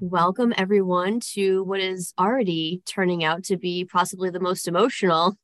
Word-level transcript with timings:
Welcome, 0.00 0.54
everyone, 0.56 1.18
to 1.34 1.64
what 1.64 1.80
is 1.80 2.14
already 2.16 2.82
turning 2.86 3.24
out 3.24 3.42
to 3.46 3.56
be 3.56 3.84
possibly 3.84 4.30
the 4.30 4.38
most 4.38 4.68
emotional 4.68 5.36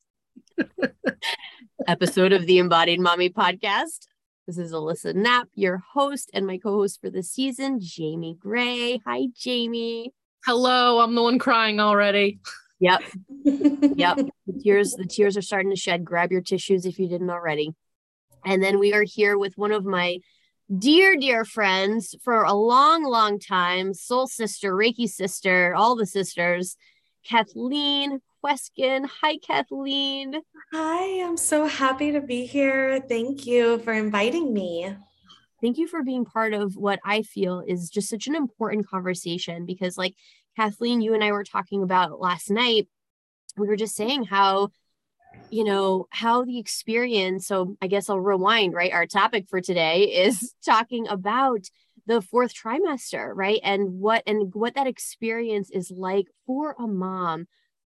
episode 1.88 2.32
of 2.32 2.46
the 2.46 2.58
Embodied 2.58 3.00
Mommy 3.00 3.30
podcast. 3.30 4.06
This 4.46 4.56
is 4.56 4.72
Alyssa 4.72 5.12
Knapp, 5.12 5.48
your 5.54 5.82
host, 5.94 6.30
and 6.32 6.46
my 6.46 6.58
co 6.58 6.70
host 6.70 7.00
for 7.00 7.10
the 7.10 7.24
season, 7.24 7.80
Jayme 7.80 8.38
Gray. 8.38 9.00
Hi, 9.04 9.26
Jayme. 9.36 10.10
Hello, 10.46 11.00
I'm 11.00 11.16
the 11.16 11.22
one 11.24 11.40
crying 11.40 11.80
already. 11.80 12.38
Yep. 12.78 13.02
yep. 13.44 14.18
The 14.46 14.60
tears, 14.62 14.92
the 14.92 15.04
tears 15.04 15.36
are 15.36 15.42
starting 15.42 15.70
to 15.70 15.76
shed. 15.76 16.04
Grab 16.04 16.30
your 16.30 16.42
tissues 16.42 16.86
if 16.86 17.00
you 17.00 17.08
didn't 17.08 17.30
already. 17.30 17.72
And 18.46 18.62
then 18.62 18.78
we 18.78 18.94
are 18.94 19.02
here 19.02 19.36
with 19.36 19.58
one 19.58 19.72
of 19.72 19.84
my 19.84 20.18
dear, 20.78 21.16
dear 21.16 21.44
friends 21.44 22.14
for 22.22 22.44
a 22.44 22.54
long, 22.54 23.04
long 23.04 23.38
time, 23.38 23.92
soul 23.92 24.26
sister, 24.26 24.74
Reiki 24.74 25.08
sister, 25.08 25.74
all 25.74 25.94
the 25.94 26.06
sisters, 26.06 26.76
Kathleen 27.26 28.20
Kweskin. 28.42 29.06
Hi, 29.22 29.38
Kathleen. 29.38 30.40
Hi, 30.72 31.22
I'm 31.22 31.36
so 31.36 31.66
happy 31.66 32.12
to 32.12 32.20
be 32.20 32.46
here. 32.46 33.00
Thank 33.08 33.46
you 33.46 33.78
for 33.80 33.92
inviting 33.92 34.52
me. 34.52 34.94
Thank 35.60 35.78
you 35.78 35.86
for 35.86 36.02
being 36.02 36.24
part 36.24 36.52
of 36.52 36.76
what 36.76 37.00
I 37.04 37.22
feel 37.22 37.62
is 37.66 37.88
just 37.88 38.08
such 38.08 38.26
an 38.26 38.34
important 38.34 38.86
conversation 38.86 39.64
because, 39.64 39.96
like 39.96 40.14
Kathleen, 40.56 41.00
you 41.00 41.14
and 41.14 41.24
I 41.24 41.32
were 41.32 41.44
talking 41.44 41.82
about 41.82 42.20
last 42.20 42.50
night, 42.50 42.88
we 43.56 43.66
were 43.66 43.76
just 43.76 43.96
saying 43.96 44.24
how 44.24 44.68
you 45.50 45.64
know 45.64 46.06
how 46.10 46.44
the 46.44 46.58
experience 46.58 47.46
so 47.46 47.76
i 47.82 47.86
guess 47.86 48.08
i'll 48.08 48.20
rewind 48.20 48.72
right? 48.74 48.92
Our 48.92 49.06
topic 49.06 49.46
for 49.48 49.60
today 49.60 50.04
is 50.04 50.54
talking 50.64 51.06
about 51.08 51.68
the 52.06 52.20
fourth 52.20 52.52
trimester 52.54 53.32
right? 53.34 53.60
And 53.62 54.00
what 54.00 54.22
and 54.26 54.54
what 54.54 54.74
that 54.74 54.86
experience 54.86 55.70
is 55.70 55.90
like 55.90 56.26
for 56.46 56.74
a 56.78 56.86
mom 56.86 57.46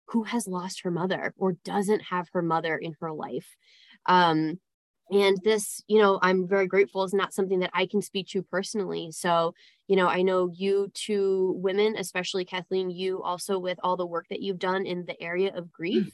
who 0.08 0.22
has 0.24 0.46
lost 0.46 0.82
her 0.82 0.90
mother 0.90 1.34
or 1.36 1.52
doesn't 1.64 2.02
have 2.02 2.28
her 2.32 2.42
mother 2.42 2.76
in 2.76 2.94
her 3.00 3.12
life. 3.12 3.56
Um 4.06 4.58
and 5.12 5.38
this 5.44 5.82
you 5.86 6.00
know 6.00 6.18
i'm 6.22 6.48
very 6.48 6.66
grateful 6.66 7.04
is 7.04 7.14
not 7.14 7.32
something 7.32 7.60
that 7.60 7.70
i 7.74 7.86
can 7.86 8.02
speak 8.02 8.28
to 8.28 8.42
personally. 8.42 9.10
So 9.12 9.54
you 9.88 9.96
know 9.96 10.08
i 10.08 10.22
know 10.22 10.50
you 10.52 10.90
two 10.94 11.54
women 11.58 11.96
especially 11.96 12.44
kathleen 12.44 12.90
you 12.90 13.22
also 13.22 13.58
with 13.58 13.78
all 13.82 13.96
the 13.96 14.06
work 14.06 14.26
that 14.30 14.42
you've 14.42 14.58
done 14.58 14.86
in 14.86 15.04
the 15.06 15.20
area 15.22 15.52
of 15.54 15.72
grief 15.72 16.12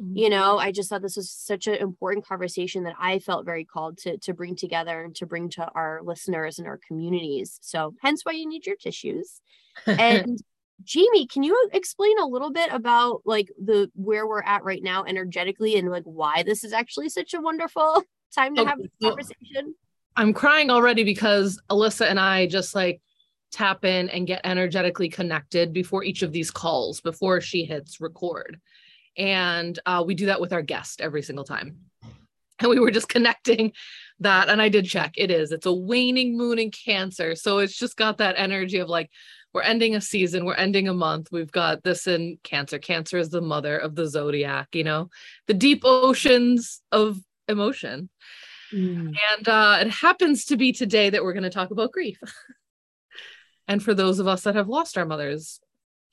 Mm-hmm. 0.00 0.16
you 0.16 0.30
know 0.30 0.58
i 0.58 0.70
just 0.70 0.88
thought 0.88 1.02
this 1.02 1.16
was 1.16 1.28
such 1.28 1.66
an 1.66 1.74
important 1.74 2.24
conversation 2.24 2.84
that 2.84 2.94
i 3.00 3.18
felt 3.18 3.44
very 3.44 3.64
called 3.64 3.98
to 3.98 4.16
to 4.18 4.32
bring 4.32 4.54
together 4.54 5.02
and 5.02 5.12
to 5.16 5.26
bring 5.26 5.48
to 5.50 5.68
our 5.74 6.02
listeners 6.04 6.60
and 6.60 6.68
our 6.68 6.78
communities. 6.86 7.58
So 7.62 7.94
hence 8.00 8.24
why 8.24 8.32
you 8.32 8.48
need 8.48 8.66
your 8.66 8.76
tissues. 8.76 9.40
And 9.86 10.38
jayme 10.84 11.28
can 11.28 11.42
you 11.42 11.68
explain 11.72 12.18
a 12.20 12.26
little 12.26 12.52
bit 12.52 12.72
about 12.72 13.22
like 13.24 13.50
the 13.60 13.90
where 13.94 14.26
we're 14.26 14.42
at 14.42 14.62
right 14.62 14.82
now 14.82 15.04
energetically 15.04 15.76
and 15.76 15.90
like 15.90 16.04
why 16.04 16.44
this 16.44 16.62
is 16.62 16.72
actually 16.72 17.08
such 17.08 17.34
a 17.34 17.40
wonderful 17.40 18.02
time 18.34 18.54
to 18.54 18.64
have 18.64 18.78
this 18.78 18.90
conversation? 19.02 19.74
I'm 20.16 20.32
crying 20.32 20.70
already 20.70 21.02
because 21.02 21.60
alyssa 21.70 22.08
and 22.08 22.20
i 22.20 22.46
just 22.46 22.74
like 22.74 23.00
tap 23.50 23.84
in 23.84 24.08
and 24.10 24.26
get 24.26 24.40
energetically 24.44 25.08
connected 25.08 25.72
before 25.72 26.04
each 26.04 26.22
of 26.22 26.32
these 26.32 26.50
calls 26.50 27.00
before 27.00 27.40
she 27.40 27.64
hits 27.64 28.00
record 28.00 28.60
and 29.18 29.78
uh, 29.84 30.02
we 30.06 30.14
do 30.14 30.26
that 30.26 30.40
with 30.40 30.52
our 30.52 30.62
guest 30.62 31.00
every 31.00 31.22
single 31.22 31.44
time. 31.44 31.76
And 32.60 32.70
we 32.70 32.78
were 32.78 32.90
just 32.90 33.08
connecting 33.16 33.72
that 34.20 34.48
and 34.48 34.60
i 34.60 34.68
did 34.68 34.86
check. 34.86 35.12
It 35.16 35.30
is. 35.30 35.52
It's 35.52 35.66
a 35.66 35.72
waning 35.72 36.36
moon 36.36 36.58
in 36.58 36.70
cancer. 36.70 37.34
So 37.34 37.58
it's 37.58 37.76
just 37.76 37.96
got 37.96 38.18
that 38.18 38.36
energy 38.38 38.78
of 38.78 38.88
like 38.88 39.10
we're 39.54 39.62
ending 39.62 39.94
a 39.94 40.00
season 40.00 40.44
we're 40.44 40.54
ending 40.54 40.88
a 40.88 40.94
month. 40.94 41.28
We've 41.30 41.50
got 41.50 41.82
this 41.82 42.06
in 42.06 42.38
cancer. 42.42 42.78
Cancer 42.78 43.18
is 43.18 43.30
the 43.30 43.40
mother 43.40 43.76
of 43.76 43.94
the 43.94 44.06
zodiac 44.06 44.68
you 44.72 44.84
know? 44.84 45.10
The 45.46 45.54
deep 45.54 45.82
oceans 45.84 46.80
of 46.92 47.18
emotion. 47.48 48.08
Mm. 48.70 49.14
and 49.32 49.48
uh, 49.48 49.78
it 49.80 49.88
happens 49.88 50.44
to 50.46 50.58
be 50.58 50.72
today 50.72 51.08
that 51.08 51.24
we're 51.24 51.32
going 51.32 51.42
to 51.42 51.48
talk 51.48 51.70
about 51.70 51.90
grief. 51.90 52.18
And 53.68 53.82
for 53.82 53.92
those 53.92 54.18
of 54.18 54.26
us 54.26 54.42
that 54.42 54.54
have 54.54 54.68
lost 54.68 54.96
our 54.96 55.04
mothers 55.04 55.60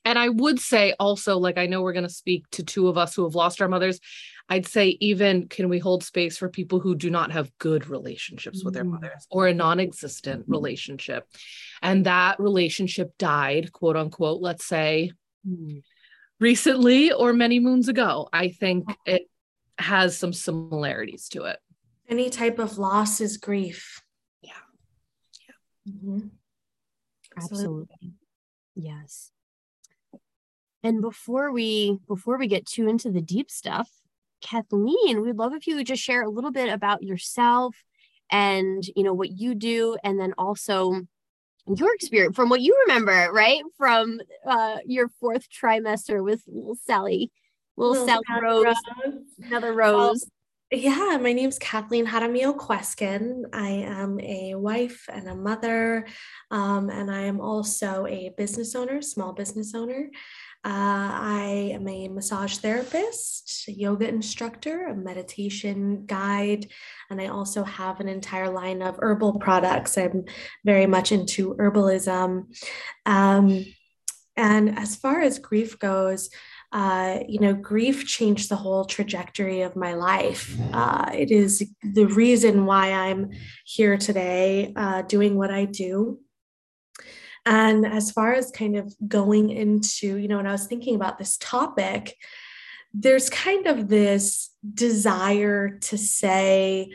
and 0.06 0.20
I 0.20 0.28
would 0.28 0.60
say 0.60 0.94
also, 1.00 1.36
like, 1.36 1.58
I 1.58 1.66
know 1.66 1.82
we're 1.82 1.92
going 1.92 2.04
to 2.04 2.08
speak 2.08 2.48
to 2.52 2.62
two 2.62 2.86
of 2.86 2.96
us 2.96 3.12
who 3.16 3.24
have 3.24 3.34
lost 3.34 3.60
our 3.60 3.66
mothers. 3.66 3.98
I'd 4.48 4.64
say, 4.64 4.96
even 5.00 5.48
can 5.48 5.68
we 5.68 5.80
hold 5.80 6.04
space 6.04 6.38
for 6.38 6.48
people 6.48 6.78
who 6.78 6.94
do 6.94 7.10
not 7.10 7.32
have 7.32 7.50
good 7.58 7.88
relationships 7.88 8.62
with 8.64 8.72
their 8.72 8.84
mm. 8.84 8.92
mothers 8.92 9.26
or 9.30 9.48
a 9.48 9.52
non 9.52 9.80
existent 9.80 10.44
relationship? 10.46 11.26
And 11.82 12.06
that 12.06 12.38
relationship 12.38 13.18
died, 13.18 13.72
quote 13.72 13.96
unquote, 13.96 14.40
let's 14.40 14.64
say 14.64 15.10
mm. 15.44 15.82
recently 16.38 17.10
or 17.10 17.32
many 17.32 17.58
moons 17.58 17.88
ago. 17.88 18.28
I 18.32 18.50
think 18.50 18.86
it 19.06 19.22
has 19.76 20.16
some 20.16 20.32
similarities 20.32 21.28
to 21.30 21.46
it. 21.46 21.58
Any 22.08 22.30
type 22.30 22.60
of 22.60 22.78
loss 22.78 23.20
is 23.20 23.38
grief. 23.38 24.00
Yeah. 24.40 24.52
Yeah. 25.48 25.92
Mm-hmm. 25.92 26.28
Absolutely. 27.36 28.14
Yes. 28.76 29.32
And 30.86 31.00
before 31.00 31.50
we 31.50 31.98
before 32.06 32.38
we 32.38 32.46
get 32.46 32.64
too 32.64 32.86
into 32.86 33.10
the 33.10 33.20
deep 33.20 33.50
stuff, 33.50 33.90
Kathleen, 34.40 35.20
we'd 35.20 35.34
love 35.34 35.52
if 35.52 35.66
you 35.66 35.74
would 35.74 35.86
just 35.88 36.00
share 36.00 36.22
a 36.22 36.30
little 36.30 36.52
bit 36.52 36.72
about 36.72 37.02
yourself 37.02 37.74
and 38.30 38.86
you 38.94 39.02
know 39.02 39.12
what 39.12 39.32
you 39.32 39.56
do, 39.56 39.96
and 40.04 40.16
then 40.16 40.32
also 40.38 41.02
your 41.66 41.92
experience 41.92 42.36
from 42.36 42.50
what 42.50 42.60
you 42.60 42.84
remember, 42.86 43.32
right? 43.32 43.64
From 43.76 44.20
uh, 44.46 44.76
your 44.86 45.08
fourth 45.18 45.48
trimester 45.50 46.22
with 46.22 46.44
little 46.46 46.76
Sally, 46.86 47.32
little, 47.76 48.04
little 48.04 48.22
Sally 48.28 48.40
Rose, 48.40 48.64
Rose, 49.04 49.14
another 49.42 49.72
Rose. 49.72 50.24
Well, 50.70 50.80
yeah, 50.80 51.18
my 51.20 51.32
name's 51.32 51.58
Kathleen 51.58 52.06
Jaramillo 52.06 52.56
Kweskin. 52.56 53.42
I 53.52 53.70
am 53.70 54.20
a 54.20 54.54
wife 54.54 55.08
and 55.12 55.28
a 55.28 55.34
mother, 55.34 56.06
um, 56.52 56.90
and 56.90 57.10
I 57.10 57.22
am 57.22 57.40
also 57.40 58.06
a 58.06 58.32
business 58.36 58.76
owner, 58.76 59.02
small 59.02 59.32
business 59.32 59.74
owner. 59.74 60.10
Uh, 60.66 61.10
I 61.12 61.70
am 61.74 61.86
a 61.86 62.08
massage 62.08 62.56
therapist, 62.56 63.68
a 63.68 63.72
yoga 63.72 64.08
instructor, 64.08 64.86
a 64.86 64.96
meditation 64.96 66.06
guide, 66.06 66.66
and 67.08 67.20
I 67.20 67.28
also 67.28 67.62
have 67.62 68.00
an 68.00 68.08
entire 68.08 68.50
line 68.50 68.82
of 68.82 68.98
herbal 68.98 69.38
products. 69.38 69.96
I'm 69.96 70.24
very 70.64 70.86
much 70.86 71.12
into 71.12 71.54
herbalism. 71.54 72.46
Um, 73.06 73.64
and 74.36 74.76
as 74.76 74.96
far 74.96 75.20
as 75.20 75.38
grief 75.38 75.78
goes, 75.78 76.30
uh, 76.72 77.20
you 77.28 77.38
know, 77.38 77.54
grief 77.54 78.04
changed 78.04 78.48
the 78.48 78.56
whole 78.56 78.84
trajectory 78.84 79.60
of 79.60 79.76
my 79.76 79.94
life. 79.94 80.52
Uh, 80.72 81.12
it 81.14 81.30
is 81.30 81.64
the 81.84 82.06
reason 82.06 82.66
why 82.66 82.90
I'm 82.90 83.30
here 83.64 83.96
today 83.96 84.72
uh, 84.74 85.02
doing 85.02 85.36
what 85.36 85.52
I 85.52 85.66
do. 85.66 86.18
And 87.46 87.86
as 87.86 88.10
far 88.10 88.34
as 88.34 88.50
kind 88.50 88.76
of 88.76 88.94
going 89.06 89.50
into, 89.50 90.16
you 90.16 90.26
know, 90.26 90.36
when 90.36 90.48
I 90.48 90.52
was 90.52 90.66
thinking 90.66 90.96
about 90.96 91.16
this 91.16 91.36
topic, 91.38 92.16
there's 92.92 93.30
kind 93.30 93.66
of 93.66 93.88
this 93.88 94.50
desire 94.74 95.78
to 95.78 95.96
say, 95.96 96.92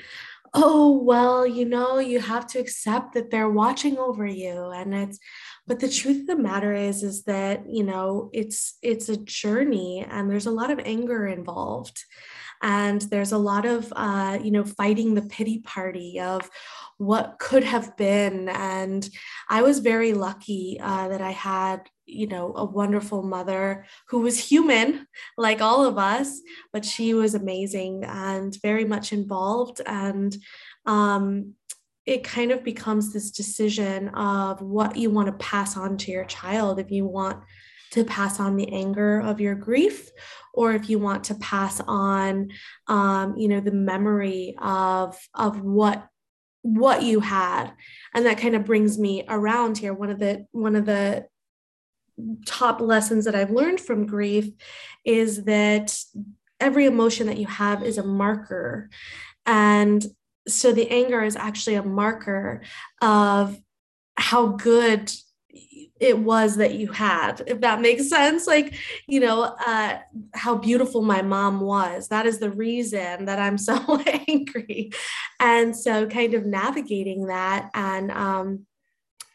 oh, 0.53 1.01
well, 1.01 1.47
you 1.47 1.63
know, 1.63 1.99
you 1.99 2.19
have 2.19 2.45
to 2.47 2.59
accept 2.59 3.13
that 3.13 3.31
they're 3.31 3.49
watching 3.49 3.97
over 3.97 4.25
you. 4.25 4.69
And 4.71 4.93
it's, 4.93 5.17
but 5.65 5.79
the 5.79 5.89
truth 5.89 6.21
of 6.21 6.27
the 6.27 6.35
matter 6.35 6.73
is, 6.73 7.01
is 7.03 7.23
that, 7.23 7.63
you 7.69 7.83
know, 7.83 8.29
it's, 8.33 8.77
it's 8.81 9.07
a 9.07 9.15
journey 9.15 10.05
and 10.09 10.29
there's 10.29 10.47
a 10.47 10.51
lot 10.51 10.69
of 10.69 10.79
anger 10.79 11.25
involved 11.25 12.03
and 12.61 13.01
there's 13.01 13.31
a 13.31 13.37
lot 13.37 13.65
of 13.65 13.91
uh, 13.95 14.37
you 14.41 14.51
know 14.51 14.63
fighting 14.63 15.13
the 15.13 15.21
pity 15.23 15.59
party 15.59 16.19
of 16.19 16.49
what 17.01 17.39
could 17.39 17.63
have 17.63 17.97
been. 17.97 18.47
And 18.47 19.09
I 19.49 19.63
was 19.63 19.79
very 19.79 20.13
lucky 20.13 20.77
uh, 20.79 21.07
that 21.07 21.19
I 21.19 21.31
had, 21.31 21.89
you 22.05 22.27
know, 22.27 22.53
a 22.55 22.63
wonderful 22.63 23.23
mother 23.23 23.87
who 24.09 24.19
was 24.19 24.37
human, 24.37 25.07
like 25.35 25.61
all 25.61 25.83
of 25.83 25.97
us, 25.97 26.39
but 26.71 26.85
she 26.85 27.15
was 27.15 27.33
amazing 27.33 28.03
and 28.03 28.55
very 28.61 28.85
much 28.85 29.13
involved. 29.13 29.81
And 29.83 30.37
um, 30.85 31.55
it 32.05 32.23
kind 32.23 32.51
of 32.51 32.63
becomes 32.63 33.11
this 33.11 33.31
decision 33.31 34.09
of 34.09 34.61
what 34.61 34.95
you 34.95 35.09
want 35.09 35.25
to 35.25 35.45
pass 35.45 35.75
on 35.75 35.97
to 35.97 36.11
your 36.11 36.25
child 36.25 36.77
if 36.77 36.91
you 36.91 37.07
want 37.07 37.41
to 37.93 38.05
pass 38.05 38.39
on 38.39 38.55
the 38.55 38.71
anger 38.71 39.19
of 39.21 39.41
your 39.41 39.55
grief 39.55 40.11
or 40.53 40.73
if 40.73 40.87
you 40.89 40.99
want 40.99 41.23
to 41.25 41.35
pass 41.35 41.81
on 41.87 42.49
um, 42.87 43.35
you 43.37 43.47
know 43.47 43.59
the 43.59 43.71
memory 43.71 44.55
of 44.61 45.17
of 45.33 45.61
what 45.61 46.07
what 46.61 47.03
you 47.03 47.19
had. 47.19 47.71
And 48.13 48.25
that 48.25 48.37
kind 48.37 48.55
of 48.55 48.65
brings 48.65 48.97
me 48.97 49.23
around 49.27 49.77
here. 49.77 49.93
One 49.93 50.09
of 50.09 50.19
the 50.19 50.45
one 50.51 50.75
of 50.75 50.85
the 50.85 51.27
top 52.45 52.79
lessons 52.79 53.25
that 53.25 53.33
i've 53.33 53.49
learned 53.49 53.79
from 53.79 54.05
grief 54.05 54.51
is 55.05 55.45
that 55.45 55.97
every 56.61 56.85
emotion 56.85 57.27
that 57.27 57.37
you 57.37 57.47
have 57.47 57.83
is 57.83 57.97
a 57.97 58.03
marker. 58.03 58.89
And 59.45 60.05
so 60.47 60.71
the 60.71 60.89
anger 60.89 61.23
is 61.23 61.35
actually 61.35 61.75
a 61.75 61.83
marker 61.83 62.61
of 63.01 63.59
how 64.15 64.47
good 64.49 65.11
it 66.01 66.17
was 66.17 66.57
that 66.57 66.73
you 66.73 66.91
had 66.91 67.43
if 67.45 67.61
that 67.61 67.79
makes 67.79 68.09
sense. 68.09 68.47
Like 68.47 68.73
you 69.07 69.19
know 69.19 69.55
uh 69.65 69.99
how 70.33 70.57
beautiful 70.57 71.03
my 71.03 71.21
mom 71.21 71.61
was. 71.61 72.07
That 72.09 72.25
is 72.25 72.39
the 72.39 72.49
reason 72.49 73.25
that 73.25 73.39
i'm 73.39 73.57
so 73.57 74.01
angry 74.27 74.91
and 75.39 75.75
so 75.75 76.07
kind 76.07 76.33
of 76.33 76.45
navigating 76.45 77.27
that 77.27 77.69
and 77.73 78.11
um 78.11 78.65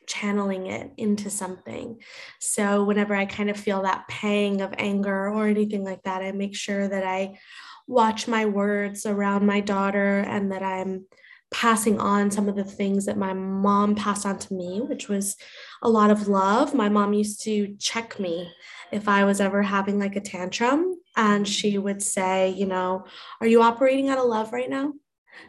channeling 0.06 0.66
it 0.66 0.92
into 0.96 1.30
something. 1.30 2.00
So 2.40 2.84
whenever 2.84 3.14
i 3.14 3.26
kind 3.26 3.48
of 3.48 3.56
feel 3.56 3.82
that 3.82 4.08
pang 4.08 4.60
of 4.60 4.74
anger 4.76 5.28
or 5.28 5.46
anything 5.46 5.84
like 5.84 6.02
that 6.02 6.22
i 6.22 6.32
make 6.32 6.56
sure 6.56 6.88
that 6.88 7.04
i 7.04 7.38
watch 7.86 8.26
my 8.26 8.44
words 8.46 9.06
around 9.06 9.46
my 9.46 9.60
daughter 9.60 10.18
and 10.18 10.50
that 10.50 10.62
i'm 10.62 11.06
passing 11.50 11.98
on 12.00 12.30
some 12.30 12.48
of 12.48 12.56
the 12.56 12.64
things 12.64 13.06
that 13.06 13.16
my 13.16 13.32
mom 13.32 13.94
passed 13.94 14.26
on 14.26 14.38
to 14.38 14.54
me, 14.54 14.80
which 14.80 15.08
was 15.08 15.36
a 15.82 15.88
lot 15.88 16.11
of 16.11 16.28
love. 16.28 16.75
My 16.75 16.88
mom 16.88 17.12
used 17.12 17.43
to 17.44 17.76
check 17.78 18.19
me 18.19 18.50
if 18.93 19.08
I 19.08 19.25
was 19.25 19.40
ever 19.40 19.62
having 19.62 19.99
like 19.99 20.17
a 20.17 20.20
tantrum. 20.20 20.99
And 21.17 21.46
she 21.46 21.78
would 21.78 22.02
say, 22.02 22.50
you 22.50 22.67
know, 22.67 23.06
are 23.40 23.46
you 23.46 23.62
operating 23.62 24.08
out 24.08 24.19
of 24.19 24.26
love 24.26 24.52
right 24.52 24.70
now? 24.70 24.93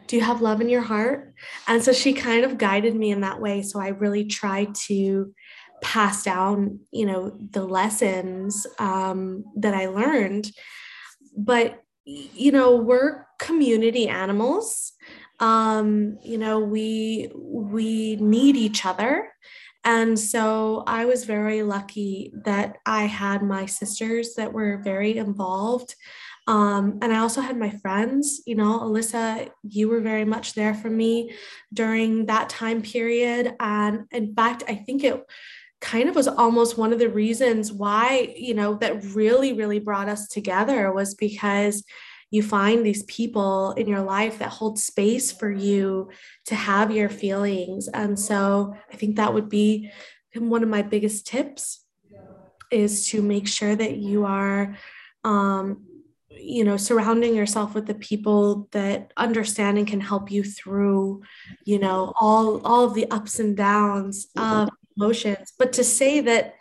Do 0.06 0.16
you 0.16 0.22
have 0.22 0.42
love 0.42 0.60
in 0.60 0.68
your 0.68 0.82
heart? 0.82 1.34
And 1.66 1.82
so 1.82 1.92
she 1.92 2.12
kind 2.12 2.44
of 2.44 2.58
guided 2.58 2.94
me 2.94 3.10
in 3.10 3.20
that 3.22 3.40
way. 3.40 3.62
So 3.62 3.80
I 3.80 3.88
really 3.88 4.24
tried 4.24 4.74
to 4.86 5.32
pass 5.82 6.24
down, 6.24 6.80
you 6.90 7.06
know, 7.06 7.38
the 7.50 7.64
lessons 7.64 8.66
um, 8.78 9.44
that 9.56 9.74
I 9.74 9.86
learned. 9.86 10.50
But, 11.36 11.82
you 12.04 12.52
know, 12.52 12.76
we're 12.76 13.26
community 13.38 14.08
animals 14.08 14.92
um, 15.40 16.18
you 16.22 16.38
know 16.38 16.58
we 16.60 17.30
we 17.34 18.16
need 18.16 18.56
each 18.56 18.84
other 18.84 19.32
and 19.88 20.18
so 20.18 20.84
i 20.86 21.04
was 21.06 21.24
very 21.24 21.62
lucky 21.62 22.30
that 22.44 22.76
i 22.84 23.04
had 23.04 23.42
my 23.42 23.64
sisters 23.64 24.34
that 24.34 24.52
were 24.52 24.76
very 24.76 25.16
involved. 25.16 25.94
Um, 26.46 26.98
and 27.02 27.12
i 27.12 27.18
also 27.18 27.40
had 27.40 27.58
my 27.58 27.70
friends 27.70 28.42
you 28.46 28.54
know 28.54 28.80
alyssa 28.80 29.50
you 29.62 29.88
were 29.88 30.00
very 30.00 30.24
much 30.34 30.54
there 30.54 30.74
for 30.74 30.90
me 30.90 31.32
during 31.72 32.26
that 32.26 32.48
time 32.48 32.80
period. 32.82 33.54
And 33.60 34.06
in 34.10 34.34
fact 34.34 34.62
i 34.68 34.74
think 34.74 35.04
it 35.04 35.16
kind 35.80 36.08
of 36.08 36.16
was 36.16 36.28
almost 36.28 36.76
one 36.76 36.92
of 36.92 36.98
the 36.98 37.08
reasons 37.08 37.72
why 37.72 38.34
you 38.36 38.54
know 38.54 38.74
that 38.82 39.04
really 39.20 39.52
really 39.52 39.78
brought 39.78 40.08
us 40.08 40.26
together 40.26 40.92
was 40.92 41.14
because 41.14 41.84
you 42.30 42.42
find 42.42 42.84
these 42.84 43.02
people 43.04 43.72
in 43.72 43.88
your 43.88 44.02
life 44.02 44.38
that 44.38 44.50
hold 44.50 44.78
space 44.78 45.32
for 45.32 45.50
you 45.50 46.10
to 46.46 46.54
have 46.54 46.90
your 46.90 47.08
feelings. 47.08 47.88
And 47.88 48.18
so 48.18 48.74
I 48.92 48.96
think 48.96 49.16
that 49.16 49.32
would 49.32 49.48
be 49.48 49.90
one 50.34 50.62
of 50.62 50.68
my 50.68 50.82
biggest 50.82 51.26
tips 51.26 51.84
is 52.70 53.08
to 53.08 53.22
make 53.22 53.48
sure 53.48 53.74
that 53.74 53.96
you 53.96 54.24
are 54.24 54.76
um, 55.24 55.84
you 56.30 56.64
know 56.64 56.76
surrounding 56.76 57.34
yourself 57.34 57.74
with 57.74 57.86
the 57.86 57.94
people 57.94 58.68
that 58.72 59.12
understand 59.16 59.78
and 59.78 59.86
can 59.86 60.00
help 60.00 60.30
you 60.30 60.44
through 60.44 61.22
you 61.64 61.78
know 61.78 62.12
all 62.20 62.60
all 62.64 62.84
of 62.84 62.94
the 62.94 63.10
ups 63.10 63.40
and 63.40 63.56
downs 63.56 64.28
of 64.36 64.68
emotions 64.96 65.52
but 65.58 65.72
to 65.72 65.82
say 65.82 66.20
that 66.20 66.54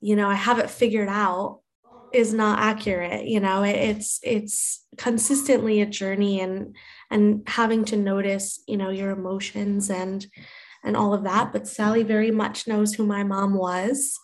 you 0.00 0.16
know 0.16 0.28
i 0.28 0.34
have 0.34 0.58
it 0.58 0.68
figured 0.68 1.08
out 1.08 1.59
is 2.12 2.34
not 2.34 2.58
accurate 2.58 3.26
you 3.26 3.40
know 3.40 3.62
it's 3.62 4.18
it's 4.22 4.84
consistently 4.96 5.80
a 5.80 5.86
journey 5.86 6.40
and 6.40 6.74
and 7.10 7.42
having 7.46 7.84
to 7.84 7.96
notice 7.96 8.62
you 8.66 8.76
know 8.76 8.90
your 8.90 9.10
emotions 9.10 9.90
and 9.90 10.26
and 10.84 10.96
all 10.96 11.14
of 11.14 11.24
that. 11.24 11.52
But 11.52 11.68
sally 11.68 12.02
very 12.02 12.30
much 12.30 12.66
knows 12.66 12.94
who 12.94 13.06
my 13.06 13.22
mom 13.22 13.54
was. 13.54 14.18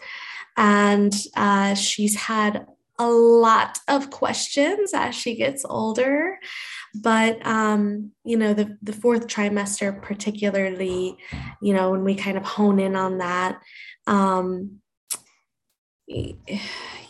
And 0.57 1.15
uh, 1.37 1.75
she's 1.75 2.17
had 2.17 2.67
a 2.99 3.09
lot 3.09 3.79
of 3.89 4.11
questions 4.11 4.93
as 4.95 5.15
she 5.15 5.37
gets 5.37 5.65
older. 5.69 6.39
But 6.95 7.45
um, 7.47 8.13
you 8.25 8.39
know 8.39 8.55
the, 8.55 8.79
the 8.83 8.95
fourth 8.95 9.27
trimester 9.27 10.01
particularly 10.01 11.19
you 11.61 11.75
know 11.75 11.91
when 11.91 12.05
we 12.05 12.15
kind 12.15 12.39
of 12.39 12.45
hone 12.45 12.81
in 12.81 12.97
on 12.97 13.19
that 13.19 13.61
um, 14.07 14.81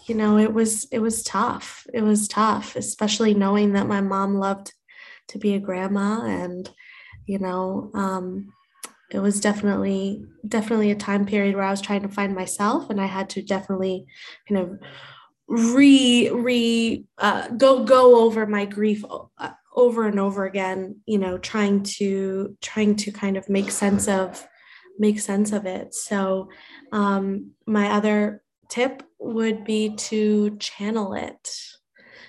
you 0.09 0.15
know 0.15 0.39
it 0.39 0.53
was 0.53 0.87
it 0.93 1.01
was 1.01 1.23
tough. 1.23 1.87
It 1.93 2.03
was 2.03 2.29
tough 2.29 2.77
especially 2.77 3.35
knowing 3.35 3.73
that 3.73 3.87
my 3.87 4.01
mom 4.01 4.37
loved 4.37 4.73
to 5.29 5.39
be 5.39 5.55
a 5.55 5.61
grandma 5.61 6.25
and 6.25 6.71
you 7.27 7.39
know 7.39 7.91
um, 7.95 8.53
it 9.11 9.19
was 9.19 9.41
definitely 9.41 10.25
definitely 10.47 10.91
a 10.91 10.97
time 10.97 11.27
period 11.27 11.55
where 11.55 11.65
i 11.65 11.71
was 11.71 11.81
trying 11.81 12.03
to 12.03 12.09
find 12.09 12.35
myself 12.35 12.91
and 12.91 13.01
i 13.01 13.07
had 13.07 13.29
to 13.31 13.43
definitely 13.43 14.05
kind 14.49 14.61
of 14.61 14.79
re 15.49 16.29
re 16.31 17.05
uh, 17.19 17.49
go 17.51 17.85
go 17.85 18.25
over 18.25 18.47
my 18.47 18.65
grief 18.65 19.05
uh, 19.39 19.51
over 19.75 20.07
and 20.07 20.19
over 20.19 20.45
again 20.45 20.97
you 21.07 21.19
know 21.19 21.39
trying 21.39 21.83
to 21.83 22.57
trying 22.61 22.97
to 22.97 23.13
kind 23.13 23.37
of 23.37 23.49
make 23.49 23.71
sense 23.71 24.09
of 24.09 24.47
make 24.99 25.21
sense 25.21 25.53
of 25.53 25.67
it. 25.67 25.95
So 25.95 26.49
um, 26.93 27.53
my 27.67 27.91
other 27.91 28.43
tip 28.69 29.03
would 29.19 29.65
be 29.65 29.95
to 29.97 30.57
channel 30.59 31.15
it. 31.15 31.57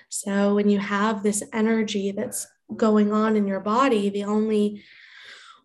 So 0.10 0.56
when 0.56 0.69
you 0.69 0.80
have 0.80 1.24
this 1.24 1.44
energy 1.54 2.12
that's 2.12 2.48
going 2.75 3.12
on 3.12 3.36
in 3.36 3.48
your 3.48 3.60
body, 3.60 4.10
the 4.10 4.24
only 4.24 4.84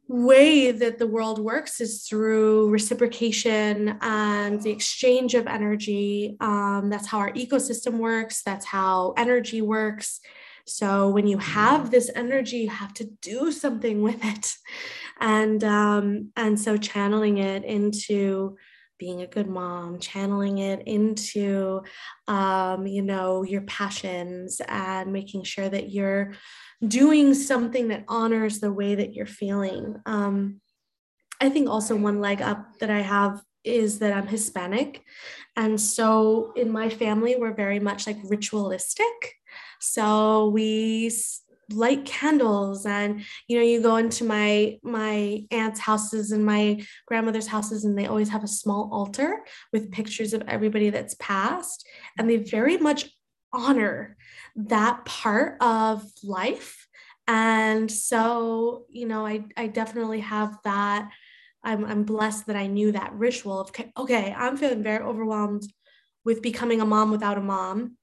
way 0.09 0.71
that 0.71 0.99
the 0.99 1.07
world 1.07 1.39
works 1.39 1.81
is 1.81 2.05
through 2.05 2.71
reciprocation 2.71 3.97
and 4.03 4.61
the 4.63 4.71
exchange 4.71 5.35
of 5.35 5.47
energy. 5.47 6.37
Um, 6.41 6.91
that's 6.91 7.07
how 7.07 7.19
our 7.19 7.33
ecosystem 7.33 7.99
works, 7.99 8.43
that's 8.43 8.67
how 8.67 9.15
energy 9.17 9.63
works. 9.63 10.21
So 10.67 11.09
when 11.09 11.27
you 11.27 11.39
have 11.39 11.91
this 11.91 12.11
energy, 12.15 12.59
you 12.59 12.71
have 12.71 12.95
to 12.95 13.05
do 13.21 13.53
something 13.53 14.03
with 14.09 14.23
it. 14.25 14.55
And 15.21 15.63
um, 15.63 16.33
and 16.37 16.59
so 16.59 16.77
channeling 16.77 17.39
it 17.39 17.65
into 17.65 18.57
being 19.03 19.23
a 19.23 19.27
good 19.27 19.49
mom, 19.49 19.99
channeling 19.99 20.59
it 20.59 20.87
into, 20.87 21.83
um, 22.29 22.87
you 22.87 23.03
know, 23.03 23.43
your 23.43 23.63
passions 23.63 24.61
and 24.69 25.13
making 25.13 25.43
sure 25.43 25.69
that 25.69 25.91
you're 25.91 26.35
doing 26.87 27.35
something 27.35 27.89
that 27.89 28.05
honors 28.07 28.61
the 28.61 28.73
way 28.73 28.95
that 28.95 29.13
you're 29.13 29.27
feeling. 29.27 29.97
Um, 30.07 30.61
I 31.41 31.49
think 31.49 31.69
also 31.69 31.97
one 31.97 32.21
leg 32.21 32.41
up 32.41 32.79
that 32.79 32.91
I 32.91 33.01
have 33.01 33.43
is 33.65 33.99
that 33.99 34.13
I'm 34.13 34.29
Hispanic. 34.29 35.03
And 35.57 35.81
so 35.81 36.53
in 36.55 36.71
my 36.71 36.89
family, 36.89 37.35
we're 37.37 37.55
very 37.55 37.81
much 37.81 38.07
like 38.07 38.19
ritualistic. 38.23 39.35
So 39.81 40.51
we 40.51 41.11
light 41.71 42.05
candles 42.05 42.85
and 42.87 43.23
you 43.49 43.57
know 43.57 43.65
you 43.65 43.81
go 43.81 43.97
into 43.97 44.25
my 44.25 44.79
my 44.83 45.45
aunt's 45.51 45.81
houses 45.81 46.33
and 46.33 46.45
my 46.45 46.85
grandmother's 47.07 47.47
houses 47.47 47.85
and 47.85 47.97
they 47.97 48.07
always 48.07 48.29
have 48.29 48.45
a 48.45 48.49
small 48.49 48.91
altar 48.93 49.45
with 49.73 49.93
pictures 49.93 50.33
of 50.35 50.43
everybody 50.49 50.91
that's 50.91 51.15
passed. 51.19 51.87
And 52.19 52.29
they 52.29 52.37
very 52.37 52.77
much 52.77 53.11
honor 53.53 54.17
that 54.57 55.05
part 55.05 55.57
of 55.61 56.05
life. 56.23 56.87
And 57.29 57.91
so 57.91 58.87
you 58.91 59.07
know 59.07 59.27
i 59.27 59.45
i 59.57 59.67
definitely 59.67 60.21
have 60.21 60.59
that. 60.65 61.11
I'm 61.65 61.85
i'm 61.85 62.03
blessed 62.03 62.47
that 62.47 62.57
i 62.57 62.67
knew 62.67 62.91
that 62.93 63.13
ritual 63.15 63.61
of 63.61 63.71
okay 63.97 64.35
i'm 64.37 64.57
feeling 64.57 64.83
very 64.83 65.05
overwhelmed 65.05 65.63
with 66.25 66.43
becoming 66.43 66.81
a 66.81 66.85
mom 66.85 67.13
without 67.13 67.39
a 67.39 67.41
mom 67.41 67.97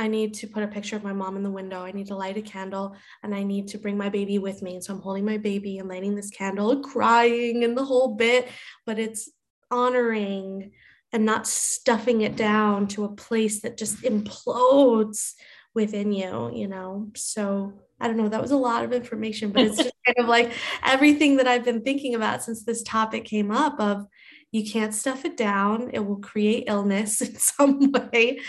I 0.00 0.08
need 0.08 0.32
to 0.34 0.46
put 0.46 0.62
a 0.62 0.66
picture 0.66 0.96
of 0.96 1.04
my 1.04 1.12
mom 1.12 1.36
in 1.36 1.42
the 1.42 1.50
window. 1.50 1.84
I 1.84 1.92
need 1.92 2.06
to 2.06 2.16
light 2.16 2.38
a 2.38 2.42
candle 2.42 2.96
and 3.22 3.34
I 3.34 3.42
need 3.42 3.68
to 3.68 3.78
bring 3.78 3.98
my 3.98 4.08
baby 4.08 4.38
with 4.38 4.62
me. 4.62 4.76
And 4.76 4.82
so 4.82 4.94
I'm 4.94 5.02
holding 5.02 5.26
my 5.26 5.36
baby 5.36 5.76
and 5.76 5.90
lighting 5.90 6.14
this 6.14 6.30
candle 6.30 6.80
crying 6.80 7.64
and 7.64 7.76
the 7.76 7.84
whole 7.84 8.14
bit, 8.14 8.48
but 8.86 8.98
it's 8.98 9.28
honoring 9.70 10.72
and 11.12 11.26
not 11.26 11.46
stuffing 11.46 12.22
it 12.22 12.34
down 12.34 12.88
to 12.88 13.04
a 13.04 13.14
place 13.14 13.60
that 13.60 13.76
just 13.76 14.00
implodes 14.00 15.34
within 15.74 16.12
you, 16.12 16.50
you 16.54 16.66
know? 16.66 17.10
So 17.14 17.74
I 18.00 18.06
don't 18.06 18.16
know, 18.16 18.30
that 18.30 18.40
was 18.40 18.52
a 18.52 18.56
lot 18.56 18.84
of 18.84 18.94
information, 18.94 19.50
but 19.52 19.64
it's 19.64 19.76
just 19.76 19.92
kind 20.06 20.18
of 20.18 20.28
like 20.28 20.50
everything 20.82 21.36
that 21.36 21.46
I've 21.46 21.64
been 21.64 21.82
thinking 21.82 22.14
about 22.14 22.42
since 22.42 22.64
this 22.64 22.82
topic 22.82 23.26
came 23.26 23.50
up 23.50 23.78
of 23.78 24.06
you 24.50 24.64
can't 24.64 24.94
stuff 24.94 25.26
it 25.26 25.36
down. 25.36 25.90
It 25.92 26.00
will 26.00 26.20
create 26.20 26.64
illness 26.68 27.20
in 27.20 27.36
some 27.36 27.92
way 27.92 28.40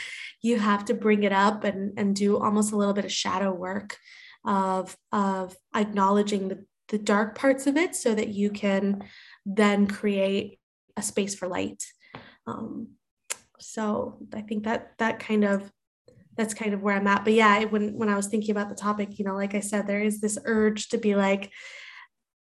you 0.42 0.60
have 0.60 0.86
to 0.86 0.94
bring 0.94 1.24
it 1.24 1.32
up 1.32 1.64
and, 1.64 1.94
and 1.98 2.16
do 2.16 2.38
almost 2.38 2.72
a 2.72 2.76
little 2.76 2.94
bit 2.94 3.06
of 3.06 3.12
shadow 3.12 3.54
work 3.54 3.98
of, 4.46 4.98
of 5.12 5.56
acknowledging 5.76 6.48
the, 6.48 6.66
the 6.90 6.98
dark 6.98 7.38
parts 7.38 7.68
of 7.68 7.78
it 7.78 7.96
so 7.96 8.16
that 8.16 8.30
you 8.30 8.50
can 8.50 9.04
then 9.46 9.88
create 9.88 10.60
a 10.98 11.02
space 11.02 11.36
for 11.36 11.48
light. 11.48 11.84
Um, 12.48 12.90
so 13.60 14.18
I 14.34 14.42
think 14.42 14.64
that 14.64 14.94
that 14.98 15.20
kind 15.20 15.44
of 15.44 15.72
that's 16.38 16.54
kind 16.54 16.74
of 16.74 16.82
where 16.82 16.96
I'm 16.96 17.08
at. 17.08 17.24
But 17.24 17.34
yeah, 17.34 17.66
when 17.66 17.98
when 17.98 18.10
I 18.10 18.16
was 18.16 18.28
thinking 18.28 18.52
about 18.52 18.70
the 18.70 18.76
topic, 18.76 19.20
you 19.20 19.26
know, 19.26 19.36
like 19.36 19.54
I 19.54 19.60
said, 19.60 19.86
there 19.86 20.02
is 20.02 20.22
this 20.22 20.38
urge 20.46 20.90
to 20.90 20.98
be 20.98 21.16
like, 21.16 21.52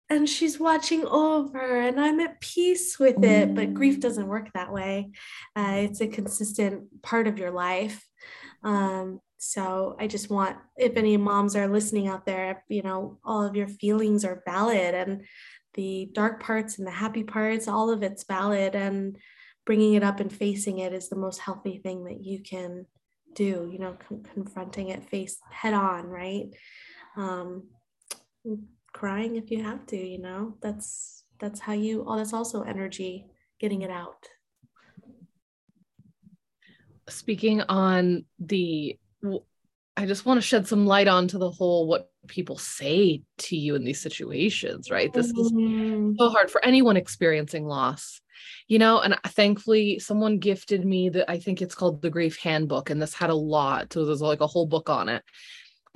and 0.08 0.28
she's 0.28 0.60
watching 0.60 1.04
over 1.06 1.80
and 1.80 2.00
i'm 2.00 2.20
at 2.20 2.40
peace 2.40 2.98
with 2.98 3.22
it 3.24 3.54
but 3.54 3.74
grief 3.74 4.00
doesn't 4.00 4.28
work 4.28 4.48
that 4.54 4.72
way. 4.72 5.10
Uh, 5.54 5.74
it's 5.78 6.00
a 6.00 6.06
consistent 6.06 7.02
part 7.02 7.26
of 7.26 7.38
your 7.38 7.50
life. 7.50 8.04
Um, 8.62 9.20
so 9.38 9.94
i 10.00 10.06
just 10.06 10.30
want 10.30 10.56
if 10.78 10.96
any 10.96 11.16
moms 11.18 11.54
are 11.54 11.68
listening 11.68 12.08
out 12.08 12.24
there 12.24 12.64
you 12.68 12.82
know 12.82 13.18
all 13.22 13.44
of 13.44 13.54
your 13.54 13.68
feelings 13.68 14.24
are 14.24 14.42
valid 14.46 14.94
and 14.94 15.24
the 15.74 16.08
dark 16.14 16.42
parts 16.42 16.78
and 16.78 16.86
the 16.86 16.90
happy 16.90 17.22
parts 17.22 17.68
all 17.68 17.90
of 17.90 18.02
it's 18.02 18.24
valid 18.24 18.74
and 18.74 19.18
bringing 19.66 19.92
it 19.92 20.02
up 20.02 20.20
and 20.20 20.32
facing 20.32 20.78
it 20.78 20.94
is 20.94 21.10
the 21.10 21.16
most 21.16 21.38
healthy 21.38 21.78
thing 21.78 22.04
that 22.04 22.24
you 22.24 22.40
can 22.40 22.86
do 23.34 23.68
you 23.70 23.78
know 23.78 23.96
con- 24.08 24.24
confronting 24.32 24.88
it 24.88 25.08
face 25.10 25.38
head 25.50 25.74
on 25.74 26.06
right? 26.06 26.48
Um, 27.16 27.64
crying 28.96 29.36
if 29.36 29.50
you 29.50 29.62
have 29.62 29.84
to 29.86 29.96
you 29.96 30.18
know? 30.18 30.54
That's 30.62 31.24
that's 31.38 31.60
how 31.60 31.74
you 31.74 32.04
oh 32.06 32.16
that's 32.16 32.32
also 32.32 32.62
energy 32.62 33.26
getting 33.60 33.82
it 33.82 33.90
out. 33.90 34.26
Speaking 37.08 37.60
on 37.60 38.24
the 38.38 38.98
i 39.98 40.04
just 40.04 40.26
want 40.26 40.38
to 40.38 40.42
shed 40.42 40.66
some 40.66 40.86
light 40.86 41.08
onto 41.08 41.38
the 41.38 41.50
whole 41.50 41.86
what 41.86 42.10
people 42.26 42.58
say 42.58 43.22
to 43.38 43.56
you 43.56 43.74
in 43.74 43.84
these 43.84 44.00
situations 44.00 44.90
right? 44.90 45.12
This 45.12 45.26
is 45.26 45.52
mm. 45.52 46.14
so 46.18 46.28
hard 46.30 46.50
for 46.50 46.64
anyone 46.64 46.96
experiencing 46.96 47.66
loss 47.66 48.20
you 48.68 48.78
know? 48.78 49.00
And 49.00 49.14
uh, 49.14 49.28
thankfully 49.28 49.98
someone 49.98 50.38
gifted 50.38 50.84
me 50.84 51.08
that 51.10 51.30
i 51.30 51.38
think 51.38 51.60
it's 51.60 51.74
called 51.74 52.02
the 52.02 52.10
grief 52.10 52.38
handbook 52.38 52.90
and 52.90 53.00
this 53.00 53.14
had 53.14 53.30
a 53.30 53.34
lot 53.56 53.92
so 53.92 54.04
there's 54.04 54.22
like 54.22 54.40
a 54.40 54.46
whole 54.46 54.66
book 54.66 54.90
on 54.90 55.08
it 55.08 55.22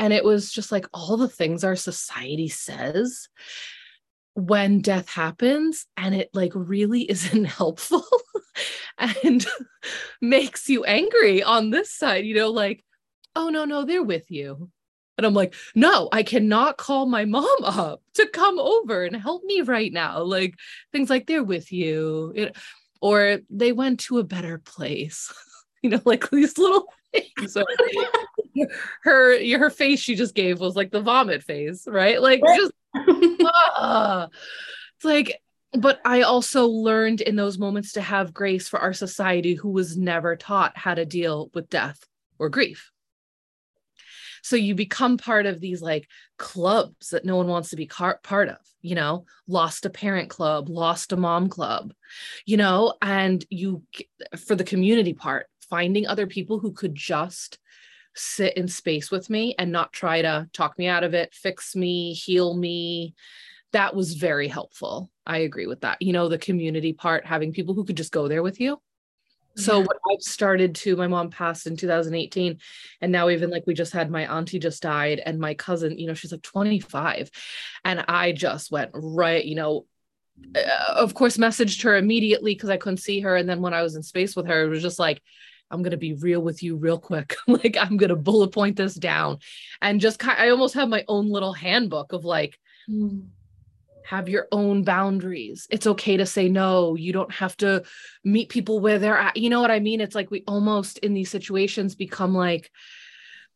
and 0.01 0.15
it 0.15 0.25
was 0.25 0.51
just 0.51 0.73
like 0.73 0.87
all 0.95 1.19
the 1.19 1.29
things 1.29 1.63
our 1.63 1.77
society 1.77 2.49
says 2.49 3.29
when 4.35 4.81
death 4.81 5.11
happens 5.11 5.87
and 5.97 6.15
it 6.15 6.31
like 6.33 6.53
really 6.55 7.03
isn't 7.11 7.45
helpful 7.45 8.05
and 9.23 9.47
makes 10.21 10.69
you 10.69 10.85
angry 10.85 11.43
on 11.43 11.71
this 11.71 11.93
side 11.93 12.25
you 12.25 12.35
know 12.35 12.51
like 12.51 12.83
oh 13.37 13.51
no 13.51 13.65
no 13.65 13.85
they're 13.85 14.03
with 14.03 14.29
you. 14.31 14.71
And 15.19 15.27
i'm 15.27 15.35
like 15.35 15.55
no 15.75 16.09
i 16.13 16.23
cannot 16.23 16.79
call 16.79 17.05
my 17.05 17.27
mom 17.27 17.47
up 17.63 18.03
to 18.15 18.27
come 18.27 18.59
over 18.59 19.05
and 19.05 19.15
help 19.15 19.45
me 19.45 19.61
right 19.61 19.93
now. 19.93 20.23
Like 20.23 20.55
things 20.93 21.11
like 21.11 21.27
they're 21.27 21.45
with 21.45 21.71
you 21.71 22.51
or 23.03 23.41
they 23.51 23.73
went 23.73 24.01
to 24.01 24.19
a 24.19 24.25
better 24.25 24.59
place 24.59 25.31
you 25.83 25.91
know 25.91 26.01
like 26.07 26.31
these 26.31 26.57
little 26.57 26.87
so 27.47 27.65
her 29.03 29.59
her 29.59 29.71
face 29.71 30.01
she 30.01 30.15
just 30.15 30.35
gave 30.35 30.61
was 30.61 30.77
like 30.77 30.91
the 30.91 31.01
vomit 31.01 31.43
face, 31.43 31.87
right? 31.89 32.21
Like 32.21 32.41
just 32.57 32.73
uh, 33.77 34.27
it's 34.97 35.05
like 35.05 35.41
but 35.73 36.01
I 36.05 36.23
also 36.23 36.67
learned 36.67 37.21
in 37.21 37.37
those 37.37 37.59
moments 37.59 37.93
to 37.93 38.01
have 38.01 38.35
grace 38.35 38.69
for 38.69 38.81
our 38.81 38.93
society 38.93 39.55
who 39.55 39.71
was 39.71 39.97
never 39.97 40.35
taught 40.35 40.77
how 40.77 40.95
to 40.95 41.05
deal 41.07 41.51
with 41.55 41.71
death 41.71 42.05
or 42.39 42.49
grief. 42.49 42.91
So 44.43 44.57
you 44.57 44.75
become 44.75 45.17
part 45.17 45.47
of 45.47 45.61
these 45.61 45.83
like 45.83 46.09
clubs 46.39 47.11
that 47.11 47.25
no 47.25 47.37
one 47.37 47.47
wants 47.47 47.71
to 47.71 47.77
be 47.77 47.87
car- 47.87 48.21
part 48.23 48.49
of, 48.49 48.57
you 48.81 48.95
know, 48.95 49.27
lost 49.47 49.87
a 49.87 49.91
parent 49.91 50.31
club, 50.31 50.69
lost 50.69 51.13
a 51.13 51.17
mom 51.17 51.49
club, 51.49 51.93
you 52.47 52.57
know, 52.57 52.95
and 53.03 53.45
you 53.51 53.83
for 54.39 54.57
the 54.57 54.65
community 54.65 55.13
part, 55.13 55.47
finding 55.71 56.07
other 56.07 56.27
people 56.27 56.59
who 56.59 56.73
could 56.73 56.95
just 56.95 57.59
sit 58.15 58.57
in 58.57 58.69
space 58.69 59.11
with 59.11 59.31
me 59.31 59.55
and 59.59 59.73
not 59.73 59.93
try 59.93 60.21
to 60.23 60.49
talk 60.53 60.77
me 60.79 60.89
out 60.89 61.05
of 61.05 61.15
it, 61.15 61.33
fix 61.33 61.77
me, 61.77 62.13
heal 62.13 62.55
me. 62.55 63.15
That 63.73 63.95
was 63.95 64.15
very 64.15 64.49
helpful. 64.49 65.11
I 65.25 65.39
agree 65.39 65.67
with 65.67 65.83
that. 65.83 66.03
You 66.03 66.13
know, 66.13 66.29
the 66.29 66.39
community 66.39 66.93
part, 66.93 67.25
having 67.25 67.53
people 67.53 67.75
who 67.75 67.85
could 67.85 67.97
just 67.97 68.13
go 68.13 68.27
there 68.27 68.43
with 68.43 68.61
you. 68.61 68.81
So 69.57 69.79
yeah. 69.79 69.85
what 69.85 69.99
I've 70.11 70.23
started 70.23 70.75
to, 70.77 70.97
my 70.97 71.07
mom 71.07 71.31
passed 71.31 71.67
in 71.67 71.77
2018. 71.77 72.59
And 73.01 73.13
now 73.13 73.29
even 73.29 73.51
like 73.51 73.65
we 73.67 73.75
just 73.75 73.93
had 73.93 74.11
my 74.11 74.27
auntie 74.33 74.59
just 74.59 74.83
died 74.83 75.21
and 75.25 75.39
my 75.39 75.55
cousin, 75.55 75.99
you 75.99 76.07
know, 76.07 76.15
she's 76.15 76.33
like 76.33 76.43
25. 76.43 77.31
And 77.85 78.05
I 78.09 78.33
just 78.33 78.71
went 78.71 78.91
right, 78.95 79.45
you 79.45 79.57
know, 79.57 79.87
uh, 80.55 80.95
of 80.95 81.15
course, 81.15 81.37
messaged 81.37 81.83
her 81.83 81.97
immediately 81.97 82.55
because 82.55 82.71
I 82.71 82.77
couldn't 82.77 82.99
see 82.99 83.21
her. 83.21 83.37
And 83.37 83.49
then 83.49 83.61
when 83.61 83.75
I 83.75 83.83
was 83.83 83.97
in 83.97 84.03
space 84.03 84.35
with 84.35 84.47
her, 84.47 84.65
it 84.65 84.69
was 84.69 84.83
just 84.83 84.99
like, 84.99 85.21
I'm 85.71 85.83
going 85.83 85.93
to 85.93 85.97
be 85.97 86.15
real 86.15 86.41
with 86.41 86.63
you 86.63 86.77
real 86.77 86.99
quick. 86.99 87.37
like 87.47 87.77
I'm 87.79 87.97
going 87.97 88.11
to 88.11 88.17
bullet 88.17 88.53
point 88.53 88.77
this 88.77 88.95
down 88.95 89.39
and 89.81 90.01
just 90.01 90.19
kind 90.19 90.39
I 90.39 90.51
almost 90.51 90.75
have 90.75 90.89
my 90.89 91.05
own 91.09 91.29
little 91.29 91.53
handbook 91.53 92.13
of 92.13 92.25
like 92.25 92.59
mm. 92.89 93.27
have 94.05 94.29
your 94.29 94.49
own 94.53 94.83
boundaries. 94.83 95.67
It's 95.71 95.87
okay 95.87 96.17
to 96.17 96.27
say 96.27 96.49
no. 96.49 96.97
You 96.97 97.13
don't 97.13 97.33
have 97.33 97.57
to 97.59 97.85
meet 98.25 98.49
people 98.49 98.81
where 98.81 98.99
they're 98.99 99.19
at. 99.19 99.37
You 99.37 99.51
know 99.51 99.61
what 99.61 99.71
I 99.71 99.81
mean? 99.81 100.01
It's 100.01 100.15
like 100.15 100.31
we 100.31 100.45
almost 100.47 100.99
in 100.99 101.15
these 101.15 101.31
situations 101.31 101.95
become 101.95 102.35
like 102.35 102.71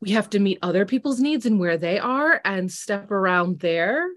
we 0.00 0.10
have 0.10 0.28
to 0.30 0.38
meet 0.38 0.58
other 0.62 0.84
people's 0.84 1.20
needs 1.20 1.46
and 1.46 1.58
where 1.58 1.78
they 1.78 1.98
are 1.98 2.40
and 2.44 2.70
step 2.70 3.10
around 3.10 3.60
there 3.60 4.08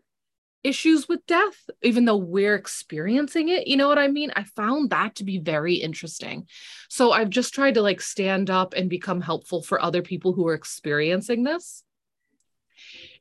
issues 0.68 1.08
with 1.08 1.26
death, 1.28 1.70
even 1.82 2.06
though 2.06 2.18
we're 2.18 2.56
experiencing 2.56 3.50
it. 3.50 3.68
You 3.68 3.78
know 3.78 3.88
what 3.88 3.98
I 3.98 4.08
mean? 4.08 4.32
I 4.36 4.44
found 4.44 4.90
that 4.90 5.16
to 5.16 5.24
be 5.24 5.40
very 5.40 5.76
interesting. 5.76 6.48
So 6.90 7.12
I've 7.12 7.30
just 7.30 7.54
tried 7.54 7.76
to 7.76 7.82
like 7.82 8.02
stand 8.02 8.50
up 8.50 8.74
and 8.76 8.90
become 8.90 9.22
helpful 9.22 9.62
for 9.62 9.82
other 9.82 10.02
people 10.02 10.34
who 10.34 10.48
are 10.48 10.54
experiencing 10.54 11.44
this. 11.44 11.84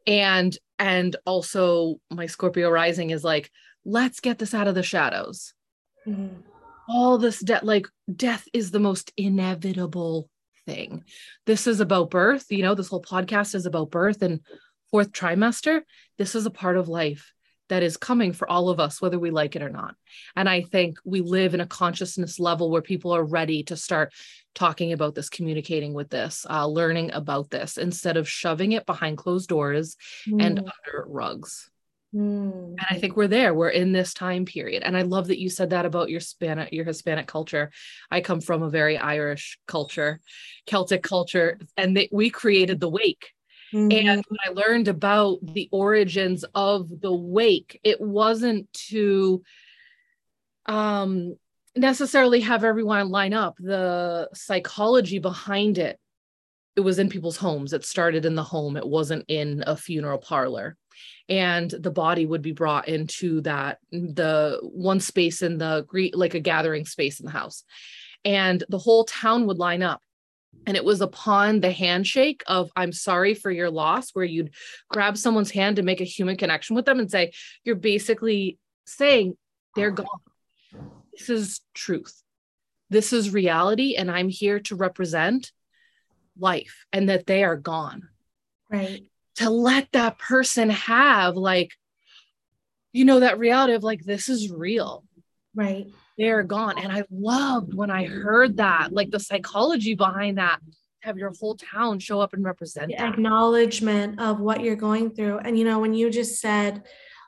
And 0.07 0.57
and 0.79 1.17
also 1.25 2.01
my 2.11 2.27
Scorpio 2.27 2.69
rising 2.69 3.11
is 3.11 3.25
like, 3.25 3.51
let's 3.85 4.21
get 4.21 4.39
this 4.39 4.53
out 4.53 4.69
of 4.69 4.75
the 4.75 4.83
shadows. 4.83 5.55
Mm-hmm. 6.07 6.41
All 6.89 7.19
this 7.19 7.41
death, 7.41 7.63
like 7.63 7.87
death 8.15 8.47
is 8.53 8.71
the 8.71 8.79
most 8.79 9.13
inevitable 9.17 10.29
thing. 10.67 11.05
This 11.47 11.67
is 11.67 11.81
about 11.81 12.11
birth, 12.11 12.47
you 12.51 12.63
know, 12.63 12.75
this 12.75 12.89
whole 12.89 13.03
podcast 13.03 13.55
is 13.55 13.67
about 13.67 13.91
birth 13.91 14.23
and 14.23 14.41
fourth 14.91 15.13
trimester, 15.13 15.83
this 16.19 16.35
is 16.35 16.47
a 16.47 16.51
part 16.51 16.77
of 16.77 16.89
life 16.89 17.33
that 17.69 17.83
is 17.83 17.97
coming 17.97 18.33
for 18.33 18.49
all 18.49 18.69
of 18.69 18.81
us, 18.81 19.01
whether 19.01 19.19
we 19.19 19.31
like 19.31 19.57
it 19.57 19.63
or 19.63 19.71
not. 19.71 19.95
And 20.35 20.49
I 20.49 20.63
think 20.63 20.99
we 21.05 21.21
live 21.21 21.55
in 21.55 21.61
a 21.61 21.67
consciousness 21.67 22.39
level 22.39 22.71
where 22.71 22.83
people 22.83 23.15
are 23.15 23.25
ready 23.25 23.63
to 23.65 23.77
start 23.77 24.13
talking 24.55 24.93
about 24.93 25.15
this, 25.15 25.29
communicating 25.29 25.93
with 25.93 26.11
this, 26.11 26.47
uh, 26.49 26.67
learning 26.67 27.13
about 27.13 27.51
this 27.51 27.77
instead 27.77 28.17
of 28.17 28.29
shoving 28.29 28.73
it 28.73 28.87
behind 28.87 29.19
closed 29.19 29.49
doors 29.49 29.97
mm. 30.27 30.43
and 30.45 30.59
under 30.59 31.07
rugs. 31.09 31.71
Mm. 32.15 32.77
And 32.79 32.87
I 32.89 32.99
think 32.99 33.17
we're 33.17 33.29
there. 33.29 33.53
We're 33.53 33.69
in 33.69 33.93
this 33.93 34.15
time 34.15 34.45
period. 34.47 34.83
And 34.83 34.97
I 34.97 35.03
love 35.03 35.27
that 35.27 35.41
you 35.41 35.51
said 35.51 35.71
that 35.71 35.85
about 35.85 36.09
your 36.09 36.21
Hispanic, 36.21 36.73
your 36.73 36.85
Hispanic 36.85 37.27
culture. 37.27 37.71
I 38.11 38.21
come 38.21 38.41
from 38.41 38.63
a 38.63 38.71
very 38.71 38.97
Irish 38.97 39.59
culture, 39.67 40.21
Celtic 40.67 41.03
culture, 41.03 41.59
and 41.77 41.97
they, 41.97 42.09
we 42.11 42.31
created 42.31 42.81
the 42.81 42.89
wake 42.89 43.33
Mm-hmm. 43.73 44.07
And 44.07 44.25
when 44.29 44.39
I 44.45 44.51
learned 44.51 44.89
about 44.89 45.39
the 45.43 45.69
origins 45.73 46.45
of 46.55 46.89
the 47.01 47.13
wake, 47.13 47.81
it 47.83 48.01
wasn't 48.01 48.73
to 48.91 49.43
um, 50.67 51.37
necessarily 51.75 52.41
have 52.41 52.65
everyone 52.65 53.11
line 53.11 53.35
up. 53.35 53.57
The 53.59 54.29
psychology 54.35 55.19
behind 55.19 55.79
it, 55.79 55.99
it 56.77 56.81
was 56.81 56.99
in 56.99 57.09
people's 57.09 57.37
homes. 57.37 57.73
It 57.73 57.85
started 57.85 58.25
in 58.25 58.35
the 58.35 58.43
home, 58.43 58.77
it 58.77 58.87
wasn't 58.87 59.25
in 59.29 59.65
a 59.67 59.77
funeral 59.77 60.19
parlor. 60.19 60.77
And 61.29 61.71
the 61.71 61.91
body 61.91 62.25
would 62.25 62.43
be 62.43 62.53
brought 62.53 62.89
into 62.89 63.41
that, 63.43 63.79
the 63.91 64.61
one 64.63 65.01
space 65.01 65.43
in 65.43 65.59
the, 65.59 65.85
like 66.15 66.35
a 66.35 66.41
gathering 66.41 66.87
space 66.87 67.19
in 67.19 67.27
the 67.27 67.33
house. 67.33 67.65
And 68.25 68.63
the 68.69 68.79
whole 68.79 69.05
town 69.05 69.47
would 69.47 69.59
line 69.59 69.83
up 69.83 70.01
and 70.67 70.77
it 70.77 70.85
was 70.85 71.01
upon 71.01 71.61
the 71.61 71.71
handshake 71.71 72.43
of 72.47 72.71
i'm 72.77 72.93
sorry 72.93 73.35
for 73.35 73.51
your 73.51 73.71
loss 73.71 74.11
where 74.11 74.25
you'd 74.25 74.53
grab 74.89 75.17
someone's 75.17 75.51
hand 75.51 75.77
to 75.77 75.83
make 75.83 76.01
a 76.01 76.05
human 76.05 76.37
connection 76.37 76.77
with 76.77 76.85
them 76.85 76.99
and 76.99 77.11
say 77.11 77.33
you're 77.65 77.77
basically 77.77 78.59
saying 78.85 79.37
they're 79.75 79.91
gone. 79.91 80.07
This 81.13 81.29
is 81.29 81.61
truth. 81.75 82.23
This 82.89 83.13
is 83.13 83.33
reality 83.33 83.97
and 83.97 84.11
i'm 84.11 84.29
here 84.29 84.61
to 84.61 84.77
represent 84.77 85.53
life 86.39 86.87
and 86.93 87.09
that 87.09 87.27
they 87.27 87.45
are 87.45 87.57
gone. 87.57 88.09
Right. 88.71 89.03
To 89.37 89.51
let 89.51 89.93
that 89.93 90.19
person 90.19 90.71
have 90.71 91.37
like 91.37 91.73
you 92.93 93.05
know 93.05 93.21
that 93.21 93.39
reality 93.39 93.75
of 93.75 93.83
like 93.83 94.03
this 94.03 94.29
is 94.29 94.51
real. 94.51 95.05
Right 95.55 95.87
they're 96.19 96.43
gone. 96.43 96.79
And 96.79 96.93
I 96.93 97.05
loved 97.11 97.75
when 97.75 97.91
I 97.91 98.07
heard 98.07 98.57
that, 98.59 98.93
like 98.93 99.11
the 99.11 99.21
psychology 99.21 99.95
behind 99.95 100.39
that, 100.39 100.61
have 101.01 101.19
your 101.19 101.33
whole 101.39 101.57
town 101.57 101.99
show 101.99 102.21
up 102.21 102.33
and 102.33 102.45
represent 102.45 102.91
that. 102.97 103.13
acknowledgement 103.13 104.21
of 104.21 104.41
what 104.41 104.61
you're 104.63 104.77
going 104.77 105.11
through. 105.11 105.39
And 105.39 105.59
you 105.59 105.65
know, 105.65 105.79
when 105.79 105.95
you 105.95 106.11
just 106.11 106.41
said, 106.41 106.83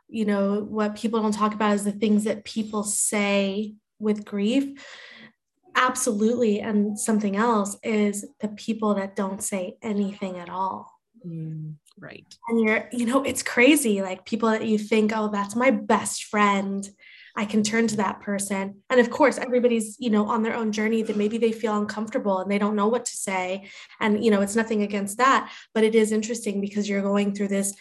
you 0.09 0.25
know, 0.25 0.61
what 0.61 0.97
people 0.97 1.23
don't 1.23 1.33
talk 1.33 1.55
about 1.55 1.75
is 1.75 1.85
the 1.85 1.93
things 1.93 2.25
that 2.25 2.45
people 2.45 2.83
say 2.83 3.75
with 4.01 4.25
grief. 4.25 4.85
Absolutely. 5.77 6.61
And 6.61 6.99
something 6.99 7.37
else 7.37 7.77
is 7.85 8.27
the 8.41 8.49
people 8.49 8.95
that 8.95 9.15
don't 9.15 9.43
say 9.43 9.77
anything 9.83 10.39
at 10.39 10.49
all. 10.49 10.93
Mm, 11.25 11.75
Right. 12.01 12.25
And 12.49 12.61
you're, 12.61 12.89
you 12.93 13.07
know, 13.07 13.23
it's 13.23 13.43
crazy. 13.43 14.03
Like 14.03 14.25
people 14.25 14.51
that 14.51 14.65
you 14.65 14.79
think, 14.79 15.13
oh, 15.15 15.29
that's 15.29 15.57
my 15.57 15.71
best 15.71 16.25
friend. 16.25 16.89
I 17.39 17.45
can 17.45 17.63
turn 17.63 17.87
to 17.87 17.97
that 17.99 18.21
person. 18.21 18.83
And 18.91 18.99
of 18.99 19.11
course, 19.11 19.39
everybody's, 19.39 19.97
you 20.01 20.11
know, 20.11 20.27
on 20.27 20.43
their 20.43 20.57
own 20.57 20.73
journey 20.73 21.03
that 21.03 21.17
maybe 21.17 21.39
they 21.39 21.53
feel 21.53 21.79
uncomfortable 21.79 22.41
and 22.41 22.51
they 22.51 22.59
don't 22.59 22.75
know 22.75 22.89
what 22.89 23.05
to 23.05 23.17
say. 23.17 23.69
And, 24.01 24.25
you 24.25 24.33
know, 24.33 24.41
it's 24.41 24.57
nothing 24.57 24.83
against 24.83 25.19
that, 25.19 25.49
but 25.73 25.85
it 25.85 25.95
is 25.95 26.11
interesting 26.11 26.61
because 26.61 26.89
you're 26.89 27.01
going 27.01 27.37
through 27.37 27.49
this 27.49 27.77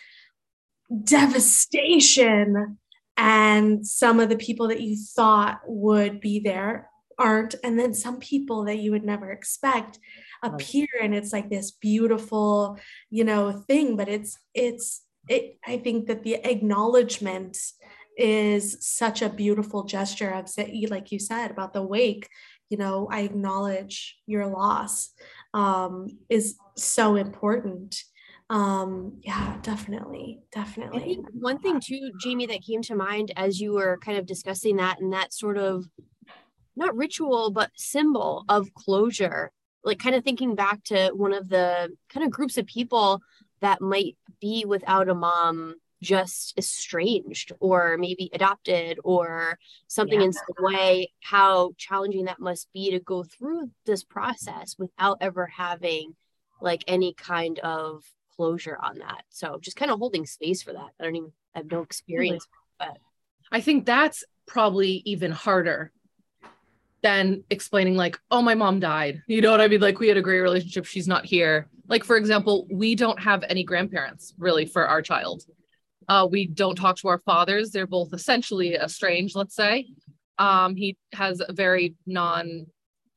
devastation 1.03 2.77
and 3.17 3.85
some 3.85 4.19
of 4.19 4.29
the 4.29 4.37
people 4.37 4.67
that 4.67 4.79
you 4.79 4.95
thought 4.95 5.61
would 5.65 6.19
be 6.19 6.39
there 6.39 6.91
aren't 7.17 7.55
and 7.63 7.79
then 7.79 7.95
some 7.95 8.19
people 8.19 8.65
that 8.65 8.77
you 8.77 8.91
would 8.91 9.03
never 9.03 9.31
expect 9.31 9.97
appear 10.43 10.87
and 11.01 11.15
it's 11.15 11.33
like 11.33 11.49
this 11.49 11.71
beautiful 11.71 12.77
you 13.09 13.23
know 13.23 13.51
thing 13.51 13.95
but 13.95 14.07
it's 14.07 14.37
it's 14.53 15.01
it 15.27 15.57
i 15.65 15.77
think 15.77 16.05
that 16.05 16.21
the 16.21 16.35
acknowledgement 16.35 17.57
is 18.17 18.77
such 18.81 19.21
a 19.21 19.29
beautiful 19.29 19.83
gesture 19.83 20.31
of 20.31 20.49
like 20.89 21.11
you 21.11 21.19
said 21.19 21.51
about 21.51 21.71
the 21.73 21.81
wake 21.81 22.27
you 22.69 22.77
know 22.77 23.07
i 23.11 23.21
acknowledge 23.21 24.17
your 24.25 24.47
loss 24.47 25.11
um, 25.53 26.07
is 26.29 26.57
so 26.75 27.15
important. 27.15 28.03
Um 28.49 29.19
yeah 29.23 29.57
definitely 29.61 30.39
definitely. 30.53 31.01
I 31.01 31.03
think 31.03 31.27
one 31.33 31.59
thing 31.59 31.81
too 31.81 32.11
jayme 32.23 32.47
that 32.47 32.63
came 32.63 32.81
to 32.83 32.95
mind 32.95 33.33
as 33.35 33.59
you 33.59 33.73
were 33.73 33.97
kind 33.97 34.17
of 34.17 34.25
discussing 34.25 34.77
that 34.77 35.01
and 35.01 35.11
that 35.11 35.33
sort 35.33 35.57
of 35.57 35.85
not 36.77 36.95
ritual 36.95 37.51
but 37.51 37.71
symbol 37.75 38.45
of 38.47 38.73
closure 38.73 39.51
like 39.83 39.99
kind 39.99 40.15
of 40.15 40.23
thinking 40.23 40.55
back 40.55 40.81
to 40.85 41.09
one 41.13 41.33
of 41.33 41.49
the 41.49 41.91
kind 42.07 42.25
of 42.25 42.31
groups 42.31 42.57
of 42.57 42.65
people 42.65 43.21
that 43.59 43.81
might 43.81 44.15
be 44.39 44.63
without 44.65 45.09
a 45.09 45.15
mom 45.15 45.75
just 46.01 46.57
estranged 46.57 47.51
or 47.59 47.97
maybe 47.97 48.29
adopted 48.33 48.99
or 49.03 49.57
something 49.87 50.19
yeah. 50.19 50.27
in 50.27 50.33
some 50.33 50.55
way 50.59 51.11
how 51.21 51.71
challenging 51.77 52.25
that 52.25 52.39
must 52.39 52.71
be 52.73 52.91
to 52.91 52.99
go 52.99 53.23
through 53.23 53.69
this 53.85 54.03
process 54.03 54.75
without 54.77 55.17
ever 55.21 55.47
having 55.47 56.15
like 56.61 56.83
any 56.87 57.13
kind 57.13 57.59
of 57.59 58.03
closure 58.35 58.77
on 58.81 58.99
that. 58.99 59.23
So 59.29 59.57
just 59.59 59.77
kind 59.77 59.89
of 59.89 59.99
holding 59.99 60.25
space 60.25 60.61
for 60.61 60.73
that. 60.73 60.89
I 60.99 61.03
don't 61.03 61.15
even 61.15 61.31
I 61.55 61.59
have 61.59 61.71
no 61.71 61.81
experience 61.81 62.47
but 62.77 62.97
i 63.51 63.61
think 63.61 63.85
that's 63.85 64.23
probably 64.45 65.01
even 65.05 65.31
harder 65.31 65.91
than 67.01 67.43
explaining 67.49 67.95
like 67.95 68.19
oh 68.31 68.41
my 68.41 68.55
mom 68.55 68.79
died. 68.79 69.21
You 69.27 69.41
know 69.41 69.51
what 69.51 69.61
i 69.61 69.67
mean? 69.67 69.79
Like 69.81 69.99
we 69.99 70.07
had 70.07 70.17
a 70.17 70.21
great 70.21 70.41
relationship. 70.41 70.85
She's 70.85 71.07
not 71.07 71.25
here. 71.25 71.67
Like 71.87 72.03
for 72.03 72.17
example 72.17 72.67
we 72.71 72.95
don't 72.95 73.19
have 73.19 73.43
any 73.49 73.63
grandparents 73.63 74.33
really 74.37 74.65
for 74.65 74.87
our 74.87 75.01
child 75.01 75.43
uh, 76.09 76.27
we 76.29 76.47
don't 76.47 76.75
talk 76.75 76.97
to 76.97 77.07
our 77.07 77.19
fathers 77.19 77.71
they're 77.71 77.87
both 77.87 78.13
essentially 78.13 78.75
estranged 78.75 79.35
let's 79.35 79.55
say 79.55 79.87
um, 80.39 80.75
he 80.75 80.97
has 81.13 81.41
a 81.45 81.53
very 81.53 81.95
non 82.05 82.67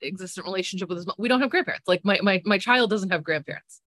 existent 0.02 0.46
relationship 0.46 0.88
with 0.88 0.96
his 0.96 1.06
mom 1.06 1.16
we 1.18 1.28
don't 1.28 1.40
have 1.40 1.50
grandparents 1.50 1.86
like 1.86 2.04
my, 2.04 2.18
my 2.22 2.40
my 2.44 2.58
child 2.58 2.88
doesn't 2.88 3.10
have 3.10 3.22
grandparents 3.22 3.82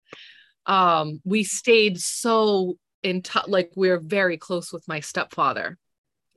um 0.65 1.21
we 1.23 1.43
stayed 1.43 1.99
so 1.99 2.75
in 3.03 3.21
touch 3.21 3.47
like 3.47 3.71
we're 3.75 3.99
very 3.99 4.37
close 4.37 4.73
with 4.73 4.87
my 4.87 4.99
stepfather 4.99 5.77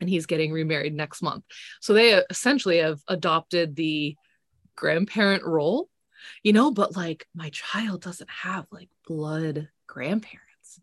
and 0.03 0.11
he's 0.11 0.27
getting 0.27 0.53
remarried 0.53 0.95
next 0.95 1.23
month. 1.23 1.45
So 1.81 1.95
they 1.95 2.15
essentially 2.29 2.79
have 2.79 3.01
adopted 3.07 3.77
the 3.77 4.17
grandparent 4.75 5.45
role, 5.45 5.89
you 6.43 6.53
know, 6.53 6.73
but 6.73 6.97
like 6.97 7.27
my 7.37 7.51
child 7.51 8.03
doesn't 8.03 8.29
have 8.29 8.67
like 8.73 8.89
blood 9.07 9.69
grandparents. 9.87 10.81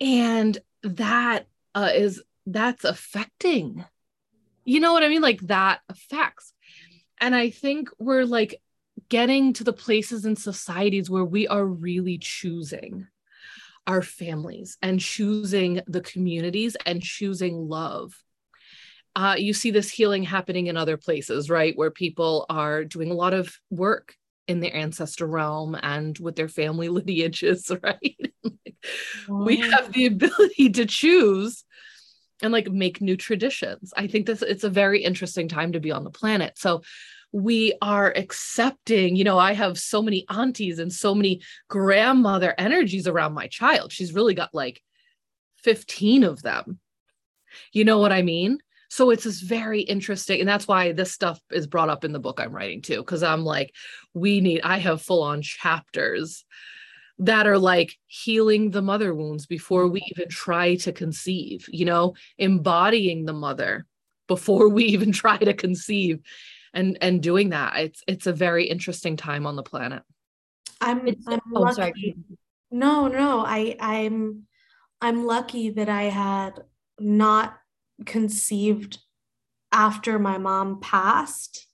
And 0.00 0.56
that 0.82 1.46
uh, 1.74 1.90
is 1.94 2.22
that's 2.46 2.84
affecting. 2.84 3.84
You 4.64 4.80
know 4.80 4.92
what 4.92 5.02
I 5.02 5.08
mean? 5.08 5.22
Like 5.22 5.40
that 5.42 5.80
affects. 5.88 6.52
And 7.20 7.34
I 7.34 7.50
think 7.50 7.88
we're 7.98 8.24
like 8.24 8.60
getting 9.08 9.52
to 9.54 9.64
the 9.64 9.72
places 9.72 10.24
in 10.24 10.36
societies 10.36 11.08
where 11.08 11.24
we 11.24 11.48
are 11.48 11.64
really 11.64 12.18
choosing 12.18 13.06
our 13.86 14.02
families 14.02 14.76
and 14.82 15.00
choosing 15.00 15.80
the 15.86 16.02
communities 16.02 16.76
and 16.84 17.02
choosing 17.02 17.68
love. 17.68 18.14
Uh, 19.16 19.34
you 19.38 19.52
see 19.52 19.70
this 19.70 19.90
healing 19.90 20.22
happening 20.22 20.66
in 20.66 20.76
other 20.76 20.96
places, 20.96 21.48
right? 21.48 21.76
Where 21.76 21.90
people 21.90 22.44
are 22.50 22.84
doing 22.84 23.10
a 23.10 23.14
lot 23.14 23.34
of 23.34 23.58
work 23.70 24.14
in 24.48 24.60
their 24.60 24.74
ancestor 24.74 25.26
realm 25.26 25.76
and 25.80 26.18
with 26.18 26.34
their 26.34 26.48
family 26.48 26.88
lineages, 26.98 27.70
right? 27.82 28.16
like, 28.42 28.76
We 29.28 29.58
have 29.58 29.92
the 29.92 30.06
ability 30.06 30.70
to 30.70 30.86
choose 30.86 31.64
and 32.42 32.52
like 32.52 32.70
make 32.70 33.00
new 33.00 33.16
traditions. 33.16 33.92
I 33.96 34.06
think 34.06 34.26
this 34.26 34.42
it's 34.42 34.64
a 34.64 34.70
very 34.70 35.02
interesting 35.02 35.48
time 35.48 35.72
to 35.72 35.80
be 35.80 35.92
on 35.92 36.04
the 36.04 36.10
planet. 36.10 36.56
So 36.56 36.82
we 37.30 37.74
are 37.82 38.12
accepting 38.16 39.14
you 39.14 39.22
know 39.22 39.38
i 39.38 39.52
have 39.52 39.78
so 39.78 40.00
many 40.00 40.24
aunties 40.30 40.78
and 40.78 40.90
so 40.90 41.14
many 41.14 41.42
grandmother 41.68 42.54
energies 42.56 43.06
around 43.06 43.34
my 43.34 43.46
child 43.48 43.92
she's 43.92 44.14
really 44.14 44.32
got 44.32 44.54
like 44.54 44.82
15 45.58 46.24
of 46.24 46.40
them 46.40 46.78
you 47.72 47.84
know 47.84 47.98
what 47.98 48.12
i 48.12 48.22
mean 48.22 48.58
so 48.88 49.10
it's 49.10 49.24
this 49.24 49.40
very 49.40 49.80
interesting 49.82 50.40
and 50.40 50.48
that's 50.48 50.66
why 50.66 50.92
this 50.92 51.12
stuff 51.12 51.40
is 51.50 51.66
brought 51.66 51.90
up 51.90 52.04
in 52.04 52.12
the 52.12 52.18
book 52.18 52.40
i'm 52.40 52.52
writing 52.52 52.82
too 52.82 52.98
because 52.98 53.22
i'm 53.22 53.44
like 53.44 53.74
we 54.14 54.40
need 54.40 54.60
i 54.62 54.78
have 54.78 55.02
full 55.02 55.22
on 55.22 55.42
chapters 55.42 56.44
that 57.18 57.46
are 57.46 57.58
like 57.58 57.96
healing 58.06 58.70
the 58.70 58.82
mother 58.82 59.14
wounds 59.14 59.46
before 59.46 59.88
we 59.88 60.02
even 60.10 60.28
try 60.28 60.74
to 60.76 60.92
conceive 60.92 61.66
you 61.68 61.84
know 61.84 62.14
embodying 62.38 63.24
the 63.24 63.32
mother 63.32 63.86
before 64.26 64.68
we 64.68 64.84
even 64.84 65.12
try 65.22 65.36
to 65.36 65.54
conceive 65.54 66.20
and 66.74 66.98
and 67.00 67.22
doing 67.22 67.50
that 67.50 67.76
it's 67.76 68.02
it's 68.06 68.26
a 68.26 68.32
very 68.32 68.66
interesting 68.66 69.16
time 69.16 69.46
on 69.46 69.56
the 69.56 69.62
planet 69.62 70.02
i'm, 70.80 71.06
I'm 71.26 71.40
oh, 71.54 71.60
lucky. 71.60 71.74
sorry. 71.74 72.16
no 72.70 73.08
no 73.08 73.44
i 73.44 73.76
i'm 73.80 74.46
i'm 75.00 75.26
lucky 75.26 75.70
that 75.70 75.88
i 75.88 76.04
had 76.04 76.62
not 77.00 77.58
conceived 78.06 78.98
after 79.72 80.18
my 80.18 80.38
mom 80.38 80.80
passed 80.80 81.66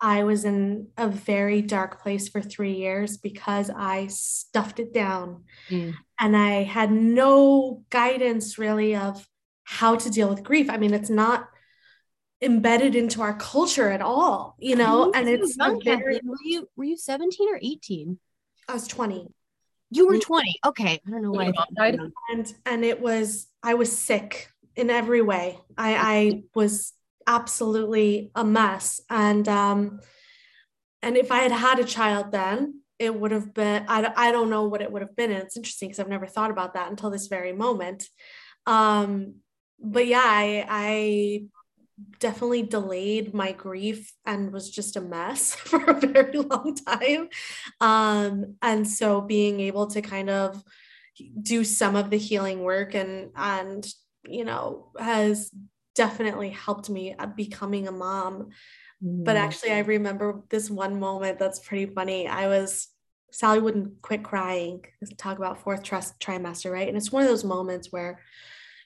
i 0.00 0.22
was 0.22 0.44
in 0.44 0.88
a 0.96 1.08
very 1.08 1.62
dark 1.62 2.02
place 2.02 2.28
for 2.28 2.40
three 2.40 2.74
years 2.74 3.16
because 3.16 3.70
i 3.74 4.06
stuffed 4.08 4.78
it 4.78 4.92
down 4.92 5.44
mm. 5.68 5.94
and 6.20 6.36
i 6.36 6.62
had 6.62 6.92
no 6.92 7.82
guidance 7.90 8.58
really 8.58 8.94
of 8.94 9.26
how 9.64 9.96
to 9.96 10.10
deal 10.10 10.28
with 10.28 10.44
grief 10.44 10.70
i 10.70 10.76
mean 10.76 10.94
it's 10.94 11.10
not 11.10 11.48
embedded 12.42 12.96
into 12.96 13.22
our 13.22 13.34
culture 13.34 13.90
at 13.90 14.02
all, 14.02 14.56
you 14.58 14.76
know. 14.76 15.12
and 15.14 15.28
it's 15.28 15.56
young, 15.56 15.80
very, 15.82 16.20
were 16.24 16.36
you 16.44 16.68
were 16.76 16.84
you 16.84 16.96
17 16.96 17.48
or 17.54 17.58
18? 17.62 18.18
I 18.68 18.74
was 18.74 18.86
20. 18.88 19.28
You 19.90 20.08
were 20.08 20.18
20. 20.18 20.56
Okay. 20.66 21.00
I 21.06 21.10
don't 21.10 21.22
know 21.22 21.30
why. 21.30 21.52
And 22.32 22.52
and 22.66 22.84
it 22.84 23.00
was 23.00 23.46
I 23.62 23.74
was 23.74 23.96
sick 23.96 24.48
in 24.76 24.90
every 24.90 25.22
way. 25.22 25.58
I 25.76 25.94
I 25.94 26.42
was 26.54 26.92
absolutely 27.26 28.30
a 28.34 28.44
mess. 28.44 29.00
And 29.10 29.48
um 29.48 30.00
and 31.02 31.16
if 31.16 31.32
I 31.32 31.38
had 31.38 31.52
had 31.52 31.78
a 31.78 31.84
child 31.84 32.32
then, 32.32 32.80
it 32.98 33.14
would 33.14 33.32
have 33.32 33.54
been 33.54 33.84
I, 33.88 34.12
I 34.16 34.32
don't 34.32 34.50
know 34.50 34.64
what 34.64 34.82
it 34.82 34.90
would 34.90 35.02
have 35.02 35.16
been. 35.16 35.30
And 35.30 35.42
it's 35.42 35.56
interesting 35.56 35.88
because 35.88 36.00
I've 36.00 36.08
never 36.08 36.26
thought 36.26 36.50
about 36.50 36.74
that 36.74 36.90
until 36.90 37.10
this 37.10 37.26
very 37.28 37.52
moment. 37.52 38.08
Um 38.66 39.36
but 39.78 40.06
yeah, 40.06 40.22
I 40.24 40.66
I 40.68 41.42
definitely 42.18 42.62
delayed 42.62 43.34
my 43.34 43.52
grief 43.52 44.12
and 44.24 44.52
was 44.52 44.70
just 44.70 44.96
a 44.96 45.00
mess 45.00 45.54
for 45.56 45.82
a 45.84 46.00
very 46.00 46.38
long 46.38 46.74
time. 46.74 47.28
Um, 47.80 48.56
and 48.62 48.88
so 48.88 49.20
being 49.20 49.60
able 49.60 49.88
to 49.88 50.02
kind 50.02 50.30
of 50.30 50.62
do 51.40 51.64
some 51.64 51.94
of 51.94 52.10
the 52.10 52.18
healing 52.18 52.62
work 52.62 52.94
and 52.94 53.30
and 53.36 53.86
you 54.24 54.44
know 54.44 54.88
has 54.98 55.50
definitely 55.94 56.50
helped 56.50 56.88
me 56.88 57.14
becoming 57.36 57.88
a 57.88 57.92
mom. 57.92 58.50
Mm. 59.04 59.24
But 59.24 59.36
actually 59.36 59.72
I 59.72 59.80
remember 59.80 60.42
this 60.48 60.70
one 60.70 60.98
moment 60.98 61.38
that's 61.38 61.60
pretty 61.60 61.86
funny. 61.86 62.26
I 62.28 62.48
was 62.48 62.88
Sally 63.30 63.60
wouldn't 63.60 64.02
quit 64.02 64.22
crying. 64.22 64.84
Talk 65.16 65.38
about 65.38 65.62
fourth 65.62 65.82
trust 65.82 66.20
trimester, 66.20 66.70
right? 66.70 66.88
And 66.88 66.96
it's 66.96 67.10
one 67.10 67.22
of 67.22 67.28
those 67.28 67.44
moments 67.44 67.90
where 67.90 68.20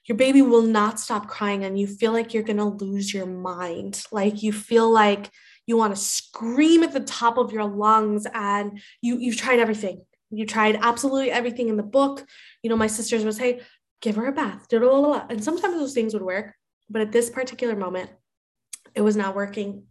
your 0.05 0.17
baby 0.17 0.41
will 0.41 0.61
not 0.61 0.99
stop 0.99 1.27
crying 1.27 1.65
and 1.65 1.77
you 1.77 1.85
feel 1.85 2.13
like 2.13 2.33
you're 2.33 2.43
going 2.43 2.57
to 2.57 2.63
lose 2.63 3.13
your 3.13 3.25
mind. 3.25 4.01
Like 4.11 4.41
you 4.41 4.53
feel 4.53 4.89
like 4.89 5.29
you 5.65 5.75
want 5.75 5.93
to 5.93 6.01
scream 6.01 6.81
at 6.83 6.93
the 6.93 7.01
top 7.01 7.37
of 7.37 7.51
your 7.51 7.65
lungs 7.65 8.25
and 8.33 8.79
you 9.01 9.17
you've 9.17 9.35
tried 9.35 9.59
everything. 9.59 10.01
You 10.29 10.45
tried 10.45 10.79
absolutely 10.81 11.31
everything 11.31 11.67
in 11.67 11.77
the 11.77 11.83
book. 11.83 12.25
You 12.63 12.69
know, 12.69 12.77
my 12.77 12.87
sisters 12.87 13.23
would 13.23 13.33
say, 13.33 13.61
give 14.01 14.15
her 14.15 14.27
a 14.27 14.31
bath. 14.31 14.67
And 14.71 15.43
sometimes 15.43 15.75
those 15.75 15.93
things 15.93 16.13
would 16.13 16.23
work. 16.23 16.53
But 16.89 17.01
at 17.01 17.11
this 17.11 17.29
particular 17.29 17.75
moment, 17.75 18.09
it 18.95 19.01
was 19.01 19.17
not 19.17 19.35
working. 19.35 19.83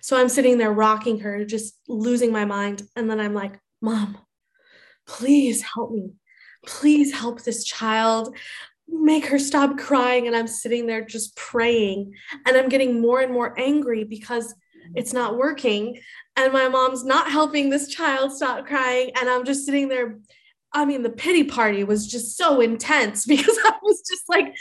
So 0.00 0.16
I'm 0.16 0.28
sitting 0.28 0.58
there 0.58 0.72
rocking 0.72 1.20
her, 1.20 1.44
just 1.44 1.80
losing 1.88 2.30
my 2.30 2.44
mind. 2.44 2.82
And 2.94 3.10
then 3.10 3.20
I'm 3.20 3.34
like, 3.34 3.58
Mom, 3.80 4.18
please 5.06 5.62
help 5.62 5.90
me 5.90 6.12
please 6.66 7.14
help 7.14 7.42
this 7.42 7.64
child 7.64 8.36
make 8.88 9.26
her 9.26 9.38
stop 9.38 9.78
crying 9.78 10.26
and 10.26 10.36
i'm 10.36 10.46
sitting 10.46 10.86
there 10.86 11.04
just 11.04 11.34
praying 11.36 12.12
and 12.46 12.56
i'm 12.56 12.68
getting 12.68 13.00
more 13.00 13.20
and 13.20 13.32
more 13.32 13.58
angry 13.58 14.04
because 14.04 14.54
it's 14.94 15.12
not 15.12 15.36
working 15.36 15.98
and 16.36 16.52
my 16.52 16.68
mom's 16.68 17.04
not 17.04 17.30
helping 17.30 17.70
this 17.70 17.88
child 17.88 18.32
stop 18.32 18.66
crying 18.66 19.10
and 19.18 19.28
i'm 19.28 19.44
just 19.44 19.64
sitting 19.64 19.88
there 19.88 20.18
i 20.76 20.84
mean 20.84 21.02
the 21.02 21.10
pity 21.10 21.44
party 21.44 21.84
was 21.84 22.06
just 22.06 22.36
so 22.36 22.60
intense 22.60 23.24
because 23.34 23.58
i 23.64 23.72
was 23.82 24.02
just 24.08 24.28
like 24.28 24.54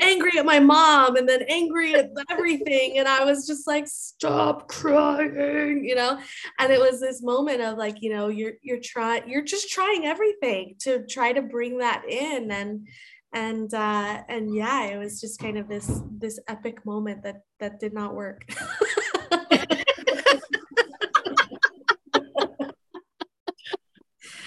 angry 0.00 0.38
at 0.38 0.46
my 0.46 0.58
mom 0.58 1.16
and 1.16 1.28
then 1.28 1.42
angry 1.48 1.94
at 1.94 2.10
everything. 2.30 2.98
And 2.98 3.06
i 3.06 3.24
was 3.24 3.46
just 3.46 3.66
like 3.66 3.86
stop 3.86 4.68
crying 4.68 5.84
you 5.84 5.94
know? 5.94 6.18
And 6.58 6.72
it 6.72 6.80
was 6.80 7.00
this 7.00 7.22
moment 7.22 7.60
of 7.60 7.76
like 7.76 8.00
you 8.00 8.10
know 8.10 8.28
you're 8.28 8.54
you're 8.62 8.80
trying 8.82 9.28
you're 9.28 9.44
just 9.44 9.68
trying 9.70 10.06
everything 10.06 10.76
to 10.80 11.04
try 11.06 11.32
to 11.32 11.42
bring 11.42 11.78
that 11.78 12.04
in. 12.08 12.50
And 12.50 12.88
and 13.34 13.72
uh 13.72 14.22
and 14.28 14.54
yeah 14.54 14.84
it 14.84 14.98
was 14.98 15.20
just 15.20 15.38
kind 15.38 15.56
of 15.56 15.68
this 15.68 16.02
this 16.18 16.38
epic 16.48 16.84
moment 16.84 17.22
that 17.22 17.42
that 17.60 17.80
did 17.80 17.94
not 17.94 18.14
work 18.14 18.44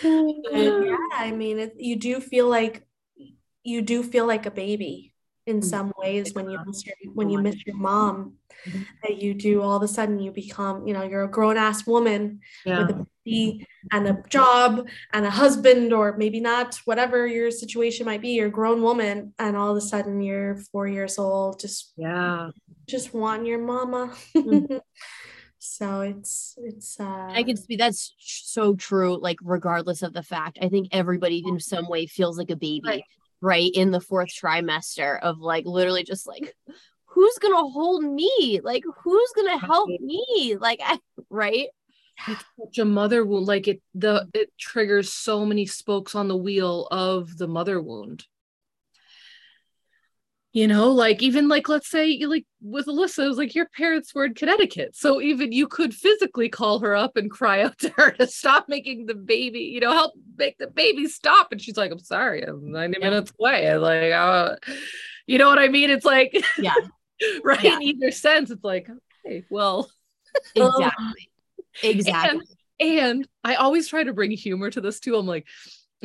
yeah 0.05 0.97
i 1.13 1.31
mean 1.31 1.59
it, 1.59 1.73
you 1.77 1.95
do 1.95 2.19
feel 2.19 2.47
like 2.47 2.85
you 3.63 3.81
do 3.81 4.03
feel 4.03 4.27
like 4.27 4.45
a 4.45 4.51
baby 4.51 5.13
in 5.47 5.59
mm-hmm. 5.59 5.67
some 5.67 5.93
ways 5.97 6.33
when 6.33 6.49
you 6.49 6.57
miss 6.65 6.85
your 6.85 6.95
when 7.13 7.29
you 7.29 7.39
miss 7.39 7.65
your 7.65 7.75
mom 7.75 8.33
mm-hmm. 8.67 8.81
that 9.03 9.21
you 9.21 9.33
do 9.33 9.61
all 9.61 9.77
of 9.77 9.83
a 9.83 9.87
sudden 9.87 10.19
you 10.19 10.31
become 10.31 10.87
you 10.87 10.93
know 10.93 11.03
you're 11.03 11.23
a 11.23 11.29
grown-ass 11.29 11.85
woman 11.85 12.39
yeah. 12.65 12.79
with 12.79 12.91
a 12.91 13.07
baby 13.25 13.67
and 13.91 14.07
a 14.07 14.23
job 14.29 14.87
and 15.13 15.25
a 15.25 15.29
husband 15.29 15.93
or 15.93 16.17
maybe 16.17 16.39
not 16.39 16.75
whatever 16.85 17.27
your 17.27 17.51
situation 17.51 18.05
might 18.05 18.21
be 18.21 18.29
you're 18.29 18.47
a 18.47 18.51
grown 18.51 18.81
woman 18.81 19.33
and 19.37 19.55
all 19.55 19.69
of 19.69 19.77
a 19.77 19.81
sudden 19.81 20.21
you're 20.21 20.57
four 20.71 20.87
years 20.87 21.19
old 21.19 21.59
just 21.59 21.93
yeah 21.97 22.49
just 22.87 23.13
want 23.13 23.45
your 23.45 23.59
mama 23.59 24.13
mm-hmm. 24.35 24.77
so 25.77 26.01
it's 26.01 26.55
it's 26.57 26.99
uh 26.99 27.29
i 27.31 27.43
can 27.43 27.57
speak 27.57 27.79
that's 27.79 28.13
so 28.19 28.75
true 28.75 29.17
like 29.21 29.37
regardless 29.43 30.01
of 30.01 30.13
the 30.13 30.23
fact 30.23 30.57
i 30.61 30.69
think 30.69 30.87
everybody 30.91 31.43
in 31.45 31.59
some 31.59 31.87
way 31.87 32.05
feels 32.05 32.37
like 32.37 32.49
a 32.49 32.55
baby 32.55 32.81
right. 32.85 33.03
right 33.41 33.71
in 33.73 33.91
the 33.91 34.01
fourth 34.01 34.29
trimester 34.29 35.19
of 35.21 35.39
like 35.39 35.65
literally 35.65 36.03
just 36.03 36.27
like 36.27 36.53
who's 37.15 37.37
gonna 37.39 37.69
hold 37.69 38.03
me? 38.03 38.59
Like 38.61 38.83
who's 39.03 39.31
gonna 39.35 39.57
help 39.57 39.89
me? 40.01 40.57
Like 40.59 40.79
I, 40.83 40.99
right? 41.29 41.67
It's 42.27 42.43
such 42.59 42.77
a 42.77 42.85
mother 42.85 43.25
wound 43.25 43.45
like 43.45 43.67
it 43.67 43.81
the 43.93 44.27
it 44.33 44.51
triggers 44.59 45.11
so 45.11 45.45
many 45.45 45.65
spokes 45.65 46.15
on 46.15 46.27
the 46.27 46.37
wheel 46.37 46.87
of 46.91 47.37
the 47.37 47.47
mother 47.47 47.81
wound 47.81 48.25
you 50.55 50.69
know 50.69 50.89
like 50.89 51.21
even 51.21 51.49
like 51.49 51.67
let's 51.67 51.89
say 51.89 52.17
like 52.25 52.45
with 52.61 52.85
alyssa 52.85 53.25
it 53.25 53.27
was 53.27 53.37
like 53.37 53.53
your 53.53 53.67
parents 53.75 54.15
were 54.15 54.23
in 54.23 54.33
connecticut. 54.33 54.95
So 54.95 55.19
even 55.19 55.51
you 55.51 55.67
could 55.67 55.93
physically 55.93 56.47
call 56.47 56.79
her 56.79 56.95
up 56.95 57.17
and 57.17 57.29
cry 57.29 57.61
out 57.63 57.77
to 57.79 57.89
her 57.97 58.11
to 58.11 58.25
stop 58.25 58.69
making 58.69 59.05
the 59.05 59.15
baby 59.15 59.59
you 59.59 59.81
know 59.81 59.91
help 59.91 60.13
make 60.37 60.57
the 60.57 60.67
baby 60.67 61.07
stop. 61.07 61.51
And 61.51 61.61
she's 61.61 61.75
like 61.75 61.91
i'm 61.91 61.99
sorry 61.99 62.41
i'm 62.43 62.71
90 62.71 62.97
yeah. 62.97 63.09
minutes 63.09 63.33
away. 63.37 63.67
And 63.67 63.81
like 63.81 64.13
uh, 64.13 64.55
you 65.27 65.37
know 65.37 65.49
what 65.49 65.59
i 65.59 65.67
mean? 65.67 65.89
It's 65.89 66.05
like 66.05 66.41
yeah. 66.57 66.73
right? 67.43 67.61
Yeah. 67.61 67.75
in 67.75 67.81
either 67.81 68.11
sense 68.11 68.49
it's 68.49 68.63
like 68.63 68.87
okay 69.25 69.43
well. 69.51 69.91
Exactly. 70.55 71.29
Exactly. 71.83 72.39
and, 72.79 72.89
and 72.99 73.27
i 73.43 73.55
always 73.55 73.89
try 73.89 74.01
to 74.01 74.13
bring 74.13 74.31
humor 74.31 74.71
to 74.71 74.79
this 74.79 75.01
too. 75.01 75.17
I'm 75.17 75.27
like 75.27 75.45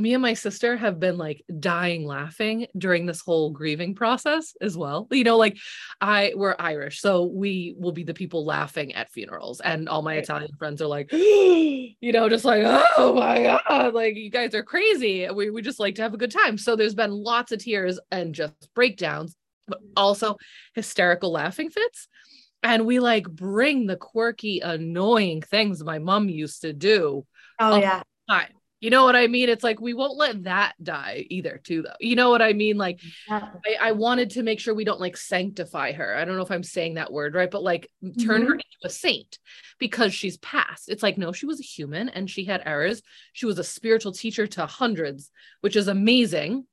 me 0.01 0.15
and 0.15 0.23
my 0.23 0.35
sister 0.35 0.77
have 0.77 0.99
been 0.99 1.19
like 1.19 1.45
dying 1.59 2.05
laughing 2.07 2.67
during 2.77 3.07
this 3.07 3.21
whole 3.21 3.51
grieving 3.51 3.95
process 3.95 4.55
as 4.61 4.77
well. 4.77 5.07
You 5.11 5.25
know, 5.25 5.37
like 5.37 5.59
I 6.01 6.33
we're 6.35 6.57
Irish, 6.59 7.01
so 7.01 7.25
we 7.25 7.75
will 7.79 7.93
be 7.93 8.05
the 8.05 8.15
people 8.15 8.45
laughing 8.45 8.95
at 8.95 9.11
funerals, 9.11 9.61
and 9.61 9.89
all 9.89 10.03
my 10.03 10.15
Italian 10.15 10.53
friends 10.59 10.81
are 10.83 10.87
like, 10.87 11.13
you 11.13 11.95
know, 12.13 12.29
just 12.29 12.45
like, 12.45 12.63
oh 12.97 13.15
my 13.15 13.43
god, 13.69 13.95
like 13.95 14.17
you 14.17 14.31
guys 14.31 14.55
are 14.55 14.63
crazy. 14.63 15.29
We 15.31 15.51
we 15.51 15.63
just 15.63 15.81
like 15.81 15.97
to 15.97 16.03
have 16.03 16.15
a 16.15 16.19
good 16.19 16.33
time. 16.33 16.59
So 16.59 16.77
there's 16.77 16.95
been 16.95 17.13
lots 17.13 17.53
of 17.53 17.61
tears 17.61 17.99
and 18.11 18.35
just 18.35 18.55
breakdowns, 18.75 19.37
but 19.69 19.79
mm-hmm. 19.79 19.93
also 19.97 20.37
hysterical 20.75 21.33
laughing 21.33 21.71
fits. 21.71 22.09
And 22.63 22.87
we 22.87 23.01
like 23.01 23.29
bring 23.29 23.87
the 23.87 23.97
quirky, 23.97 24.61
annoying 24.61 25.43
things 25.43 25.83
my 25.83 25.99
mom 25.99 26.29
used 26.29 26.63
to 26.63 26.73
do. 26.73 27.27
Oh 27.59 27.77
yeah. 27.77 28.03
Time 28.29 28.49
you 28.81 28.91
know 28.91 29.05
what 29.05 29.17
I 29.17 29.27
mean? 29.27 29.49
It's 29.49 29.63
like 29.63 29.81
we 29.81 29.95
won't 29.95 30.17
let 30.17 30.45
that 30.45 30.73
die 30.83 31.27
either, 31.29 31.61
too, 31.63 31.83
though. 31.83 31.95
You 32.01 32.17
know 32.17 32.31
what 32.31 32.43
I 32.43 32.55
mean? 32.55 32.79
Like, 32.79 33.01
I, 33.29 33.51
I, 33.81 33.93
wanted 33.93 34.31
to 34.31 34.43
make 34.43 34.59
sure 34.59 34.75
we 34.75 34.85
don't 34.85 35.01
like 35.01 35.17
sanctify 35.17 35.93
her. 35.93 36.17
I 36.17 36.25
don't 36.25 36.37
know 36.37 36.43
if 36.43 36.51
I'm 36.51 36.63
saying 36.63 36.95
that 36.95 37.13
word 37.13 37.35
right, 37.35 37.51
but 37.51 37.63
like 37.63 37.91
turn 38.03 38.43
mm-hmm. 38.43 38.49
her 38.49 38.55
into 38.55 38.65
a 38.85 38.91
saint 38.91 39.39
because 39.79 40.15
she's 40.15 40.39
passed. 40.39 40.89
It's 40.89 41.03
like, 41.03 41.19
no, 41.19 41.33
she 41.33 41.47
was 41.47 41.61
a 41.61 41.65
human 41.65 42.09
and 42.09 42.31
she 42.31 42.45
had 42.45 42.63
errors. 42.65 43.03
She 43.35 43.47
was 43.47 43.59
a 43.59 43.65
spiritual 43.65 44.13
teacher 44.13 44.47
to 44.47 44.67
hundreds, 44.67 45.31
which 45.61 45.77
is 45.77 45.89
amazing 45.89 46.65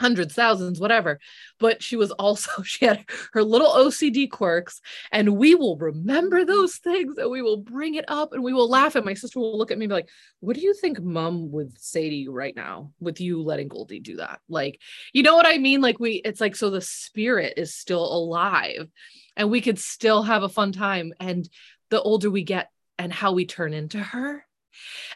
hundreds, 0.00 0.34
thousands, 0.34 0.80
whatever. 0.80 1.20
But 1.58 1.82
she 1.82 1.96
was 1.96 2.10
also, 2.12 2.62
she 2.64 2.86
had 2.86 3.04
her 3.32 3.44
little 3.44 3.70
OCD 3.70 4.30
quirks, 4.30 4.80
and 5.12 5.36
we 5.36 5.54
will 5.54 5.76
remember 5.76 6.38
mm-hmm. 6.38 6.50
those 6.50 6.76
things 6.76 7.18
and 7.18 7.30
we 7.30 7.42
will 7.42 7.58
bring 7.58 7.94
it 7.94 8.06
up 8.08 8.32
and 8.32 8.42
we 8.42 8.52
will 8.52 8.68
laugh. 8.68 8.96
And 8.96 9.04
my 9.04 9.14
sister 9.14 9.38
will 9.38 9.58
look 9.58 9.70
at 9.70 9.78
me 9.78 9.84
and 9.84 9.90
be 9.90 9.94
like, 9.94 10.08
What 10.40 10.56
do 10.56 10.62
you 10.62 10.74
think 10.74 11.00
mom 11.00 11.52
would 11.52 11.78
say 11.78 12.08
to 12.08 12.14
you 12.14 12.32
right 12.32 12.56
now 12.56 12.92
with 12.98 13.20
you 13.20 13.42
letting 13.42 13.68
Goldie 13.68 14.00
do 14.00 14.16
that? 14.16 14.40
Like, 14.48 14.80
you 15.12 15.22
know 15.22 15.36
what 15.36 15.46
I 15.46 15.58
mean? 15.58 15.80
Like, 15.80 16.00
we, 16.00 16.14
it's 16.24 16.40
like, 16.40 16.56
so 16.56 16.70
the 16.70 16.80
spirit 16.80 17.54
is 17.56 17.74
still 17.74 18.04
alive 18.04 18.88
and 19.36 19.50
we 19.50 19.60
could 19.60 19.78
still 19.78 20.22
have 20.22 20.42
a 20.42 20.48
fun 20.48 20.72
time. 20.72 21.12
And 21.20 21.48
the 21.90 22.00
older 22.00 22.30
we 22.30 22.42
get 22.42 22.70
and 22.98 23.12
how 23.12 23.32
we 23.32 23.46
turn 23.46 23.72
into 23.72 23.98
her, 23.98 24.44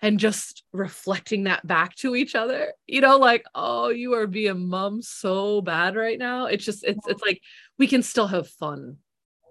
and 0.03 0.19
just 0.19 0.65
reflecting 0.73 1.45
that 1.45 1.67
back 1.67 1.95
to 1.95 2.15
each 2.15 2.35
other 2.35 2.73
you 2.87 3.01
know 3.01 3.17
like 3.17 3.45
oh 3.55 3.89
you 3.89 4.15
are 4.15 4.27
being 4.27 4.69
mom 4.69 5.03
so 5.03 5.61
bad 5.63 5.97
right 5.97 6.19
now. 6.19 6.47
It's 6.47 6.65
just 6.65 6.85
it's 6.85 7.07
it's 7.07 7.23
like 7.23 7.41
we 7.79 7.87
can 7.87 8.03
still 8.03 8.27
have 8.27 8.49
fun. 8.49 8.99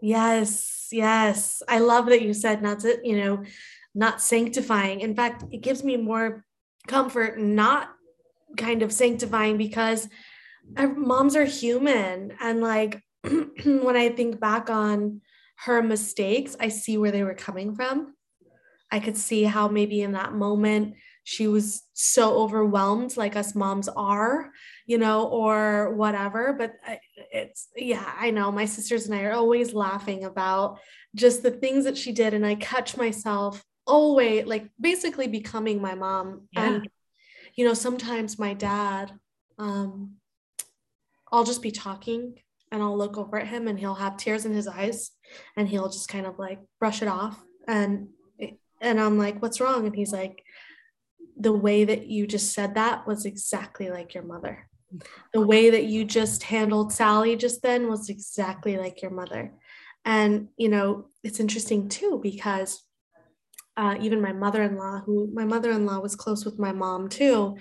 Yes 0.02 0.88
yes. 0.92 1.64
I 1.68 1.80
love 1.80 2.08
that 2.08 2.22
you 2.22 2.34
said 2.34 2.62
not 2.62 2.80
to 2.82 3.00
you 3.04 3.18
know 3.24 3.44
not 3.96 4.22
sanctifying. 4.22 5.02
In 5.02 5.16
fact 5.16 5.46
it 5.52 5.62
gives 5.62 5.84
me 5.84 5.98
more 5.98 6.46
comfort 6.88 7.40
not 7.40 7.90
kind 8.58 8.82
of 8.82 8.92
sanctifying 8.92 9.58
because 9.58 10.08
moms 10.78 11.36
are 11.36 11.46
human. 11.46 12.34
And 12.40 12.62
like 12.62 13.02
when 13.64 13.96
i 13.96 14.10
think 14.10 14.38
back 14.38 14.70
on 14.70 15.22
her 15.56 15.82
mistakes 15.82 16.58
i 16.60 16.68
see 16.68 16.98
where 16.98 17.12
they 17.12 17.24
were 17.24 17.34
coming 17.34 17.74
from 17.74 18.14
I 18.94 19.00
could 19.00 19.18
see 19.18 19.44
how 19.44 19.68
maybe 19.68 20.04
in 20.04 20.12
that 20.12 20.34
moment 20.34 20.94
she 21.24 21.48
was 21.48 21.82
so 21.94 22.38
overwhelmed, 22.38 23.18
like 23.18 23.36
us 23.36 23.56
moms 23.56 23.90
are, 23.90 24.52
you 24.86 25.00
know, 25.00 25.28
or 25.30 25.96
whatever. 25.96 26.54
But 26.54 26.74
it's, 27.32 27.70
yeah, 27.76 28.08
I 28.20 28.30
know 28.30 28.52
my 28.52 28.66
sisters 28.66 29.08
and 29.08 29.16
I 29.16 29.24
are 29.24 29.32
always 29.32 29.74
laughing 29.74 30.26
about 30.26 30.78
just 31.16 31.42
the 31.42 31.50
things 31.50 31.86
that 31.86 31.98
she 31.98 32.12
did. 32.12 32.36
And 32.36 32.46
I 32.46 32.54
catch 32.54 32.96
myself 32.96 33.64
always 33.88 34.46
like 34.46 34.70
basically 34.80 35.28
becoming 35.28 35.82
my 35.82 35.96
mom. 35.96 36.48
Yeah. 36.52 36.74
And, 36.74 36.90
you 37.56 37.66
know, 37.66 37.74
sometimes 37.74 38.38
my 38.38 38.54
dad, 38.54 39.12
um, 39.58 40.18
I'll 41.32 41.46
just 41.46 41.64
be 41.64 41.72
talking 41.72 42.36
and 42.72 42.84
I'll 42.84 42.96
look 42.96 43.18
over 43.18 43.40
at 43.40 43.48
him 43.48 43.68
and 43.68 43.80
he'll 43.80 43.96
have 43.96 44.18
tears 44.18 44.46
in 44.46 44.54
his 44.54 44.68
eyes 44.68 45.10
and 45.58 45.68
he'll 45.68 45.90
just 45.90 46.10
kind 46.10 46.28
of 46.28 46.38
like 46.38 46.60
brush 46.80 47.02
it 47.02 47.08
off. 47.08 47.44
And 47.68 48.10
and 48.84 49.00
I'm 49.00 49.18
like, 49.18 49.42
what's 49.42 49.60
wrong? 49.60 49.88
And 49.88 49.96
he's 49.96 50.12
like, 50.14 50.44
the 51.36 51.54
way 51.54 51.84
that 51.86 52.06
you 52.06 52.28
just 52.28 52.54
said 52.54 52.76
that 52.76 53.08
was 53.08 53.26
exactly 53.26 53.90
like 53.90 54.14
your 54.14 54.24
mother. 54.24 54.68
The 55.34 55.42
way 55.42 55.72
that 55.72 55.86
you 55.86 56.06
just 56.06 56.44
handled 56.44 56.94
Sally 56.94 57.36
just 57.36 57.64
then 57.64 57.90
was 57.90 58.10
exactly 58.10 58.78
like 58.78 59.02
your 59.02 59.10
mother. 59.10 59.54
And, 60.06 60.50
you 60.58 60.70
know, 60.70 61.06
it's 61.24 61.40
interesting 61.40 61.90
too, 61.90 62.20
because 62.22 62.84
uh, 63.76 63.96
even 64.00 64.22
my 64.22 64.34
mother 64.34 64.62
in 64.62 64.78
law, 64.78 65.00
who 65.00 65.32
my 65.34 65.46
mother 65.46 65.72
in 65.72 65.88
law 65.88 66.00
was 66.00 66.16
close 66.16 66.46
with 66.46 66.60
my 66.60 66.72
mom 66.72 67.10
too, 67.10 67.58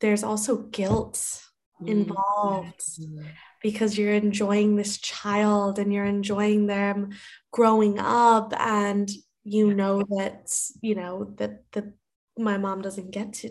there's 0.00 0.22
also 0.22 0.58
guilt 0.58 1.42
involved 1.86 2.82
mm-hmm. 3.00 3.26
because 3.62 3.96
you're 3.96 4.12
enjoying 4.12 4.76
this 4.76 4.98
child 4.98 5.78
and 5.78 5.92
you're 5.92 6.04
enjoying 6.04 6.66
them 6.66 7.10
growing 7.52 7.98
up 7.98 8.52
and 8.58 9.08
you 9.48 9.74
know 9.74 10.02
that 10.02 10.52
you 10.82 10.94
know 10.94 11.32
that 11.36 11.62
that 11.72 11.92
my 12.36 12.58
mom 12.58 12.82
doesn't 12.82 13.10
get 13.10 13.32
to 13.32 13.50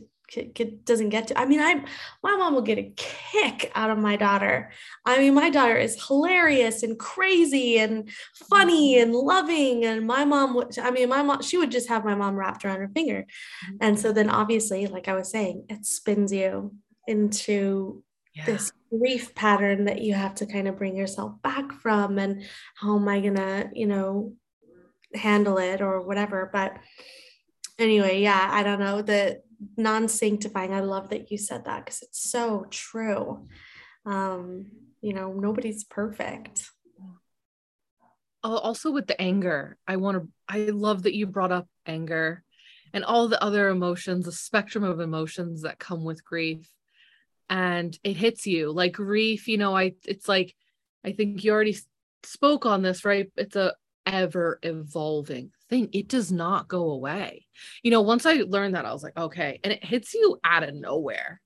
doesn't 0.84 1.10
get 1.10 1.28
to 1.28 1.40
i 1.40 1.46
mean 1.46 1.62
i 1.62 1.74
my 2.22 2.36
mom 2.36 2.54
will 2.54 2.62
get 2.62 2.78
a 2.78 2.92
kick 2.98 3.72
out 3.76 3.90
of 3.90 3.98
my 3.98 4.18
daughter 4.18 4.70
i 5.06 5.18
mean 5.20 5.34
my 5.34 5.50
daughter 5.50 5.78
is 5.78 6.06
hilarious 6.06 6.84
and 6.84 7.00
crazy 7.00 7.80
and 7.80 8.10
funny 8.50 8.96
mm-hmm. 8.96 9.04
and 9.04 9.16
loving 9.16 9.86
and 9.86 10.06
my 10.06 10.26
mom 10.26 10.54
would 10.54 10.78
i 10.80 10.92
mean 10.92 11.08
my 11.08 11.22
mom 11.22 11.42
she 11.42 11.58
would 11.58 11.72
just 11.72 11.88
have 11.88 12.04
my 12.04 12.14
mom 12.14 12.36
wrapped 12.36 12.66
around 12.66 12.80
her 12.80 12.92
finger 12.94 13.26
mm-hmm. 13.66 13.78
and 13.80 13.98
so 13.98 14.12
then 14.12 14.30
obviously 14.30 14.86
like 14.88 15.08
i 15.08 15.14
was 15.14 15.32
saying 15.32 15.66
it 15.70 15.86
spins 15.86 16.34
you 16.34 16.74
into 17.08 18.04
yeah. 18.36 18.46
this 18.46 18.74
grief 18.90 19.34
pattern 19.34 19.86
that 19.86 20.02
you 20.02 20.14
have 20.14 20.36
to 20.36 20.46
kind 20.46 20.68
of 20.68 20.78
bring 20.78 20.98
yourself 20.98 21.42
back 21.42 21.72
from 21.72 22.20
and 22.20 22.44
how 22.76 22.98
am 22.98 23.08
i 23.08 23.22
gonna 23.22 23.70
you 23.74 23.88
know 23.88 24.34
handle 25.14 25.58
it 25.58 25.82
or 25.82 26.02
whatever 26.02 26.50
but 26.52 26.78
anyway 27.80 28.22
yeah 28.22 28.50
i 28.52 28.64
don't 28.64 28.80
know 28.80 29.02
the 29.02 29.42
non-sanctifying 29.76 30.74
i 30.74 30.80
love 30.80 31.10
that 31.10 31.32
you 31.32 31.38
said 31.38 31.66
that 31.66 31.84
because 31.84 32.02
it's 32.02 32.30
so 32.30 32.68
true. 32.70 33.48
Um 34.06 34.68
you 35.02 35.14
know 35.14 35.34
nobody's 35.34 35.84
perfect. 35.84 36.70
Also 38.44 38.92
with 38.92 39.08
the 39.08 39.20
anger 39.20 39.78
i 39.88 39.98
want 39.98 40.18
to 40.18 40.30
i 40.48 40.60
love 40.70 41.04
that 41.04 41.16
you 41.16 41.28
brought 41.28 41.52
up 41.52 41.68
anger 41.86 42.44
and 42.94 43.04
all 43.04 43.28
the 43.28 43.44
other 43.44 43.68
emotions 43.70 44.26
the 44.26 44.32
spectrum 44.32 44.84
of 44.84 45.00
emotions 45.00 45.64
that 45.64 45.80
come 45.80 46.04
with 46.04 46.24
grief 46.24 46.70
and 47.50 47.98
it 48.04 48.18
hits 48.18 48.46
you. 48.46 48.72
Like 48.72 48.94
grief 48.94 49.48
you 49.48 49.58
know 49.58 49.76
i 49.76 49.94
it's 50.06 50.30
like 50.30 50.56
i 51.04 51.12
think 51.12 51.44
you 51.44 51.52
already 51.52 51.78
spoke 52.24 52.66
on 52.66 52.82
this 52.82 53.04
right? 53.04 53.32
It's 53.36 53.56
a 53.56 53.74
ever 54.08 54.60
evolving 54.64 55.52
thing. 55.70 55.90
It 55.92 56.08
does 56.08 56.32
not 56.32 56.68
go 56.68 56.92
away. 56.92 57.46
You 57.84 57.92
know 57.92 58.02
once 58.02 58.26
i 58.26 58.34
learned 58.34 58.76
that 58.76 58.86
i 58.86 58.94
was 58.94 59.04
like 59.04 59.18
okay 59.18 59.60
and 59.64 59.74
it 59.74 59.84
hits 59.84 60.14
you 60.14 60.40
out 60.44 60.64
of 60.64 60.74
nowhere. 60.74 61.42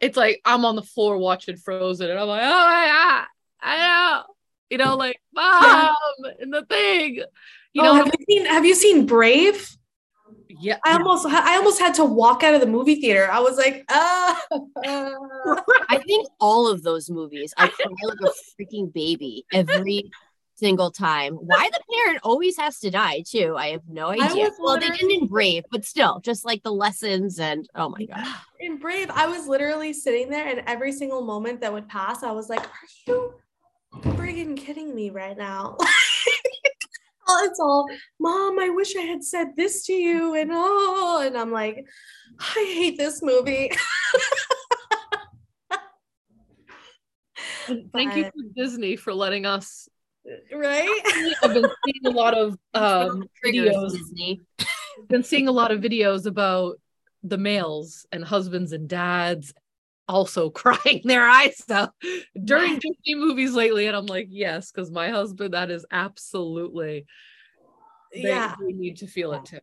It's 0.00 0.16
like 0.16 0.40
i'm 0.44 0.64
on 0.64 0.76
the 0.76 0.82
floor 0.82 1.18
watching 1.18 1.56
frozen 1.56 2.10
and 2.10 2.18
i'm 2.18 2.28
like 2.28 2.42
oh 2.42 2.84
yeah 2.84 3.24
i 3.60 3.78
know 3.78 4.22
you 4.70 4.78
know 4.78 4.96
like 4.96 5.20
mom 5.32 5.62
yeah. 5.62 5.94
and 6.40 6.52
the 6.52 6.64
thing. 6.64 7.22
You 7.74 7.82
oh, 7.82 7.84
know 7.84 7.94
have 7.94 8.06
you 8.06 8.24
seen 8.28 8.46
have 8.46 8.64
you 8.64 8.74
seen 8.74 9.06
brave? 9.06 9.70
Yeah. 10.48 10.78
I 10.84 10.94
almost 10.94 11.26
i 11.26 11.56
almost 11.56 11.78
had 11.78 11.94
to 11.94 12.04
walk 12.04 12.42
out 12.42 12.54
of 12.54 12.60
the 12.60 12.66
movie 12.66 13.00
theater. 13.00 13.28
I 13.30 13.40
was 13.40 13.56
like 13.56 13.84
ah. 13.90 14.40
I 15.90 15.98
think 16.06 16.28
all 16.40 16.68
of 16.68 16.82
those 16.82 17.10
movies 17.10 17.52
i 17.56 17.68
cry 17.68 17.86
like 18.02 18.18
a 18.22 18.62
freaking 18.62 18.92
baby 18.92 19.44
every 19.52 20.10
single 20.58 20.90
time 20.90 21.34
why 21.34 21.70
the 21.72 21.80
parent 21.94 22.18
always 22.22 22.56
has 22.56 22.78
to 22.80 22.90
die 22.90 23.22
too 23.26 23.54
i 23.56 23.68
have 23.68 23.82
no 23.88 24.08
idea 24.08 24.50
well 24.58 24.78
they 24.78 24.90
didn't 24.90 25.10
in 25.10 25.26
brave 25.26 25.62
but 25.70 25.84
still 25.84 26.20
just 26.20 26.44
like 26.44 26.62
the 26.62 26.72
lessons 26.72 27.38
and 27.38 27.68
oh 27.74 27.88
my 27.88 28.04
god 28.04 28.26
in 28.60 28.76
brave 28.76 29.08
i 29.10 29.26
was 29.26 29.46
literally 29.46 29.92
sitting 29.92 30.28
there 30.28 30.48
and 30.48 30.62
every 30.66 30.92
single 30.92 31.22
moment 31.22 31.60
that 31.60 31.72
would 31.72 31.88
pass 31.88 32.22
i 32.22 32.30
was 32.30 32.48
like 32.48 32.60
are 32.60 32.88
you 33.06 33.34
friggin 34.16 34.56
kidding 34.56 34.94
me 34.94 35.10
right 35.10 35.38
now 35.38 35.76
it's 37.44 37.60
all, 37.60 37.88
Mom, 38.18 38.58
I 38.58 38.70
wish 38.70 38.96
I 38.96 39.02
had 39.02 39.22
said 39.22 39.54
this 39.56 39.84
to 39.86 39.92
you. 39.92 40.34
And 40.34 40.50
oh, 40.52 41.22
and 41.24 41.36
I'm 41.36 41.52
like, 41.52 41.86
I 42.38 42.72
hate 42.74 42.96
this 42.98 43.22
movie. 43.22 43.70
Thank 47.92 48.16
you 48.16 48.24
for 48.24 48.32
Disney 48.56 48.96
for 48.96 49.12
letting 49.12 49.44
us. 49.44 49.88
Right? 50.54 51.00
I've 51.42 51.54
been 51.54 51.70
seeing 51.84 52.06
a 52.06 52.10
lot 52.10 52.34
of 52.34 52.58
um, 52.74 53.24
videos. 53.44 53.92
Disney. 53.92 54.40
Been 55.08 55.22
seeing 55.22 55.46
a 55.46 55.52
lot 55.52 55.70
of 55.70 55.80
videos 55.80 56.26
about 56.26 56.80
the 57.22 57.38
males 57.38 58.04
and 58.10 58.24
husbands 58.24 58.72
and 58.72 58.88
dads 58.88 59.54
also 60.08 60.50
crying 60.62 61.02
their 61.04 61.28
eyes 61.28 61.62
out 61.70 61.92
during 62.44 62.74
Disney 62.74 63.14
movies 63.14 63.52
lately. 63.52 63.86
And 63.86 63.96
I'm 63.96 64.06
like, 64.06 64.26
yes, 64.28 64.72
because 64.72 64.90
my 64.90 65.10
husband, 65.10 65.54
that 65.54 65.70
is 65.70 65.86
absolutely 65.92 67.06
they, 68.12 68.22
yeah. 68.22 68.54
they 68.60 68.72
need 68.72 68.96
to 68.98 69.06
feel 69.06 69.32
it 69.34 69.44
too. 69.44 69.60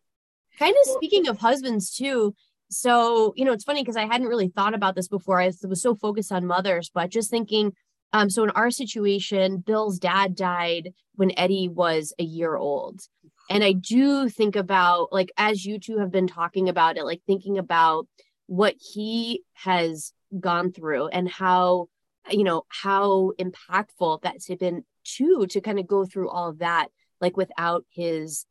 Kind 0.58 0.74
of 0.84 0.92
speaking 0.92 1.28
of 1.28 1.38
husbands 1.38 1.94
too. 1.94 2.34
So, 2.70 3.32
you 3.36 3.44
know, 3.44 3.52
it's 3.52 3.64
funny 3.64 3.82
because 3.82 3.96
I 3.96 4.06
hadn't 4.06 4.28
really 4.28 4.48
thought 4.48 4.74
about 4.74 4.94
this 4.94 5.08
before. 5.08 5.40
I 5.40 5.52
was 5.64 5.82
so 5.82 5.94
focused 5.94 6.32
on 6.32 6.46
mothers, 6.46 6.90
but 6.92 7.10
just 7.10 7.30
thinking, 7.30 7.72
um, 8.16 8.30
so 8.30 8.44
in 8.44 8.50
our 8.50 8.70
situation, 8.70 9.58
Bill's 9.58 9.98
dad 9.98 10.34
died 10.34 10.92
when 11.14 11.38
Eddie 11.38 11.68
was 11.68 12.12
a 12.18 12.24
year 12.24 12.56
old. 12.56 13.00
And 13.48 13.62
I 13.62 13.72
do 13.72 14.28
think 14.28 14.56
about, 14.56 15.12
like, 15.12 15.30
as 15.36 15.64
you 15.64 15.78
two 15.78 15.98
have 15.98 16.10
been 16.10 16.26
talking 16.26 16.68
about 16.68 16.96
it, 16.96 17.04
like 17.04 17.22
thinking 17.26 17.58
about 17.58 18.08
what 18.46 18.74
he 18.78 19.42
has 19.54 20.12
gone 20.38 20.72
through 20.72 21.08
and 21.08 21.28
how 21.28 21.88
you 22.30 22.42
know 22.42 22.64
how 22.68 23.32
impactful 23.38 24.20
that's 24.22 24.48
been 24.56 24.84
too 25.04 25.46
to 25.48 25.60
kind 25.60 25.78
of 25.78 25.86
go 25.86 26.04
through 26.04 26.28
all 26.28 26.48
of 26.48 26.58
that 26.58 26.88
like 27.20 27.36
without 27.36 27.84
his 27.90 28.44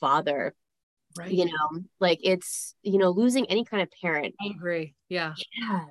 father 0.00 0.54
right. 1.16 1.30
you 1.30 1.44
know? 1.46 1.82
Like 2.00 2.20
it's 2.22 2.74
you 2.82 2.98
know 2.98 3.10
losing 3.10 3.46
any 3.46 3.64
kind 3.64 3.82
of 3.82 3.90
parent. 4.00 4.34
I 4.40 4.46
agree. 4.48 4.94
Yeah. 5.08 5.34
Yeah, 5.60 5.84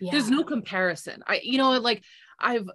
yeah. 0.00 0.12
there's 0.12 0.30
no 0.30 0.42
comparison. 0.44 1.22
I 1.26 1.40
you 1.42 1.58
know 1.58 1.70
like 1.78 2.02
i've 2.38 2.68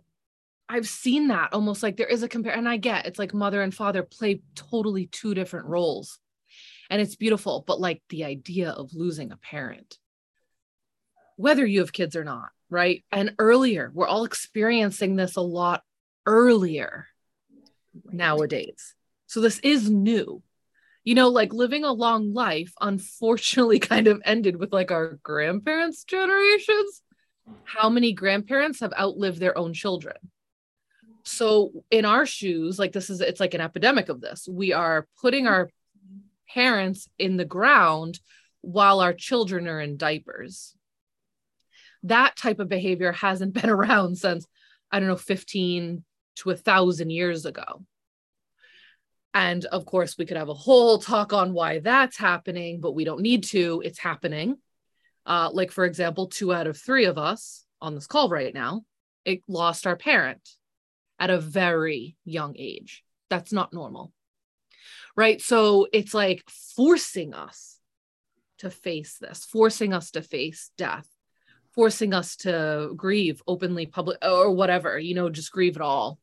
I've 0.71 0.87
seen 0.87 1.29
that 1.29 1.53
almost 1.53 1.81
like 1.81 1.97
there 1.97 2.05
is 2.05 2.21
a 2.21 2.27
compare 2.29 2.53
and 2.53 2.69
I 2.69 2.77
get 2.77 3.07
it's 3.07 3.17
like 3.17 3.33
mother 3.33 3.63
and 3.63 3.73
father 3.73 4.03
play 4.03 4.43
totally 4.53 5.07
two 5.07 5.33
different 5.33 5.65
roles 5.65 6.19
and 6.91 7.01
it's 7.01 7.15
beautiful 7.15 7.63
but 7.65 7.79
like 7.79 8.03
the 8.09 8.23
idea 8.23 8.69
of 8.69 8.93
losing 8.93 9.31
a 9.31 9.37
parent 9.37 9.97
whether 11.39 11.65
you 11.65 11.79
have 11.79 11.93
kids 11.93 12.17
or 12.17 12.25
not, 12.25 12.49
right? 12.69 13.05
And 13.13 13.33
earlier, 13.39 13.89
we're 13.93 14.09
all 14.09 14.25
experiencing 14.25 15.15
this 15.15 15.37
a 15.37 15.41
lot 15.41 15.83
earlier 16.25 17.07
nowadays. 18.11 18.93
So 19.27 19.39
this 19.39 19.57
is 19.59 19.89
new. 19.89 20.43
You 21.05 21.15
know, 21.15 21.29
like 21.29 21.53
living 21.53 21.85
a 21.85 21.93
long 21.93 22.33
life, 22.33 22.73
unfortunately, 22.81 23.79
kind 23.79 24.07
of 24.07 24.21
ended 24.25 24.57
with 24.57 24.73
like 24.73 24.91
our 24.91 25.17
grandparents' 25.23 26.03
generations. 26.03 27.01
How 27.63 27.89
many 27.89 28.13
grandparents 28.13 28.79
have 28.79 28.93
outlived 28.99 29.39
their 29.39 29.57
own 29.57 29.73
children? 29.73 30.17
So, 31.23 31.83
in 31.91 32.05
our 32.05 32.25
shoes, 32.25 32.79
like 32.79 32.91
this 32.91 33.09
is, 33.09 33.21
it's 33.21 33.39
like 33.39 33.53
an 33.53 33.61
epidemic 33.61 34.09
of 34.09 34.21
this. 34.21 34.47
We 34.49 34.73
are 34.73 35.07
putting 35.21 35.47
our 35.47 35.69
parents 36.53 37.07
in 37.19 37.37
the 37.37 37.45
ground 37.45 38.19
while 38.61 38.99
our 38.99 39.13
children 39.13 39.67
are 39.67 39.79
in 39.79 39.97
diapers 39.97 40.75
that 42.03 42.35
type 42.35 42.59
of 42.59 42.69
behavior 42.69 43.11
hasn't 43.11 43.53
been 43.61 43.69
around 43.69 44.17
since 44.17 44.45
i 44.91 44.99
don't 44.99 45.09
know 45.09 45.15
15 45.15 46.03
to 46.35 46.49
a 46.49 46.55
thousand 46.55 47.09
years 47.09 47.45
ago 47.45 47.85
and 49.33 49.65
of 49.65 49.85
course 49.85 50.17
we 50.17 50.25
could 50.25 50.37
have 50.37 50.49
a 50.49 50.53
whole 50.53 50.97
talk 50.97 51.33
on 51.33 51.53
why 51.53 51.79
that's 51.79 52.17
happening 52.17 52.79
but 52.79 52.93
we 52.93 53.03
don't 53.03 53.21
need 53.21 53.43
to 53.43 53.81
it's 53.85 53.99
happening 53.99 54.57
uh, 55.29 55.49
like 55.53 55.71
for 55.71 55.85
example 55.85 56.27
two 56.27 56.53
out 56.53 56.67
of 56.67 56.77
three 56.77 57.05
of 57.05 57.17
us 57.17 57.63
on 57.81 57.95
this 57.95 58.07
call 58.07 58.29
right 58.29 58.53
now 58.53 58.81
it 59.25 59.41
lost 59.47 59.87
our 59.87 59.95
parent 59.95 60.41
at 61.19 61.29
a 61.29 61.39
very 61.39 62.15
young 62.25 62.55
age. 62.57 63.03
That's 63.29 63.51
not 63.51 63.73
normal. 63.73 64.11
Right? 65.15 65.41
So 65.41 65.87
it's 65.91 66.13
like 66.13 66.43
forcing 66.49 67.33
us 67.33 67.77
to 68.59 68.69
face 68.69 69.17
this 69.19 69.45
forcing 69.45 69.93
us 69.93 70.11
to 70.11 70.21
face 70.21 70.71
death 70.77 71.07
forcing 71.73 72.13
us 72.13 72.35
to 72.35 72.91
grieve 72.93 73.41
openly 73.47 73.85
public 73.85 74.17
or 74.21 74.51
whatever 74.51 74.99
you 74.99 75.15
know 75.15 75.29
just 75.29 75.53
grieve 75.53 75.77
it 75.77 75.81
all. 75.81 76.19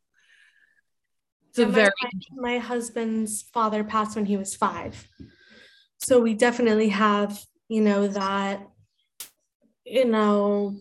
It's 1.49 1.59
a 1.61 1.65
very 1.65 1.91
my, 2.35 2.53
my 2.53 2.59
husband's 2.59 3.41
father 3.41 3.83
passed 3.85 4.17
when 4.17 4.27
he 4.27 4.37
was 4.37 4.55
five. 4.55 5.09
So 5.97 6.21
we 6.21 6.35
definitely 6.35 6.91
have 6.91 7.43
you 7.69 7.81
know 7.81 8.07
that 8.07 8.69
you 9.87 10.05
know 10.05 10.77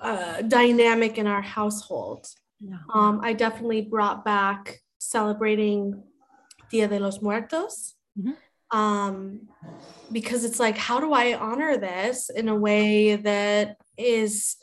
uh, 0.00 0.42
dynamic 0.42 1.18
in 1.18 1.26
our 1.26 1.42
household 1.42 2.26
yeah. 2.60 2.78
um, 2.94 3.20
i 3.22 3.32
definitely 3.32 3.82
brought 3.82 4.24
back 4.24 4.80
celebrating 4.98 6.02
dia 6.70 6.88
de 6.88 6.98
los 6.98 7.20
muertos 7.20 7.94
mm-hmm 8.18 8.32
um, 8.72 9.48
because 10.10 10.44
it's 10.44 10.58
like, 10.58 10.78
how 10.78 10.98
do 10.98 11.12
I 11.12 11.34
honor 11.34 11.76
this 11.76 12.30
in 12.30 12.48
a 12.48 12.56
way 12.56 13.16
that 13.16 13.76
is 13.96 14.56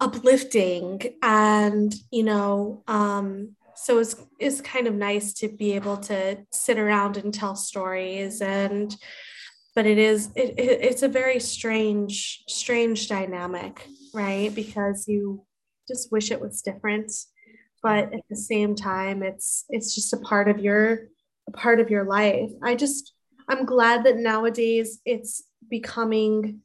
uplifting 0.00 1.00
and 1.22 1.94
you 2.10 2.22
know 2.22 2.82
um 2.86 3.56
so 3.74 3.98
it's 3.98 4.14
it's 4.38 4.60
kind 4.60 4.86
of 4.86 4.94
nice 4.94 5.32
to 5.32 5.48
be 5.48 5.72
able 5.72 5.96
to 5.96 6.36
sit 6.52 6.78
around 6.78 7.16
and 7.16 7.32
tell 7.32 7.56
stories 7.56 8.42
and 8.42 8.94
but 9.76 9.86
it 9.86 9.98
is 9.98 10.30
it, 10.34 10.58
it, 10.58 10.80
it's 10.82 11.02
a 11.02 11.08
very 11.08 11.38
strange 11.38 12.42
strange 12.48 13.08
dynamic 13.08 13.86
right 14.12 14.52
because 14.54 15.06
you 15.06 15.44
just 15.86 16.10
wish 16.10 16.32
it 16.32 16.40
was 16.40 16.62
different 16.62 17.12
but 17.82 18.12
at 18.12 18.22
the 18.28 18.36
same 18.36 18.74
time 18.74 19.22
it's 19.22 19.64
it's 19.68 19.94
just 19.94 20.12
a 20.12 20.18
part 20.18 20.48
of 20.48 20.58
your 20.58 21.06
a 21.46 21.52
part 21.52 21.78
of 21.78 21.90
your 21.90 22.04
life 22.04 22.50
i 22.64 22.74
just 22.74 23.12
I'm 23.48 23.64
glad 23.64 24.04
that 24.04 24.16
nowadays 24.16 25.00
it's 25.04 25.44
becoming, 25.68 26.60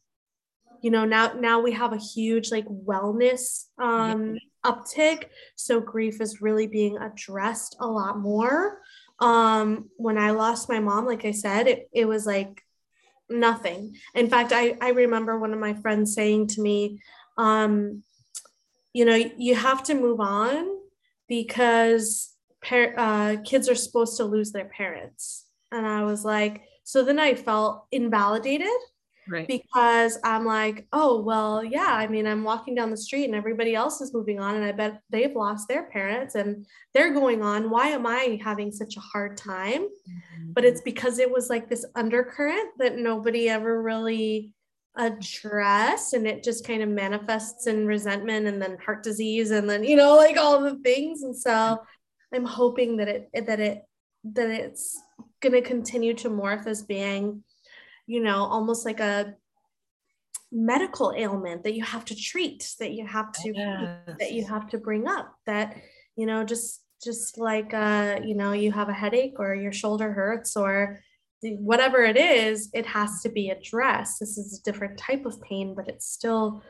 you 0.82 0.90
know, 0.90 1.06
now 1.06 1.34
now 1.34 1.60
we 1.62 1.72
have 1.74 1.94
a 1.94 1.98
huge 1.98 2.52
like 2.52 2.66
wellness 2.66 3.66
um 3.80 4.38
uptick. 4.66 5.26
So 5.56 5.80
grief 5.80 6.22
is 6.22 6.42
really 6.42 6.68
being 6.68 6.98
addressed 6.98 7.76
a 7.80 7.88
lot 7.88 8.20
more. 8.20 8.80
Um, 9.20 9.90
when 9.98 10.18
I 10.18 10.32
lost 10.32 10.70
my 10.70 10.80
mom, 10.80 11.06
like 11.06 11.26
I 11.26 11.32
said, 11.32 11.68
it, 11.68 11.90
it 11.94 12.06
was 12.06 12.26
like 12.26 12.64
nothing. 13.32 13.96
In 14.14 14.30
fact, 14.30 14.52
I, 14.54 14.78
I 14.82 14.90
remember 14.90 15.40
one 15.40 15.54
of 15.54 15.60
my 15.60 15.74
friends 15.74 16.14
saying 16.14 16.48
to 16.48 16.62
me, 16.62 17.00
um, 17.38 18.04
you 18.94 19.06
know, 19.06 19.16
you 19.16 19.56
have 19.56 19.84
to 19.84 19.96
move 19.96 20.20
on 20.20 20.68
because 21.28 22.34
par- 22.64 22.94
uh, 22.98 23.38
kids 23.46 23.70
are 23.70 23.76
supposed 23.76 24.18
to 24.18 24.26
lose 24.26 24.52
their 24.52 24.66
parents. 24.66 25.46
And 25.72 25.88
I 25.88 26.04
was 26.04 26.26
like, 26.26 26.62
so 26.84 27.04
then 27.04 27.20
I 27.20 27.36
felt 27.36 27.86
invalidated 27.92 28.68
Right. 29.30 29.48
because 29.48 30.18
I'm 30.24 30.46
like, 30.46 30.88
oh, 30.92 31.22
well, 31.22 31.64
yeah, 31.64 31.94
I 31.94 32.08
mean, 32.08 32.28
I'm 32.28 32.44
walking 32.44 32.76
down 32.76 32.90
the 32.90 32.98
street 32.98 33.26
and 33.26 33.36
everybody 33.36 33.76
else 33.76 34.02
is 34.02 34.14
moving 34.14 34.40
on, 34.40 34.56
and 34.56 34.66
I 34.66 34.72
bet 34.72 35.00
they've 35.10 35.34
lost 35.34 35.68
their 35.68 35.84
parents 35.84 36.36
and 36.36 36.66
they're 36.94 37.14
going 37.14 37.42
on. 37.42 37.70
Why 37.70 37.90
am 37.90 38.06
I 38.06 38.40
having 38.44 38.72
such 38.72 38.98
a 38.98 39.00
hard 39.00 39.38
time? 39.38 39.88
But 40.54 40.66
it's 40.66 40.82
because 40.82 41.20
it 41.20 41.32
was 41.32 41.50
like 41.50 41.70
this 41.70 41.86
undercurrent 41.96 42.72
that 42.78 42.98
nobody 42.98 43.50
ever 43.50 43.82
really 43.82 44.54
addressed, 44.98 46.14
and 46.14 46.28
it 46.28 46.44
just 46.44 46.66
kind 46.66 46.84
of 46.84 46.90
manifests 46.90 47.68
in 47.68 47.88
resentment 47.88 48.48
and 48.48 48.62
then 48.62 48.78
heart 48.84 49.04
disease, 49.04 49.52
and 49.52 49.70
then, 49.70 49.84
you 49.84 49.96
know, 49.96 50.16
like 50.16 50.38
all 50.38 50.62
the 50.62 50.76
things. 50.80 51.24
And 51.24 51.36
so 51.36 51.80
I'm 52.34 52.46
hoping 52.46 52.98
that 52.98 53.08
it, 53.08 53.30
that 53.46 53.60
it, 53.60 53.84
that 54.24 54.50
it's 54.50 55.00
going 55.42 55.54
to 55.54 55.62
continue 55.62 56.14
to 56.16 56.30
morph 56.30 56.68
as 56.68 56.84
being 56.84 57.44
you 58.12 58.20
know, 58.20 58.44
almost 58.44 58.86
like 58.86 59.00
a 59.00 59.36
medical 60.52 61.14
ailment 61.16 61.64
that 61.64 61.76
you 61.76 61.84
have 61.84 62.04
to 62.06 62.16
treat, 62.16 62.76
that 62.80 62.92
you 62.92 63.08
have 63.08 63.32
to 63.32 63.54
Yes. 63.56 64.00
that 64.20 64.32
you 64.34 64.46
have 64.46 64.68
to 64.70 64.78
bring 64.78 65.08
up. 65.08 65.34
That 65.46 65.78
you 66.18 66.26
know, 66.26 66.44
just 66.44 66.82
just 67.04 67.38
like 67.38 67.74
uh, 67.74 68.20
you 68.24 68.36
know, 68.36 68.52
you 68.54 68.72
have 68.72 68.90
a 68.90 68.94
headache 68.94 69.36
or 69.40 69.56
your 69.56 69.72
shoulder 69.72 70.12
hurts 70.12 70.56
or 70.56 71.02
whatever 71.44 72.04
it 72.04 72.18
is, 72.18 72.70
it 72.74 72.86
has 72.86 73.22
to 73.22 73.30
be 73.30 73.50
addressed. 73.50 74.20
This 74.20 74.38
is 74.38 74.60
a 74.60 74.64
different 74.64 74.98
type 74.98 75.26
of 75.26 75.42
pain, 75.42 75.74
but 75.76 75.88
it's 75.88 76.08
still 76.08 76.64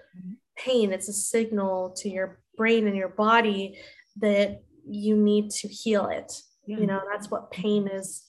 pain. 0.57 0.93
It's 0.93 1.09
a 1.09 1.13
signal 1.13 1.91
to 1.97 2.09
your 2.09 2.39
brain 2.55 2.87
and 2.87 2.95
your 2.95 3.09
body 3.09 3.77
that 4.17 4.63
you 4.87 5.17
need 5.17 5.51
to 5.51 5.67
heal 5.67 6.07
it. 6.07 6.41
Yeah. 6.65 6.77
You 6.77 6.87
know, 6.87 7.01
that's 7.11 7.29
what 7.29 7.51
pain 7.51 7.87
is 7.87 8.23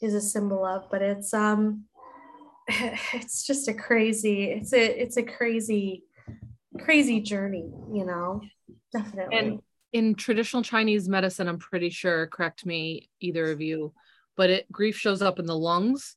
is 0.00 0.14
a 0.14 0.20
symbol 0.20 0.64
of. 0.64 0.88
But 0.90 1.02
it's 1.02 1.34
um 1.34 1.84
it's 2.68 3.46
just 3.46 3.66
a 3.66 3.74
crazy 3.74 4.44
it's 4.44 4.74
a 4.74 5.02
it's 5.02 5.16
a 5.16 5.22
crazy 5.22 6.04
crazy 6.78 7.18
journey 7.20 7.72
you 7.92 8.04
know 8.04 8.42
definitely 8.92 9.36
And 9.36 9.62
in 9.98 10.14
traditional 10.14 10.62
Chinese 10.62 11.08
medicine, 11.08 11.48
I'm 11.48 11.58
pretty 11.58 11.90
sure, 11.90 12.26
correct 12.28 12.64
me, 12.64 13.10
either 13.20 13.50
of 13.50 13.60
you, 13.60 13.92
but 14.36 14.50
it 14.50 14.70
grief 14.72 14.96
shows 14.96 15.20
up 15.20 15.38
in 15.38 15.46
the 15.46 15.58
lungs 15.58 16.16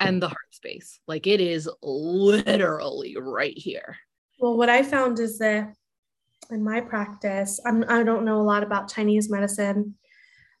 and 0.00 0.22
the 0.22 0.28
heart 0.28 0.52
space. 0.52 0.98
Like 1.06 1.26
it 1.26 1.40
is 1.40 1.68
literally 1.82 3.16
right 3.18 3.56
here. 3.56 3.96
well 4.40 4.56
what 4.56 4.70
i 4.70 4.82
found 4.82 5.18
is 5.20 5.38
that 5.38 5.74
in 6.50 6.64
my 6.64 6.80
practice 6.80 7.60
I'm, 7.66 7.84
i 7.88 8.02
don't 8.02 8.24
know 8.24 8.40
a 8.40 8.48
lot 8.52 8.62
about 8.62 8.90
chinese 8.90 9.28
medicine 9.30 9.94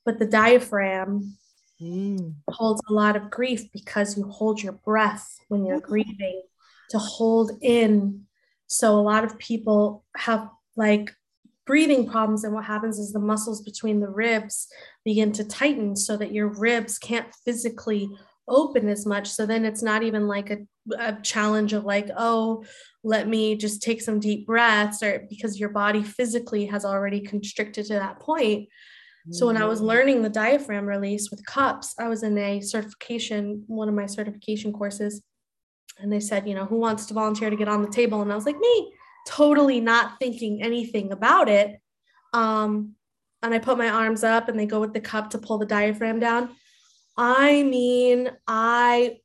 but 0.04 0.18
the 0.18 0.26
diaphragm 0.26 1.36
mm. 1.80 2.34
holds 2.48 2.82
a 2.88 2.92
lot 2.92 3.16
of 3.16 3.30
grief 3.30 3.70
because 3.72 4.16
you 4.16 4.24
hold 4.24 4.62
your 4.62 4.72
breath 4.72 5.36
when 5.48 5.64
you're 5.64 5.80
mm. 5.80 5.84
grieving 5.84 6.42
to 6.90 6.98
hold 6.98 7.52
in. 7.62 8.24
So 8.66 8.98
a 8.98 9.02
lot 9.02 9.24
of 9.24 9.38
people 9.38 10.04
have 10.16 10.48
like 10.76 11.12
breathing 11.70 12.04
problems 12.04 12.42
and 12.42 12.52
what 12.52 12.64
happens 12.64 12.98
is 12.98 13.12
the 13.12 13.20
muscles 13.20 13.62
between 13.62 14.00
the 14.00 14.08
ribs 14.08 14.66
begin 15.04 15.30
to 15.30 15.44
tighten 15.44 15.94
so 15.94 16.16
that 16.16 16.32
your 16.32 16.48
ribs 16.48 16.98
can't 16.98 17.32
physically 17.44 18.10
open 18.48 18.88
as 18.88 19.06
much. 19.06 19.28
So 19.28 19.46
then 19.46 19.64
it's 19.64 19.80
not 19.80 20.02
even 20.02 20.26
like 20.26 20.50
a, 20.50 20.58
a 20.98 21.12
challenge 21.22 21.72
of 21.72 21.84
like 21.84 22.10
oh 22.16 22.64
let 23.04 23.28
me 23.28 23.54
just 23.54 23.82
take 23.82 24.00
some 24.02 24.18
deep 24.18 24.48
breaths 24.48 25.00
or 25.00 25.24
because 25.30 25.60
your 25.60 25.68
body 25.68 26.02
physically 26.02 26.66
has 26.66 26.84
already 26.84 27.20
constricted 27.20 27.86
to 27.86 27.94
that 27.94 28.18
point. 28.18 28.68
So 29.30 29.46
when 29.46 29.56
I 29.56 29.66
was 29.66 29.80
mm. 29.80 29.84
learning 29.84 30.22
the 30.22 30.28
diaphragm 30.28 30.86
release 30.86 31.30
with 31.30 31.46
cups, 31.46 31.94
I 32.00 32.08
was 32.08 32.24
in 32.24 32.36
a 32.36 32.60
certification, 32.60 33.62
one 33.68 33.88
of 33.88 33.94
my 33.94 34.06
certification 34.06 34.72
courses, 34.72 35.22
and 36.00 36.12
they 36.12 36.20
said, 36.20 36.48
you 36.48 36.54
know, 36.54 36.64
who 36.64 36.78
wants 36.78 37.06
to 37.06 37.14
volunteer 37.14 37.48
to 37.48 37.54
get 37.54 37.68
on 37.68 37.82
the 37.82 37.90
table? 37.90 38.22
And 38.22 38.32
I 38.32 38.34
was 38.34 38.46
like, 38.46 38.58
me, 38.58 38.92
totally 39.30 39.80
not 39.80 40.18
thinking 40.18 40.60
anything 40.60 41.12
about 41.12 41.48
it. 41.48 41.80
Um, 42.32 42.94
and 43.42 43.54
I 43.54 43.58
put 43.58 43.78
my 43.78 43.88
arms 43.88 44.24
up 44.24 44.48
and 44.48 44.58
they 44.58 44.66
go 44.66 44.80
with 44.80 44.92
the 44.92 45.00
cup 45.00 45.30
to 45.30 45.38
pull 45.38 45.58
the 45.58 45.66
diaphragm 45.66 46.18
down. 46.18 46.50
I 47.16 47.62
mean, 47.62 48.30
I 48.48 49.18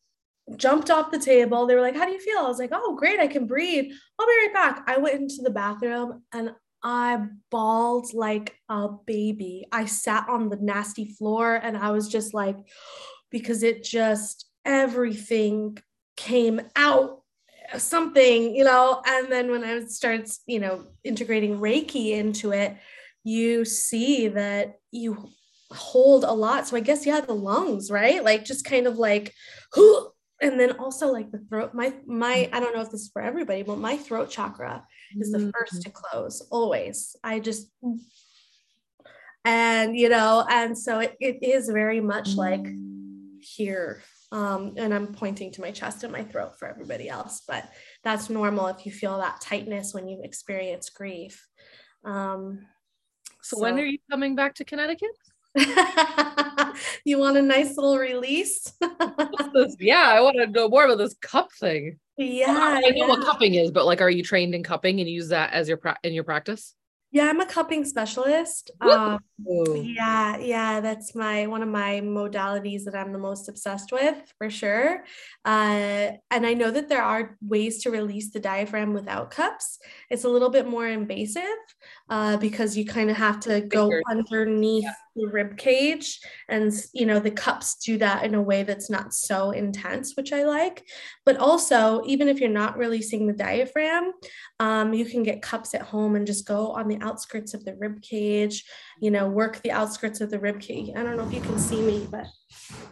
jumped 0.58 0.92
off 0.92 1.12
the 1.12 1.20
table. 1.20 1.66
They 1.66 1.74
were 1.74 1.82
like, 1.82 1.96
How 1.96 2.06
do 2.06 2.12
you 2.12 2.20
feel? 2.20 2.38
I 2.38 2.48
was 2.48 2.60
like, 2.60 2.70
Oh, 2.72 2.96
great. 2.96 3.20
I 3.20 3.28
can 3.28 3.48
breathe. 3.48 3.92
I'll 4.20 4.28
be 4.28 4.32
right 4.32 4.54
back. 4.54 4.84
I 4.88 4.98
went 4.98 5.20
into 5.20 5.42
the 5.42 5.50
bathroom 5.50 6.24
and 6.32 6.52
I 6.84 7.26
bawled 7.50 8.14
like 8.14 8.56
a 8.70 8.90
baby. 9.08 9.66
I 9.72 9.86
sat 9.86 10.30
on 10.30 10.50
the 10.50 10.58
nasty 10.58 11.06
floor 11.06 11.56
and 11.56 11.76
I 11.76 11.90
was 11.92 12.08
just 12.10 12.34
like, 12.34 12.58
because 13.32 13.64
it 13.64 13.84
just 13.84 14.46
everything 14.64 15.78
came 16.16 16.62
out 16.76 17.22
something, 17.78 18.56
you 18.56 18.64
know. 18.64 19.02
And 19.06 19.32
then 19.32 19.52
when 19.52 19.64
I 19.64 19.86
started, 19.86 20.30
you 20.48 20.60
know, 20.60 20.86
integrating 21.04 21.60
Reiki 21.60 22.12
into 22.12 22.52
it, 22.52 22.78
you 23.24 23.66
see 23.66 24.28
that 24.30 24.80
you 24.92 25.30
hold 25.72 26.24
a 26.24 26.32
lot. 26.32 26.68
So 26.68 26.78
I 26.78 26.80
guess 26.80 27.06
yeah, 27.06 27.22
the 27.22 27.34
lungs, 27.34 27.90
right? 27.92 28.24
Like 28.24 28.46
just 28.46 28.66
kind 28.66 28.88
of 28.88 28.98
like, 28.98 29.34
who 29.74 30.12
and 30.42 30.60
then 30.60 30.74
also 30.74 31.12
like 31.12 31.32
the 31.32 31.40
throat. 31.50 31.74
My 31.74 31.94
my 32.06 32.50
I 32.52 32.60
don't 32.60 32.76
know 32.76 32.82
if 32.82 32.92
this 32.92 33.02
is 33.02 33.10
for 33.10 33.22
everybody, 33.22 33.64
but 33.64 33.78
my 33.78 33.98
throat 33.98 34.30
chakra 34.30 34.84
is 35.18 35.32
the 35.32 35.52
first 35.58 35.82
to 35.84 35.90
mm. 35.90 35.94
close 35.94 36.46
always. 36.52 37.16
I 37.24 37.40
just 37.40 37.72
and 39.46 39.98
you 39.98 40.10
know, 40.10 40.46
and 40.50 40.78
so 40.78 41.00
it, 41.00 41.16
it 41.20 41.42
is 41.42 41.70
very 41.70 42.02
much 42.02 42.36
like 42.36 42.64
mm. 42.64 43.42
here. 43.42 44.02
Um, 44.36 44.74
and 44.76 44.94
I'm 44.94 45.14
pointing 45.14 45.50
to 45.54 45.62
my 45.62 45.72
chest 45.72 46.04
and 46.04 46.12
my 46.12 46.22
throat 46.22 46.60
for 46.60 46.68
everybody 46.68 47.08
else, 47.08 47.44
but 47.48 47.70
that's 48.04 48.30
normal 48.30 48.68
if 48.68 48.86
you 48.86 48.92
feel 48.92 49.18
that 49.20 49.40
tightness 49.40 49.94
when 49.94 50.10
you 50.10 50.20
experience 50.24 50.90
grief. 50.90 51.48
Um, 52.04 52.68
So, 53.42 53.58
when 53.58 53.80
are 53.80 53.86
you 53.86 54.00
coming 54.12 54.36
back 54.36 54.56
to 54.56 54.66
Connecticut? 54.66 55.16
you 57.06 57.18
want 57.18 57.38
a 57.38 57.42
nice 57.42 57.78
little 57.78 57.98
release? 57.98 58.74
Yeah, 59.80 60.04
I 60.06 60.20
want 60.20 60.36
to 60.36 60.48
know 60.48 60.68
more 60.68 60.84
about 60.84 60.98
this 60.98 61.16
cup 61.22 61.54
thing. 61.54 61.98
yeah, 62.18 62.82
I 62.84 62.90
know 62.90 62.90
yeah. 62.94 63.08
what 63.08 63.24
cupping 63.24 63.56
is, 63.56 63.72
but 63.72 63.86
like, 63.86 64.02
are 64.02 64.10
you 64.10 64.22
trained 64.22 64.54
in 64.54 64.64
cupping 64.64 65.00
and 65.00 65.08
use 65.10 65.30
that 65.30 65.54
as 65.54 65.70
your 65.70 65.78
pra- 65.78 66.00
in 66.04 66.12
your 66.12 66.26
practice? 66.26 66.76
Yeah, 67.16 67.30
I'm 67.30 67.40
a 67.40 67.46
cupping 67.46 67.86
specialist. 67.86 68.72
Um, 68.82 69.20
yeah, 69.86 70.36
yeah, 70.36 70.82
that's 70.82 71.16
my 71.16 71.48
one 71.48 71.64
of 71.64 71.70
my 71.70 72.02
modalities 72.04 72.84
that 72.84 72.94
I'm 72.94 73.14
the 73.14 73.18
most 73.18 73.48
obsessed 73.48 73.94
with 73.94 74.34
for 74.38 74.50
sure. 74.50 75.06
Uh, 75.46 76.12
and 76.30 76.46
I 76.46 76.54
know 76.56 76.72
that 76.72 76.90
there 76.90 77.02
are 77.02 77.38
ways 77.42 77.82
to 77.84 77.90
release 77.90 78.32
the 78.32 78.42
diaphragm 78.42 78.92
without 78.92 79.32
cups. 79.32 79.80
It's 80.10 80.26
a 80.26 80.30
little 80.30 80.50
bit 80.50 80.68
more 80.68 80.86
invasive 80.86 81.44
uh, 82.10 82.38
because 82.38 82.78
you 82.78 82.86
kind 82.86 83.10
of 83.10 83.18
have 83.18 83.40
to 83.42 83.62
go 83.62 83.90
Fingers. 83.90 84.04
underneath 84.10 84.86
the 85.16 85.28
rib 85.28 85.58
cage, 85.58 86.20
and 86.50 86.72
you 86.94 87.06
know 87.06 87.20
the 87.20 87.32
cups 87.32 87.76
do 87.76 87.98
that 87.98 88.24
in 88.24 88.36
a 88.36 88.42
way 88.42 88.64
that's 88.64 88.90
not 88.90 89.14
so 89.14 89.52
intense, 89.52 90.16
which 90.16 90.32
I 90.32 90.44
like. 90.44 90.86
But 91.26 91.38
also, 91.38 92.04
even 92.06 92.28
if 92.28 92.40
you're 92.40 92.50
not 92.50 92.78
releasing 92.78 93.26
the 93.26 93.34
diaphragm, 93.34 94.12
um, 94.60 94.94
you 94.94 95.06
can 95.06 95.24
get 95.24 95.42
cups 95.42 95.74
at 95.74 95.82
home 95.82 96.16
and 96.16 96.28
just 96.28 96.46
go 96.46 96.72
on 96.74 96.88
the 96.88 97.00
outskirts 97.02 97.54
of 97.54 97.66
the 97.66 97.76
rib 97.76 98.02
cage, 98.02 98.66
you 99.02 99.10
know, 99.10 99.28
work 99.28 99.62
the 99.62 99.72
outskirts 99.72 100.22
of 100.22 100.30
the 100.30 100.40
rib 100.40 100.60
cage. 100.60 100.92
I 100.96 101.02
don't 101.02 101.18
know 101.18 101.28
if 101.28 101.34
you 101.34 101.42
can 101.42 101.58
see 101.58 101.82
me, 101.82 102.08
but 102.12 102.28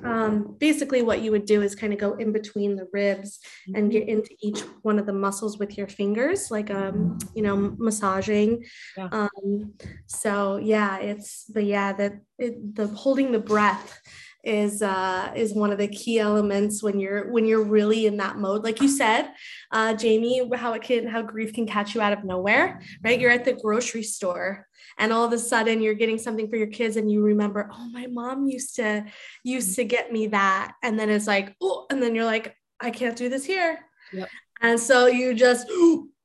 um, 0.03 0.55
basically 0.59 1.01
what 1.01 1.21
you 1.21 1.31
would 1.31 1.45
do 1.45 1.61
is 1.61 1.75
kind 1.75 1.93
of 1.93 1.99
go 1.99 2.13
in 2.13 2.31
between 2.31 2.75
the 2.75 2.87
ribs 2.91 3.39
and 3.73 3.91
get 3.91 4.07
into 4.07 4.35
each 4.41 4.61
one 4.81 4.99
of 4.99 5.05
the 5.05 5.13
muscles 5.13 5.57
with 5.57 5.77
your 5.77 5.87
fingers, 5.87 6.51
like, 6.51 6.69
um, 6.71 7.17
you 7.35 7.41
know, 7.41 7.55
massaging. 7.77 8.63
Yeah. 8.97 9.09
Um, 9.11 9.73
so 10.07 10.57
yeah, 10.57 10.99
it's 10.99 11.45
the, 11.45 11.63
yeah, 11.63 11.93
that 11.93 12.13
it, 12.37 12.75
the 12.75 12.87
holding 12.87 13.31
the 13.31 13.39
breath 13.39 14.01
is 14.43 14.81
uh 14.81 15.31
is 15.35 15.53
one 15.53 15.71
of 15.71 15.77
the 15.77 15.87
key 15.87 16.19
elements 16.19 16.83
when 16.83 16.99
you're 16.99 17.31
when 17.31 17.45
you're 17.45 17.63
really 17.63 18.05
in 18.05 18.17
that 18.17 18.37
mode. 18.37 18.63
Like 18.63 18.81
you 18.81 18.89
said 18.89 19.29
uh 19.71 19.93
jayme 19.93 20.53
how 20.55 20.73
it 20.73 20.81
can 20.81 21.07
how 21.07 21.21
grief 21.21 21.53
can 21.53 21.65
catch 21.65 21.95
you 21.95 22.01
out 22.01 22.13
of 22.13 22.23
nowhere 22.23 22.81
right? 23.03 23.19
You're 23.19 23.31
at 23.31 23.45
the 23.45 23.53
grocery 23.53 24.03
store 24.03 24.67
and 24.97 25.13
all 25.13 25.23
of 25.23 25.31
a 25.31 25.39
sudden 25.39 25.81
you're 25.81 25.93
getting 25.93 26.17
something 26.17 26.49
for 26.49 26.57
your 26.57 26.67
kids 26.67 26.97
and 26.97 27.09
you 27.09 27.23
remember 27.23 27.69
oh 27.71 27.89
my 27.91 28.07
mom 28.07 28.47
used 28.47 28.75
to 28.75 29.05
used 29.43 29.75
to 29.77 29.85
get 29.85 30.11
me 30.11 30.27
that. 30.27 30.73
And 30.83 30.99
then 30.99 31.09
it's 31.09 31.27
like 31.27 31.55
oh 31.61 31.85
and 31.89 32.03
then 32.03 32.13
you're 32.13 32.25
like 32.25 32.55
i 32.81 32.91
can't 32.91 33.15
do 33.15 33.29
this 33.29 33.45
here. 33.45 33.79
Yep. 34.11 34.29
and 34.61 34.79
so 34.79 35.07
you 35.07 35.33
just 35.33 35.67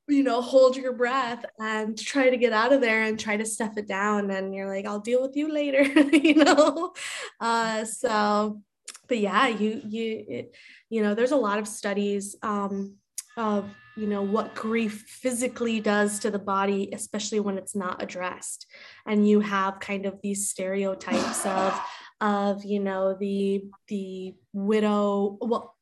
you 0.08 0.22
know 0.22 0.40
hold 0.40 0.76
your 0.76 0.92
breath 0.92 1.44
and 1.58 1.98
try 1.98 2.30
to 2.30 2.36
get 2.36 2.52
out 2.52 2.72
of 2.72 2.80
there 2.80 3.02
and 3.02 3.18
try 3.18 3.36
to 3.36 3.46
stuff 3.46 3.76
it 3.76 3.86
down. 3.86 4.30
And 4.30 4.54
you're 4.54 4.68
like 4.68 4.86
i'll 4.86 5.00
deal 5.00 5.22
with 5.22 5.36
you 5.36 5.52
later 5.52 5.82
you 6.12 6.34
know? 6.34 6.92
Uh 7.40 7.84
so 7.84 8.62
but 9.08 9.18
yeah, 9.18 9.48
you 9.48 9.80
you 9.88 10.24
it, 10.28 10.54
you 10.90 11.02
know, 11.02 11.14
there's 11.14 11.32
a 11.32 11.36
lot 11.36 11.58
of 11.58 11.66
studies 11.66 12.36
um, 12.42 12.96
of 13.36 13.68
you 13.96 14.06
know 14.06 14.22
what 14.22 14.54
grief 14.54 15.04
physically 15.08 15.80
does 15.80 16.18
to 16.20 16.30
the 16.30 16.38
body, 16.38 16.90
especially 16.92 17.40
when 17.40 17.58
it's 17.58 17.74
not 17.74 18.02
addressed, 18.02 18.66
and 19.06 19.28
you 19.28 19.40
have 19.40 19.80
kind 19.80 20.06
of 20.06 20.20
these 20.22 20.48
stereotypes 20.48 21.44
of 21.46 21.80
of 22.20 22.64
you 22.64 22.80
know 22.80 23.16
the 23.18 23.64
the 23.88 24.34
widow. 24.52 25.38
Well, 25.40 25.74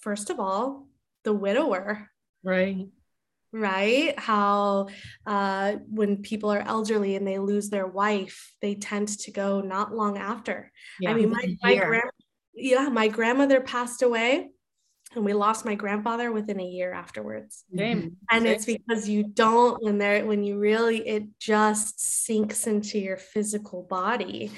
first 0.00 0.30
of 0.30 0.38
all, 0.38 0.86
the 1.24 1.32
widower, 1.32 2.10
right 2.44 2.86
right 3.54 4.18
how 4.18 4.88
uh, 5.26 5.76
when 5.88 6.18
people 6.18 6.50
are 6.50 6.62
elderly 6.66 7.14
and 7.14 7.26
they 7.26 7.38
lose 7.38 7.70
their 7.70 7.86
wife 7.86 8.52
they 8.60 8.74
tend 8.74 9.08
to 9.08 9.30
go 9.30 9.60
not 9.60 9.94
long 9.94 10.18
after 10.18 10.72
yeah. 11.00 11.10
i 11.10 11.14
mean 11.14 11.30
my, 11.30 11.56
my 11.62 11.76
grand, 11.76 12.10
yeah 12.52 12.88
my 12.88 13.06
grandmother 13.08 13.60
passed 13.60 14.02
away 14.02 14.48
and 15.14 15.24
we 15.24 15.32
lost 15.32 15.64
my 15.64 15.76
grandfather 15.76 16.32
within 16.32 16.58
a 16.58 16.66
year 16.66 16.92
afterwards 16.92 17.64
Same. 17.74 18.16
and 18.30 18.46
it's 18.46 18.64
because 18.64 19.08
you 19.08 19.22
don't 19.22 19.80
when 19.82 19.98
they're 19.98 20.26
when 20.26 20.42
you 20.42 20.58
really 20.58 21.06
it 21.06 21.24
just 21.38 22.00
sinks 22.00 22.66
into 22.66 22.98
your 22.98 23.16
physical 23.16 23.84
body 23.84 24.50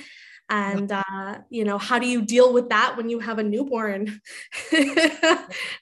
and 0.49 0.93
uh, 0.93 1.39
you 1.51 1.65
know 1.65 1.79
how 1.79 1.99
do 1.99 2.07
you 2.07 2.23
deal 2.23 2.53
with 2.53 2.69
that 2.69 2.97
when 2.97 3.09
you 3.09 3.19
have 3.21 3.39
a 3.39 3.45
newborn? 3.45 4.21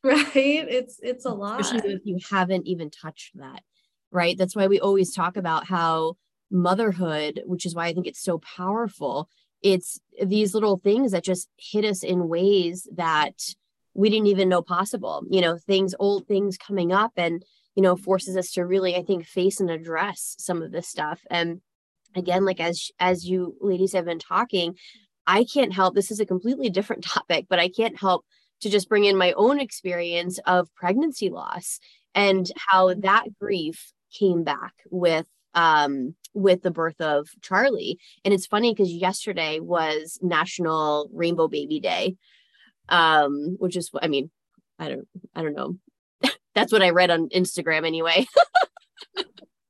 Right? 0.03 0.35
It's 0.45 0.99
it's 1.03 1.25
a 1.25 1.31
lot. 1.31 1.61
especially 1.61 1.95
if 1.95 2.03
you 2.05 2.19
haven't 2.31 2.67
even 2.67 2.91
touched 2.91 3.39
that 3.39 3.62
right? 4.11 4.39
That's 4.39 4.55
why 4.55 4.69
we 4.69 4.79
always 4.79 5.12
talk 5.12 5.37
about 5.37 5.67
how 5.67 6.17
motherhood 6.51 7.43
which 7.47 7.67
is 7.67 7.75
why 7.75 7.87
i 7.87 7.93
think 7.93 8.07
it's 8.07 8.23
so 8.23 8.39
powerful 8.39 9.29
it's 9.62 9.99
these 10.23 10.55
little 10.55 10.77
things 10.77 11.11
that 11.11 11.25
just 11.25 11.49
hit 11.57 11.85
us 11.85 12.05
in 12.05 12.29
ways 12.29 12.87
that 12.95 13.35
we 13.95 14.09
didn't 14.09 14.29
even 14.29 14.49
know 14.49 14.62
possible 14.62 15.25
you 15.31 15.41
know 15.41 15.57
things 15.57 15.95
old 15.99 16.29
things 16.29 16.57
coming 16.57 16.93
up 16.93 17.12
and 17.17 17.45
you 17.75 17.83
know 17.83 17.97
forces 17.97 18.37
us 18.37 18.53
to 18.53 18.65
really 18.65 18.95
i 18.95 19.03
think 19.03 19.27
face 19.27 19.59
and 19.59 19.71
address 19.71 20.37
some 20.39 20.62
of 20.62 20.71
this 20.71 20.87
stuff. 20.87 21.21
And 21.29 21.61
again 22.15 22.45
like 22.45 22.61
as 22.61 22.91
as 22.99 23.25
you 23.25 23.57
ladies 23.61 23.93
have 23.93 24.05
been 24.05 24.19
talking 24.19 24.77
i 25.27 25.45
can't 25.45 25.73
help 25.73 25.95
this 25.95 26.11
is 26.11 26.21
a 26.21 26.27
completely 26.27 26.71
different 26.71 27.05
topic 27.05 27.47
but 27.49 27.59
i 27.59 27.69
can't 27.69 27.99
help 27.99 28.25
to 28.61 28.71
just 28.71 28.89
bring 28.89 29.05
in 29.05 29.17
my 29.17 29.33
own 29.33 29.61
experience 29.61 30.39
of 30.47 30.75
pregnancy 30.75 31.29
loss 31.29 31.81
and 32.15 32.51
how 32.57 32.95
that 32.95 33.27
grief 33.39 33.93
came 34.12 34.45
back 34.45 34.73
with 34.91 35.27
um 35.55 36.15
with 36.33 36.62
the 36.62 36.71
birth 36.71 37.01
of 37.01 37.29
charlie. 37.43 37.99
And 38.25 38.35
it's 38.35 38.47
funny 38.47 38.73
because 38.73 38.91
yesterday 38.91 39.61
was 39.61 40.19
national 40.23 41.11
rainbow 41.12 41.49
baby 41.49 41.81
day 41.81 42.17
um 42.89 43.57
which 43.59 43.77
is 43.77 43.91
i 44.01 44.09
mean 44.09 44.31
i 44.79 44.89
don't 44.89 45.09
i 45.35 45.43
don't 45.43 45.55
know. 45.55 45.77
That's 46.55 46.73
what 46.73 46.83
i 46.83 46.91
read 46.91 47.11
on 47.11 47.29
instagram 47.29 47.87
anyway. 47.87 48.27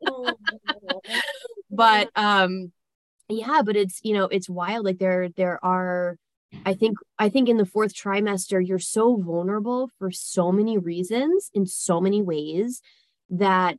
Oh 0.06 0.30
but 1.74 2.10
um 2.16 2.72
yeah 3.28 3.62
but 3.64 3.76
it's 3.76 4.00
you 4.02 4.14
know 4.14 4.24
it's 4.24 4.48
wild 4.48 4.84
like 4.84 4.98
there 4.98 5.28
there 5.36 5.64
are 5.64 6.16
i 6.64 6.74
think 6.74 6.98
i 7.18 7.28
think 7.28 7.48
in 7.48 7.56
the 7.56 7.66
fourth 7.66 7.94
trimester 7.94 8.64
you're 8.64 8.78
so 8.78 9.16
vulnerable 9.16 9.90
for 9.98 10.10
so 10.10 10.52
many 10.52 10.78
reasons 10.78 11.50
in 11.54 11.66
so 11.66 12.00
many 12.00 12.22
ways 12.22 12.80
that 13.30 13.78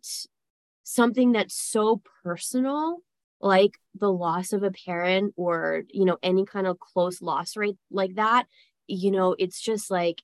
something 0.84 1.32
that's 1.32 1.56
so 1.56 2.02
personal 2.24 2.98
like 3.42 3.78
the 4.00 4.12
loss 4.12 4.54
of 4.54 4.64
a 4.64 4.72
parent 4.72 5.34
or 5.36 5.84
you 5.90 6.06
know 6.06 6.18
any 6.24 6.46
kind 6.46 6.68
of 6.68 6.80
close 6.80 7.22
loss 7.22 7.56
rate 7.56 7.78
like 7.92 8.16
that 8.16 8.46
you 8.88 9.12
know 9.12 9.36
it's 9.38 9.60
just 9.60 9.92
like 9.92 10.22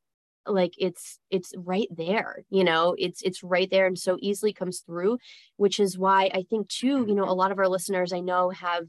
like 0.47 0.73
it's 0.77 1.19
it's 1.29 1.53
right 1.57 1.87
there 1.91 2.43
you 2.49 2.63
know 2.63 2.95
it's 2.97 3.21
it's 3.21 3.43
right 3.43 3.69
there 3.69 3.85
and 3.85 3.99
so 3.99 4.17
easily 4.19 4.51
comes 4.51 4.79
through 4.79 5.17
which 5.57 5.79
is 5.79 5.97
why 5.97 6.29
i 6.33 6.43
think 6.49 6.67
too 6.67 7.05
you 7.07 7.13
know 7.13 7.25
a 7.25 7.33
lot 7.33 7.51
of 7.51 7.59
our 7.59 7.67
listeners 7.67 8.11
i 8.11 8.19
know 8.19 8.49
have 8.49 8.85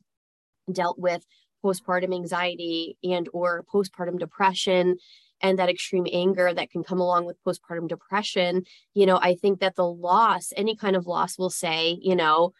dealt 0.72 0.98
with 0.98 1.24
postpartum 1.64 2.14
anxiety 2.14 2.96
and 3.04 3.28
or 3.32 3.64
postpartum 3.72 4.18
depression 4.18 4.96
and 5.40 5.58
that 5.58 5.68
extreme 5.68 6.06
anger 6.12 6.54
that 6.54 6.70
can 6.70 6.84
come 6.84 7.00
along 7.00 7.24
with 7.24 7.36
postpartum 7.44 7.88
depression. 7.88 8.62
You 8.94 9.06
know 9.06 9.18
i 9.20 9.34
think 9.34 9.60
that 9.60 9.76
the 9.76 9.86
loss 9.86 10.52
any 10.56 10.76
kind 10.76 10.96
of 10.96 11.06
loss 11.06 11.38
will 11.38 11.50
say 11.50 11.98
you 12.00 12.16
know 12.16 12.52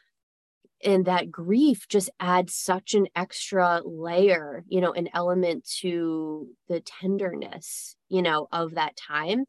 and 0.83 1.05
that 1.07 1.31
grief 1.31 1.87
just 1.89 2.11
adds 2.19 2.55
such 2.55 2.95
an 2.95 3.07
extra 3.15 3.81
layer 3.85 4.65
you 4.69 4.81
know 4.81 4.93
an 4.93 5.09
element 5.15 5.69
to 5.81 6.49
the 6.69 6.81
tenderness 6.81 7.97
you 8.09 8.23
know 8.23 8.49
of 8.53 8.75
that 8.75 8.97
time. 8.97 9.45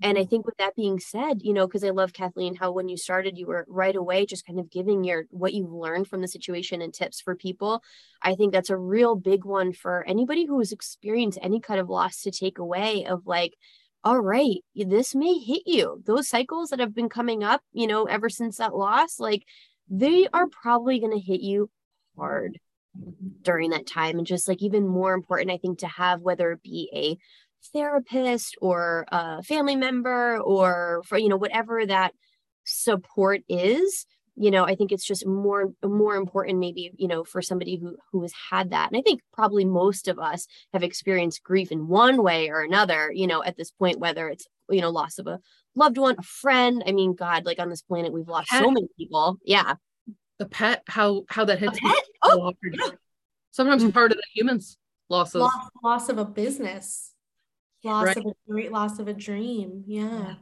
And 0.00 0.16
i 0.16 0.20
mm-hmm. 0.20 0.30
think 0.30 0.46
with 0.46 0.56
that 0.58 0.76
being 0.76 1.00
said 1.00 1.42
you 1.42 1.52
know 1.52 1.66
because 1.66 1.82
i 1.84 1.90
love 1.90 2.12
kathleen 2.12 2.54
how 2.54 2.70
when 2.70 2.88
you 2.88 2.96
started 2.96 3.36
you 3.36 3.46
were 3.46 3.66
right 3.68 3.96
away 3.96 4.26
just 4.26 4.46
kind 4.46 4.60
of 4.60 4.70
giving 4.70 5.02
your 5.04 5.24
what 5.30 5.54
you've 5.54 5.72
learned 5.72 6.06
from 6.08 6.20
the 6.20 6.28
situation 6.28 6.80
and 6.82 6.94
tips 6.94 7.20
for 7.20 7.34
people. 7.34 7.82
I 8.22 8.34
think 8.34 8.52
that's 8.52 8.70
a 8.70 8.76
real 8.76 9.16
big 9.16 9.44
one 9.44 9.72
for 9.72 10.04
anybody 10.06 10.46
who 10.46 10.58
has 10.58 10.72
experienced 10.72 11.38
any 11.42 11.60
kind 11.60 11.80
of 11.80 11.88
loss 11.88 12.22
to 12.22 12.30
take 12.30 12.58
away 12.58 13.06
of 13.06 13.26
like 13.26 13.54
all 14.04 14.20
right 14.20 14.58
this 14.74 15.14
may 15.14 15.38
hit 15.38 15.62
you. 15.66 16.00
Those 16.06 16.28
cycles 16.28 16.70
that 16.70 16.78
have 16.78 16.94
been 16.94 17.08
coming 17.08 17.42
up 17.42 17.62
you 17.72 17.88
know 17.88 18.04
ever 18.04 18.28
since 18.28 18.58
that 18.58 18.76
loss 18.76 19.18
like 19.18 19.42
they 19.90 20.26
are 20.32 20.46
probably 20.46 21.00
going 21.00 21.12
to 21.12 21.18
hit 21.24 21.40
you 21.40 21.70
hard 22.16 22.58
during 23.42 23.70
that 23.70 23.86
time 23.86 24.18
and 24.18 24.26
just 24.26 24.48
like 24.48 24.62
even 24.62 24.86
more 24.86 25.14
important 25.14 25.50
i 25.50 25.56
think 25.56 25.78
to 25.78 25.86
have 25.86 26.20
whether 26.20 26.52
it 26.52 26.62
be 26.62 26.90
a 26.94 27.16
therapist 27.72 28.56
or 28.60 29.04
a 29.08 29.42
family 29.42 29.76
member 29.76 30.38
or 30.38 31.02
for 31.06 31.18
you 31.18 31.28
know 31.28 31.36
whatever 31.36 31.84
that 31.84 32.12
support 32.64 33.40
is 33.48 34.04
you 34.36 34.50
know 34.50 34.64
i 34.64 34.74
think 34.74 34.92
it's 34.92 35.06
just 35.06 35.26
more 35.26 35.72
more 35.84 36.16
important 36.16 36.58
maybe 36.58 36.92
you 36.96 37.08
know 37.08 37.24
for 37.24 37.42
somebody 37.42 37.76
who 37.76 37.96
who 38.12 38.22
has 38.22 38.32
had 38.50 38.70
that. 38.70 38.88
And 38.90 38.98
i 38.98 39.02
think 39.02 39.20
probably 39.32 39.64
most 39.64 40.08
of 40.08 40.18
us 40.18 40.46
have 40.72 40.82
experienced 40.82 41.42
grief 41.42 41.70
in 41.72 41.88
one 41.88 42.22
way 42.22 42.48
or 42.48 42.62
another 42.62 43.10
you 43.12 43.26
know 43.26 43.42
at 43.42 43.56
this 43.56 43.70
point 43.70 43.98
whether 43.98 44.28
it's 44.28 44.46
you 44.70 44.80
know 44.80 44.90
loss 44.90 45.18
of 45.18 45.26
a 45.26 45.40
loved 45.78 45.98
one 45.98 46.16
a 46.18 46.22
friend. 46.22 46.82
I 46.86 46.92
mean 46.92 47.14
god 47.14 47.46
like 47.46 47.58
on 47.58 47.68
this 47.68 47.82
planet 47.82 48.12
we've 48.12 48.28
lost 48.28 48.50
pet. 48.50 48.62
so 48.62 48.70
many 48.70 48.88
people. 48.98 49.38
Yeah. 49.44 49.74
The 50.38 50.46
pet? 50.46 50.82
How 50.86 51.24
how 51.28 51.44
that 51.44 51.58
hits 51.58 51.82
me 51.82 51.94
oh, 52.22 52.52
yeah. 52.62 52.90
sometimes 53.50 53.82
mm-hmm. 53.82 53.92
harder 53.92 54.14
than 54.14 54.22
humans 54.34 54.76
losses 55.08 55.40
loss, 55.40 55.70
loss 55.82 56.08
of 56.08 56.18
a 56.18 56.24
business. 56.24 57.12
Loss 57.84 58.06
right. 58.06 58.16
of 58.16 58.26
a 58.26 58.50
great 58.50 58.72
loss 58.72 58.98
of 58.98 59.08
a 59.08 59.14
dream. 59.14 59.84
Yeah. 59.86 60.34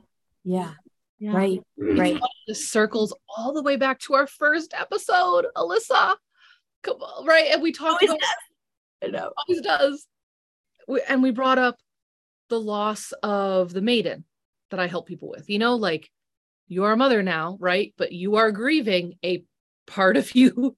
Yeah, 0.45 0.72
yeah. 1.18 1.32
right 1.32 1.61
right. 1.76 2.20
This 2.47 2.68
circles 2.68 3.14
all 3.37 3.53
the 3.53 3.62
way 3.62 3.76
back 3.76 3.99
to 4.01 4.14
our 4.14 4.26
first 4.26 4.72
episode 4.74 5.47
alyssa. 5.57 6.14
Come 6.82 6.99
on, 7.03 7.26
right? 7.26 7.49
And 7.53 7.62
we 7.62 7.72
talked 7.72 8.05
about 8.05 8.20
does. 8.20 8.30
i 9.03 9.07
know. 9.09 9.32
Always 9.37 9.61
does. 9.61 10.07
We, 10.87 11.03
and 11.09 11.22
we 11.22 11.32
brought 11.32 11.59
up 11.59 11.78
the 12.49 12.61
loss 12.61 13.12
of 13.22 13.72
the 13.72 13.82
maiden 13.82 14.24
that 14.71 14.81
i 14.81 14.87
help 14.87 15.07
people 15.07 15.29
with 15.29 15.49
you 15.49 15.59
know 15.59 15.77
like 15.77 16.11
you're 16.69 16.93
a 16.93 16.97
mother 16.97 17.23
now 17.23 17.57
right 17.61 17.95
but 17.97 18.12
you 18.12 18.37
are 18.37 18.51
grieving 18.51 19.14
a 19.25 19.45
part 19.87 20.17
of 20.17 20.35
you 20.35 20.77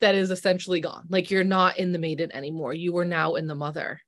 that 0.00 0.14
is 0.14 0.30
essentially 0.30 0.80
gone 0.80 1.04
like 1.08 1.30
you're 1.30 1.44
not 1.44 1.78
in 1.78 1.92
the 1.92 1.98
maiden 1.98 2.30
anymore 2.34 2.72
you 2.72 2.96
are 2.96 3.04
now 3.04 3.34
in 3.34 3.46
the 3.46 3.54
mother 3.54 4.00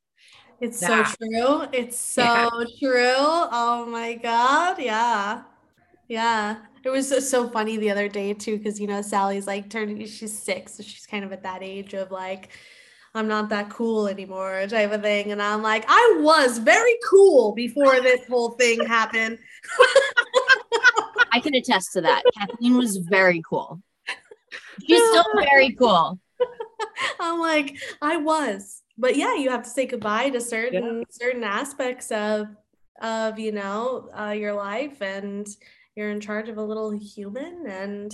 it's 0.60 0.80
so 0.80 1.04
true. 1.04 1.68
It's 1.72 1.98
so 1.98 2.22
yeah. 2.22 2.48
true. 2.80 3.14
Oh 3.16 3.86
my 3.88 4.14
God. 4.14 4.80
Yeah. 4.80 5.42
Yeah. 6.08 6.56
It 6.84 6.90
was 6.90 7.28
so 7.28 7.48
funny 7.48 7.76
the 7.76 7.90
other 7.90 8.08
day 8.08 8.34
too, 8.34 8.58
because 8.58 8.80
you 8.80 8.86
know, 8.86 9.02
Sally's 9.02 9.46
like 9.46 9.70
turning, 9.70 10.04
she's 10.06 10.36
six, 10.36 10.74
so 10.74 10.82
she's 10.82 11.06
kind 11.06 11.24
of 11.24 11.32
at 11.32 11.42
that 11.42 11.62
age 11.62 11.94
of 11.94 12.10
like, 12.10 12.50
I'm 13.14 13.28
not 13.28 13.48
that 13.48 13.70
cool 13.70 14.06
anymore, 14.06 14.66
type 14.68 14.92
of 14.92 15.02
thing. 15.02 15.32
And 15.32 15.42
I'm 15.42 15.62
like, 15.62 15.84
I 15.88 16.18
was 16.20 16.58
very 16.58 16.96
cool 17.08 17.52
before 17.54 18.00
this 18.00 18.26
whole 18.28 18.50
thing 18.52 18.84
happened. 18.84 19.38
I 21.32 21.40
can 21.40 21.54
attest 21.54 21.92
to 21.94 22.00
that. 22.02 22.22
Kathleen 22.36 22.76
was 22.76 22.96
very 22.96 23.42
cool. 23.48 23.80
She's 24.86 25.02
still 25.08 25.24
very 25.36 25.72
cool. 25.72 26.18
I'm 27.20 27.40
like, 27.40 27.76
I 28.00 28.16
was 28.16 28.82
but 28.98 29.16
yeah, 29.16 29.36
you 29.36 29.48
have 29.50 29.62
to 29.62 29.70
say 29.70 29.86
goodbye 29.86 30.30
to 30.30 30.40
certain 30.40 30.98
yeah. 30.98 31.04
certain 31.08 31.44
aspects 31.44 32.10
of 32.10 32.48
of 33.00 33.38
you 33.38 33.52
know 33.52 34.10
uh, 34.18 34.32
your 34.32 34.52
life, 34.52 35.00
and 35.00 35.46
you're 35.94 36.10
in 36.10 36.20
charge 36.20 36.48
of 36.48 36.58
a 36.58 36.62
little 36.62 36.90
human, 36.90 37.66
and 37.66 38.12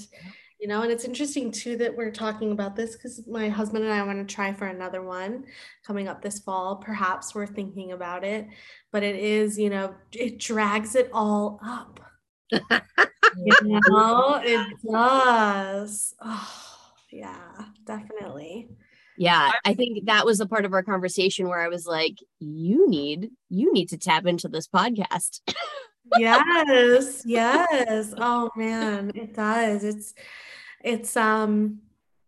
you 0.61 0.69
know, 0.69 0.83
and 0.83 0.91
it's 0.91 1.05
interesting 1.05 1.51
too 1.51 1.77
that 1.79 1.97
we're 1.97 2.11
talking 2.11 2.53
about 2.53 2.77
this 2.77 2.97
because 2.97 3.27
my 3.27 3.49
husband 3.49 3.85
and 3.85 3.93
I 3.93 4.03
want 4.03 4.27
to 4.27 4.35
try 4.35 4.53
for 4.53 4.67
another 4.67 5.03
one 5.03 5.45
coming 5.87 6.09
up 6.09 6.23
this 6.23 6.39
fall. 6.39 6.77
Perhaps 6.77 7.35
we're 7.35 7.47
thinking 7.47 7.93
about 7.93 8.25
it, 8.25 8.47
but 8.93 9.03
it 9.03 9.17
is 9.17 9.59
you 9.59 9.71
know 9.71 9.95
it 10.13 10.39
drags 10.39 10.95
it 10.95 11.11
all 11.13 11.61
up. 11.65 12.01
you 12.51 13.53
know, 13.63 14.41
it 14.43 14.67
does. 14.91 16.15
Oh, 16.21 16.75
yeah, 17.11 17.67
definitely 17.87 18.69
Yeah, 19.17 19.53
I 19.65 19.75
think 19.75 20.07
that 20.07 20.27
was 20.27 20.41
a 20.41 20.47
part 20.47 20.65
of 20.65 20.73
our 20.73 20.83
conversation 20.83 21.49
where 21.49 21.61
I 21.61 21.69
was 21.69 21.87
like, 21.87 22.17
you 22.41 22.89
need 22.89 23.31
you 23.49 23.73
need 23.73 23.89
to 23.91 23.99
tap 23.99 24.27
into 24.27 24.49
this 24.49 24.69
podcast. 24.69 25.41
yes, 26.19 27.23
yes. 27.25 28.15
Oh 28.17 28.51
man, 28.57 29.13
it 29.15 29.35
does. 29.35 29.85
It's 29.85 30.15
it's 30.83 31.17
um 31.17 31.81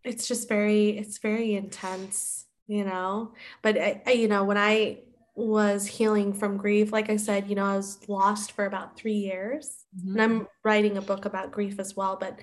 it's 0.05 0.29
just 0.29 0.49
very 0.49 0.91
it's 0.91 1.19
very 1.19 1.55
intense, 1.55 2.47
you 2.67 2.85
know. 2.85 3.33
But 3.63 3.79
I, 3.79 4.03
I, 4.07 4.11
you 4.13 4.29
know, 4.29 4.45
when 4.45 4.59
I 4.59 5.01
was 5.35 5.87
healing 5.87 6.33
from 6.33 6.57
grief, 6.57 6.93
like 6.93 7.11
I 7.11 7.17
said, 7.17 7.49
you 7.49 7.55
know, 7.55 7.65
I 7.65 7.77
was 7.77 7.99
lost 8.09 8.53
for 8.53 8.65
about 8.65 8.97
3 8.97 9.13
years. 9.13 9.85
Mm-hmm. 9.95 10.13
And 10.13 10.23
I'm 10.23 10.49
writing 10.65 10.97
a 10.97 11.03
book 11.03 11.27
about 11.27 11.53
grief 11.53 11.79
as 11.79 11.95
well, 11.95 12.17
but 12.19 12.39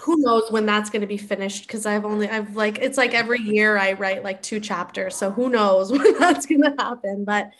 who 0.00 0.16
knows 0.18 0.50
when 0.50 0.64
that's 0.64 0.90
going 0.90 1.00
to 1.00 1.06
be 1.06 1.18
finished 1.18 1.66
because 1.66 1.86
I've 1.86 2.04
only 2.04 2.28
I've 2.28 2.56
like 2.56 2.78
it's 2.78 2.96
like 2.96 3.14
every 3.14 3.40
year 3.40 3.76
I 3.76 3.92
write 3.92 4.22
like 4.22 4.42
two 4.42 4.60
chapters, 4.60 5.16
so 5.16 5.30
who 5.30 5.50
knows 5.50 5.90
when 5.92 6.18
that's 6.18 6.46
going 6.46 6.62
to 6.62 6.74
happen, 6.78 7.24
but 7.24 7.50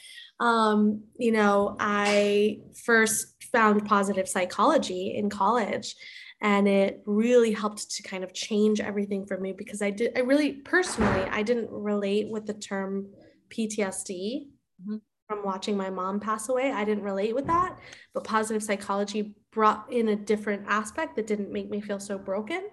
um, 0.40 1.04
you 1.16 1.32
know, 1.32 1.76
I 1.78 2.60
first 2.84 3.44
found 3.52 3.84
positive 3.86 4.28
psychology 4.28 5.14
in 5.16 5.30
college 5.30 5.94
and 6.40 6.66
it 6.66 7.02
really 7.06 7.52
helped 7.52 7.90
to 7.92 8.02
kind 8.02 8.24
of 8.24 8.34
change 8.34 8.80
everything 8.80 9.26
for 9.26 9.38
me 9.38 9.52
because 9.52 9.80
I 9.80 9.90
did 9.90 10.16
I 10.16 10.20
really 10.20 10.54
personally 10.54 11.22
I 11.30 11.42
didn't 11.42 11.70
relate 11.70 12.28
with 12.30 12.46
the 12.46 12.54
term 12.54 13.06
PTSD 13.50 14.46
mm-hmm 14.82 14.96
from 15.32 15.44
watching 15.44 15.76
my 15.76 15.88
mom 15.88 16.20
pass 16.20 16.48
away. 16.48 16.72
I 16.72 16.84
didn't 16.84 17.04
relate 17.04 17.34
with 17.34 17.46
that, 17.46 17.78
but 18.12 18.24
positive 18.24 18.62
psychology 18.62 19.34
brought 19.52 19.92
in 19.92 20.08
a 20.08 20.16
different 20.16 20.64
aspect 20.66 21.14
that 21.16 21.26
didn't 21.26 21.52
make 21.52 21.70
me 21.70 21.80
feel 21.80 22.00
so 22.00 22.16
broken. 22.16 22.70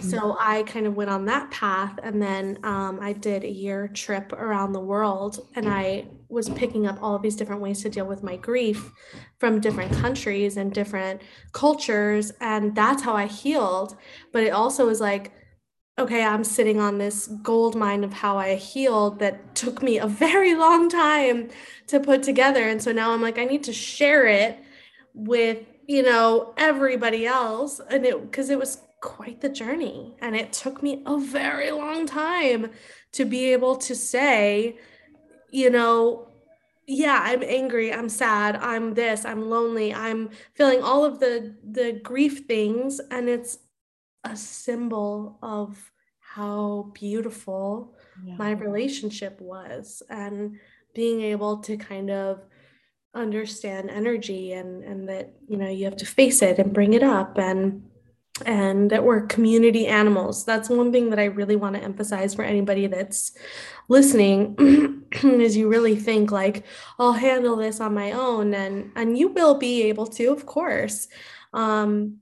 So 0.00 0.36
I 0.40 0.64
kind 0.64 0.86
of 0.86 0.94
went 0.94 1.10
on 1.10 1.24
that 1.26 1.50
path. 1.50 1.98
And 2.02 2.20
then 2.20 2.58
um, 2.64 2.98
I 3.00 3.12
did 3.12 3.44
a 3.44 3.50
year 3.50 3.88
trip 3.88 4.32
around 4.32 4.72
the 4.72 4.80
world 4.80 5.48
and 5.54 5.68
I 5.68 6.08
was 6.28 6.48
picking 6.50 6.86
up 6.86 7.00
all 7.00 7.14
of 7.14 7.22
these 7.22 7.36
different 7.36 7.62
ways 7.62 7.82
to 7.82 7.88
deal 7.88 8.06
with 8.06 8.22
my 8.24 8.36
grief 8.36 8.90
from 9.38 9.60
different 9.60 9.92
countries 9.92 10.56
and 10.56 10.72
different 10.72 11.22
cultures. 11.52 12.32
And 12.40 12.74
that's 12.74 13.02
how 13.02 13.14
I 13.14 13.26
healed. 13.26 13.96
But 14.32 14.42
it 14.42 14.50
also 14.50 14.86
was 14.86 15.00
like, 15.00 15.32
okay, 15.98 16.24
I'm 16.24 16.44
sitting 16.44 16.80
on 16.80 16.98
this 16.98 17.28
gold 17.42 17.74
mine 17.76 18.04
of 18.04 18.12
how 18.12 18.36
I 18.36 18.56
healed 18.56 19.20
that 19.20 19.54
took 19.54 19.82
me 19.82 19.98
a 19.98 20.06
very 20.06 20.54
long 20.54 20.88
time 20.88 21.48
to 21.86 22.00
put 22.00 22.22
together. 22.22 22.68
And 22.68 22.82
so 22.82 22.92
now 22.92 23.12
I'm 23.12 23.22
like, 23.22 23.38
I 23.38 23.44
need 23.44 23.64
to 23.64 23.72
share 23.72 24.26
it 24.26 24.58
with, 25.14 25.58
you 25.86 26.02
know, 26.02 26.54
everybody 26.56 27.26
else. 27.26 27.80
And 27.88 28.04
it, 28.04 28.22
because 28.22 28.50
it 28.50 28.58
was 28.58 28.80
quite 29.00 29.40
the 29.40 29.48
journey. 29.48 30.14
And 30.20 30.34
it 30.34 30.52
took 30.52 30.82
me 30.82 31.02
a 31.06 31.18
very 31.18 31.70
long 31.70 32.06
time 32.06 32.70
to 33.12 33.24
be 33.24 33.52
able 33.52 33.76
to 33.76 33.94
say, 33.94 34.78
you 35.50 35.70
know, 35.70 36.28
yeah 36.88 37.20
i'm 37.24 37.42
angry 37.42 37.92
i'm 37.92 38.08
sad 38.08 38.54
i'm 38.56 38.94
this 38.94 39.24
i'm 39.24 39.50
lonely 39.50 39.92
i'm 39.92 40.30
feeling 40.54 40.82
all 40.82 41.04
of 41.04 41.18
the 41.18 41.54
the 41.64 41.92
grief 42.04 42.46
things 42.46 43.00
and 43.10 43.28
it's 43.28 43.58
a 44.24 44.36
symbol 44.36 45.38
of 45.42 45.90
how 46.20 46.90
beautiful 46.94 47.96
yeah. 48.24 48.36
my 48.36 48.52
relationship 48.52 49.40
was 49.40 50.02
and 50.10 50.58
being 50.94 51.20
able 51.22 51.58
to 51.58 51.76
kind 51.76 52.10
of 52.10 52.44
understand 53.16 53.90
energy 53.90 54.52
and 54.52 54.84
and 54.84 55.08
that 55.08 55.32
you 55.48 55.56
know 55.56 55.68
you 55.68 55.84
have 55.84 55.96
to 55.96 56.06
face 56.06 56.42
it 56.42 56.58
and 56.58 56.72
bring 56.72 56.92
it 56.92 57.02
up 57.02 57.38
and 57.38 57.82
and 58.44 58.90
that 58.90 59.02
we're 59.02 59.26
community 59.26 59.86
animals. 59.86 60.44
That's 60.44 60.68
one 60.68 60.92
thing 60.92 61.10
that 61.10 61.18
i 61.18 61.24
really 61.24 61.56
want 61.56 61.74
to 61.76 61.82
emphasize 61.82 62.34
for 62.34 62.42
anybody 62.42 62.86
that's 62.86 63.32
listening 63.88 65.04
is 65.22 65.56
you 65.56 65.68
really 65.68 65.94
think 65.96 66.32
like 66.32 66.64
i'll 66.98 67.12
handle 67.12 67.54
this 67.54 67.80
on 67.80 67.94
my 67.94 68.10
own 68.12 68.52
and 68.52 68.90
and 68.96 69.16
you 69.16 69.28
will 69.28 69.54
be 69.54 69.84
able 69.84 70.06
to 70.06 70.26
of 70.26 70.46
course. 70.46 71.08
Um 71.52 72.18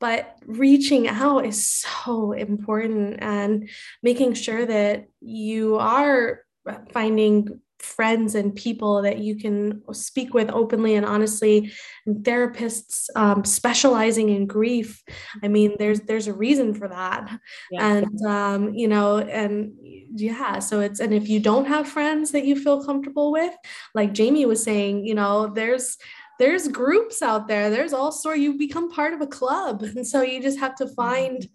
but 0.00 0.38
reaching 0.46 1.08
out 1.08 1.44
is 1.44 1.66
so 1.66 2.30
important 2.32 3.18
and 3.20 3.68
making 4.00 4.34
sure 4.34 4.64
that 4.64 5.08
you 5.20 5.76
are 5.76 6.44
finding 6.92 7.60
friends 7.80 8.34
and 8.34 8.54
people 8.54 9.02
that 9.02 9.18
you 9.18 9.36
can 9.36 9.82
speak 9.92 10.34
with 10.34 10.50
openly 10.50 10.94
and 10.94 11.06
honestly. 11.06 11.72
And 12.06 12.24
therapists 12.24 13.08
um, 13.16 13.44
specializing 13.44 14.30
in 14.30 14.46
grief. 14.46 15.02
I 15.42 15.48
mean 15.48 15.76
there's 15.78 16.00
there's 16.00 16.26
a 16.26 16.34
reason 16.34 16.74
for 16.74 16.88
that. 16.88 17.38
Yeah. 17.70 17.96
and 17.96 18.26
um, 18.26 18.74
you 18.74 18.88
know 18.88 19.18
and 19.18 19.72
yeah 20.14 20.58
so 20.58 20.80
it's 20.80 21.00
and 21.00 21.12
if 21.12 21.28
you 21.28 21.40
don't 21.40 21.66
have 21.66 21.88
friends 21.88 22.30
that 22.32 22.44
you 22.44 22.56
feel 22.56 22.84
comfortable 22.84 23.30
with 23.30 23.52
like 23.94 24.14
jayme 24.14 24.46
was 24.46 24.62
saying 24.62 25.04
you 25.04 25.14
know 25.14 25.48
there's 25.48 25.98
there's 26.38 26.68
groups 26.68 27.20
out 27.20 27.48
there. 27.48 27.68
There's 27.68 27.92
all 27.92 28.12
sort 28.12 28.38
you 28.38 28.56
become 28.56 28.90
part 28.90 29.12
of 29.12 29.20
a 29.20 29.26
club. 29.26 29.82
And 29.82 30.06
so 30.06 30.22
you 30.22 30.40
just 30.40 30.58
have 30.60 30.76
to 30.76 30.84
mm-hmm. 30.84 30.94
find 30.94 31.48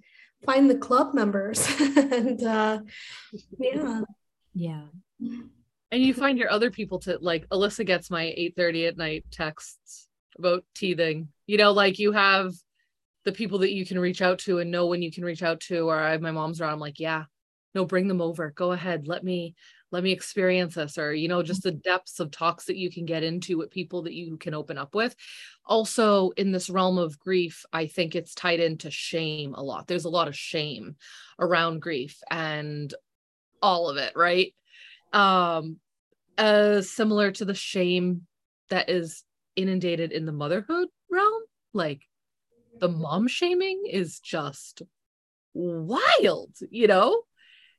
find 0.45 0.69
the 0.69 0.77
club 0.77 1.13
members. 1.13 1.65
And 1.95 2.43
uh 2.43 2.81
yeah. 3.63 4.01
Yeah 5.19 5.39
and 5.93 6.01
you 6.01 6.13
find 6.13 6.39
your 6.39 6.49
other 6.49 6.71
people 6.71 6.99
to 6.99 7.17
like 7.21 7.47
alyssa 7.49 7.85
gets 7.85 8.09
my 8.09 8.33
8 8.35 8.55
30 8.57 8.85
at 8.87 8.97
night 8.97 9.25
texts 9.31 10.07
about 10.37 10.65
teething. 10.75 11.27
You 11.45 11.57
know 11.57 11.71
like 11.71 11.99
you 11.99 12.11
have 12.11 12.53
the 13.25 13.31
people 13.31 13.59
that 13.59 13.71
you 13.71 13.85
can 13.85 13.99
reach 13.99 14.21
out 14.21 14.39
to 14.39 14.59
and 14.59 14.71
know 14.71 14.87
when 14.87 15.01
you 15.01 15.11
can 15.11 15.23
reach 15.23 15.43
out 15.43 15.59
to 15.61 15.89
or 15.89 15.99
I, 15.99 16.17
my 16.17 16.31
mom's 16.31 16.59
around 16.59 16.73
i'm 16.73 16.79
like 16.79 16.99
yeah 16.99 17.25
no 17.75 17.85
bring 17.85 18.07
them 18.07 18.21
over. 18.21 18.51
Go 18.51 18.71
ahead. 18.71 19.07
Let 19.07 19.23
me 19.23 19.55
let 19.91 20.03
me 20.03 20.11
experience 20.11 20.73
this 20.75 20.97
or 20.97 21.13
you 21.13 21.27
know 21.27 21.43
just 21.43 21.61
the 21.63 21.71
depths 21.71 22.19
of 22.19 22.31
talks 22.31 22.65
that 22.65 22.77
you 22.77 22.91
can 22.91 23.05
get 23.05 23.23
into 23.23 23.57
with 23.57 23.69
people 23.69 24.03
that 24.03 24.13
you 24.13 24.37
can 24.37 24.53
open 24.53 24.77
up 24.77 24.95
with. 24.95 25.15
Also 25.65 26.31
in 26.31 26.51
this 26.51 26.69
realm 26.69 26.97
of 26.97 27.19
grief 27.19 27.65
i 27.71 27.87
think 27.87 28.15
it's 28.15 28.33
tied 28.33 28.59
into 28.59 28.89
shame 28.91 29.53
a 29.53 29.63
lot. 29.63 29.87
There's 29.87 30.05
a 30.05 30.09
lot 30.09 30.27
of 30.27 30.35
shame 30.35 30.95
around 31.39 31.81
grief 31.81 32.19
and 32.29 32.93
all 33.61 33.89
of 33.89 33.97
it 33.97 34.13
right? 34.15 34.53
Um 35.13 35.79
uh 36.37 36.81
similar 36.81 37.31
to 37.31 37.45
the 37.45 37.53
shame 37.53 38.27
that 38.69 38.89
is 38.89 39.23
inundated 39.55 40.11
in 40.11 40.25
the 40.25 40.31
motherhood 40.31 40.87
realm 41.11 41.43
like 41.73 42.01
the 42.79 42.89
mom 42.89 43.27
shaming 43.27 43.83
is 43.89 44.19
just 44.19 44.81
wild 45.53 46.55
you 46.71 46.87
know 46.87 47.21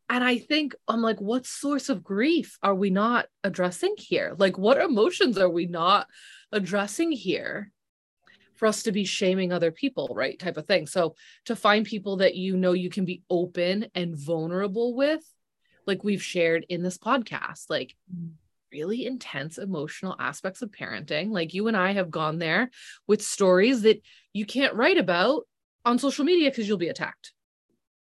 and 0.08 0.22
I 0.22 0.38
think 0.38 0.74
I'm 0.86 1.00
like, 1.00 1.20
what 1.20 1.46
source 1.46 1.88
of 1.88 2.04
grief 2.04 2.58
are 2.62 2.74
we 2.74 2.90
not 2.90 3.26
addressing 3.42 3.94
here? 3.96 4.34
Like, 4.36 4.58
what 4.58 4.78
emotions 4.78 5.38
are 5.38 5.48
we 5.48 5.66
not 5.66 6.08
addressing 6.52 7.10
here 7.10 7.72
for 8.54 8.66
us 8.66 8.82
to 8.84 8.92
be 8.92 9.04
shaming 9.04 9.52
other 9.52 9.70
people, 9.70 10.12
right? 10.14 10.38
Type 10.38 10.56
of 10.56 10.66
thing. 10.66 10.86
So, 10.86 11.14
to 11.46 11.56
find 11.56 11.86
people 11.86 12.18
that 12.18 12.34
you 12.34 12.56
know 12.56 12.72
you 12.72 12.90
can 12.90 13.04
be 13.04 13.22
open 13.30 13.86
and 13.94 14.14
vulnerable 14.14 14.94
with, 14.94 15.24
like 15.86 16.04
we've 16.04 16.22
shared 16.22 16.66
in 16.68 16.82
this 16.82 16.98
podcast, 16.98 17.70
like 17.70 17.96
really 18.74 19.06
intense 19.06 19.56
emotional 19.56 20.16
aspects 20.18 20.60
of 20.62 20.70
parenting. 20.70 21.30
Like, 21.30 21.54
you 21.54 21.68
and 21.68 21.76
I 21.76 21.92
have 21.92 22.10
gone 22.10 22.38
there 22.38 22.70
with 23.06 23.22
stories 23.22 23.82
that 23.82 24.02
you 24.32 24.44
can't 24.44 24.74
write 24.74 24.98
about 24.98 25.44
on 25.84 25.98
social 25.98 26.24
media 26.24 26.50
because 26.50 26.66
you'll 26.66 26.78
be 26.78 26.88
attacked. 26.88 27.32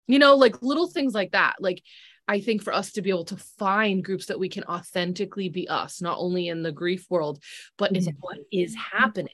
You 0.08 0.20
know 0.20 0.36
like 0.36 0.62
little 0.62 0.88
things 0.88 1.14
like 1.14 1.32
that. 1.32 1.56
Like 1.60 1.82
i 2.28 2.40
think 2.40 2.64
for 2.64 2.74
us 2.74 2.92
to 2.94 3.02
be 3.02 3.10
able 3.10 3.26
to 3.26 3.38
find 3.58 4.06
groups 4.06 4.28
that 4.28 4.40
we 4.40 4.48
can 4.48 4.64
authentically 4.66 5.50
be 5.50 5.68
us 5.68 6.02
not 6.02 6.18
only 6.20 6.48
in 6.48 6.62
the 6.62 6.72
grief 6.72 7.06
world 7.10 7.44
but 7.78 7.96
in 7.96 8.04
what 8.20 8.38
is 8.52 8.76
happening. 8.76 9.34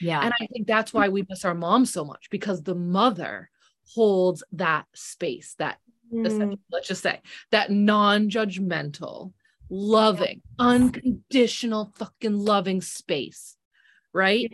Yeah. 0.00 0.20
And 0.20 0.32
i 0.40 0.46
think 0.46 0.66
that's 0.66 0.92
why 0.92 1.08
we 1.08 1.24
miss 1.28 1.44
our 1.44 1.54
mom 1.54 1.86
so 1.86 2.04
much 2.04 2.28
because 2.30 2.62
the 2.62 2.74
mother 2.74 3.50
holds 3.94 4.42
that 4.52 4.86
space 4.94 5.54
that 5.58 5.78
mm. 6.12 6.58
let's 6.70 6.88
just 6.88 7.02
say 7.02 7.20
that 7.50 7.70
non-judgmental 7.70 9.32
loving 9.70 10.42
yeah. 10.58 10.66
unconditional 10.66 11.92
fucking 11.96 12.36
loving 12.36 12.80
space 12.80 13.56
right? 14.14 14.52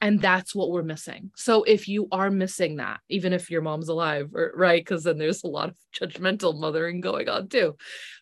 And 0.00 0.20
that's 0.20 0.54
what 0.54 0.70
we're 0.70 0.84
missing. 0.84 1.32
So 1.36 1.64
if 1.64 1.88
you 1.88 2.08
are 2.10 2.30
missing 2.30 2.76
that 2.76 3.00
even 3.08 3.32
if 3.32 3.50
your 3.50 3.62
mom's 3.62 3.88
alive 3.88 4.30
or 4.34 4.52
right? 4.56 4.80
Because 4.80 5.04
then 5.04 5.18
there's 5.18 5.44
a 5.44 5.48
lot 5.48 5.68
of 5.68 5.76
judgmental 5.94 6.58
mothering 6.58 7.00
going 7.00 7.28
on 7.28 7.48
too. 7.48 7.76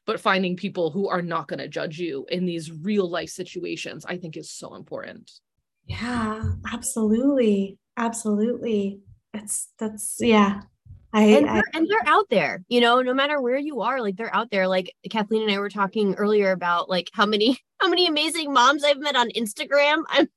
But 0.04 0.20
finding 0.20 0.56
people 0.56 0.90
who 0.90 1.08
are 1.08 1.22
not 1.22 1.48
going 1.48 1.60
to 1.60 1.68
judge 1.68 1.98
you 1.98 2.26
in 2.30 2.44
these 2.44 2.72
real 2.72 3.08
life 3.08 3.30
situations 3.30 4.04
i 4.06 4.16
think 4.16 4.36
is 4.36 4.50
so 4.50 4.74
important. 4.74 5.30
Yeah 5.86 6.42
absolutely. 6.72 7.78
Absolutely. 7.96 9.00
It's 9.32 9.68
that's 9.78 10.16
yeah 10.20 10.62
I, 11.16 11.22
and, 11.22 11.48
I, 11.48 11.62
and 11.72 11.88
they're 11.88 12.06
out 12.06 12.28
there, 12.28 12.62
you 12.68 12.78
know, 12.78 13.00
no 13.00 13.14
matter 13.14 13.40
where 13.40 13.56
you 13.56 13.80
are, 13.80 14.02
like 14.02 14.16
they're 14.16 14.34
out 14.34 14.50
there. 14.50 14.68
Like 14.68 14.94
Kathleen 15.10 15.42
and 15.42 15.50
I 15.50 15.58
were 15.58 15.70
talking 15.70 16.14
earlier 16.16 16.52
about 16.52 16.90
like 16.90 17.08
how 17.14 17.24
many 17.24 17.58
how 17.80 17.88
many 17.88 18.06
amazing 18.06 18.52
moms 18.52 18.84
I've 18.84 18.98
met 18.98 19.16
on 19.16 19.30
Instagram. 19.30 20.02
I'm 20.10 20.28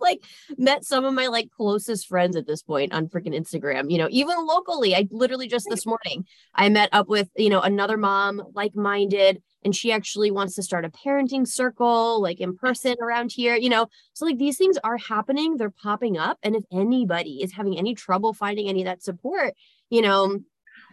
like 0.00 0.22
met 0.58 0.84
some 0.84 1.04
of 1.04 1.14
my 1.14 1.28
like 1.28 1.48
closest 1.56 2.08
friends 2.08 2.36
at 2.36 2.46
this 2.46 2.62
point 2.62 2.92
on 2.92 3.06
freaking 3.06 3.34
Instagram, 3.34 3.90
you 3.90 3.96
know, 3.96 4.08
even 4.10 4.36
locally. 4.44 4.94
I 4.94 5.08
literally 5.10 5.46
just 5.46 5.66
this 5.70 5.86
morning 5.86 6.26
I 6.54 6.68
met 6.68 6.90
up 6.92 7.08
with, 7.08 7.30
you 7.36 7.48
know, 7.48 7.60
another 7.60 7.96
mom 7.96 8.42
like-minded 8.54 9.40
and 9.64 9.74
she 9.74 9.92
actually 9.92 10.32
wants 10.32 10.56
to 10.56 10.62
start 10.62 10.84
a 10.84 10.90
parenting 10.90 11.46
circle 11.46 12.20
like 12.20 12.40
in 12.40 12.56
person 12.56 12.96
around 13.00 13.30
here, 13.30 13.54
you 13.54 13.68
know. 13.68 13.86
So 14.12 14.26
like 14.26 14.38
these 14.38 14.58
things 14.58 14.76
are 14.82 14.96
happening, 14.96 15.56
they're 15.56 15.70
popping 15.70 16.18
up 16.18 16.38
and 16.42 16.56
if 16.56 16.64
anybody 16.72 17.40
is 17.42 17.52
having 17.52 17.78
any 17.78 17.94
trouble 17.94 18.34
finding 18.34 18.68
any 18.68 18.82
of 18.82 18.86
that 18.86 19.02
support, 19.02 19.54
you 19.92 20.00
know, 20.00 20.40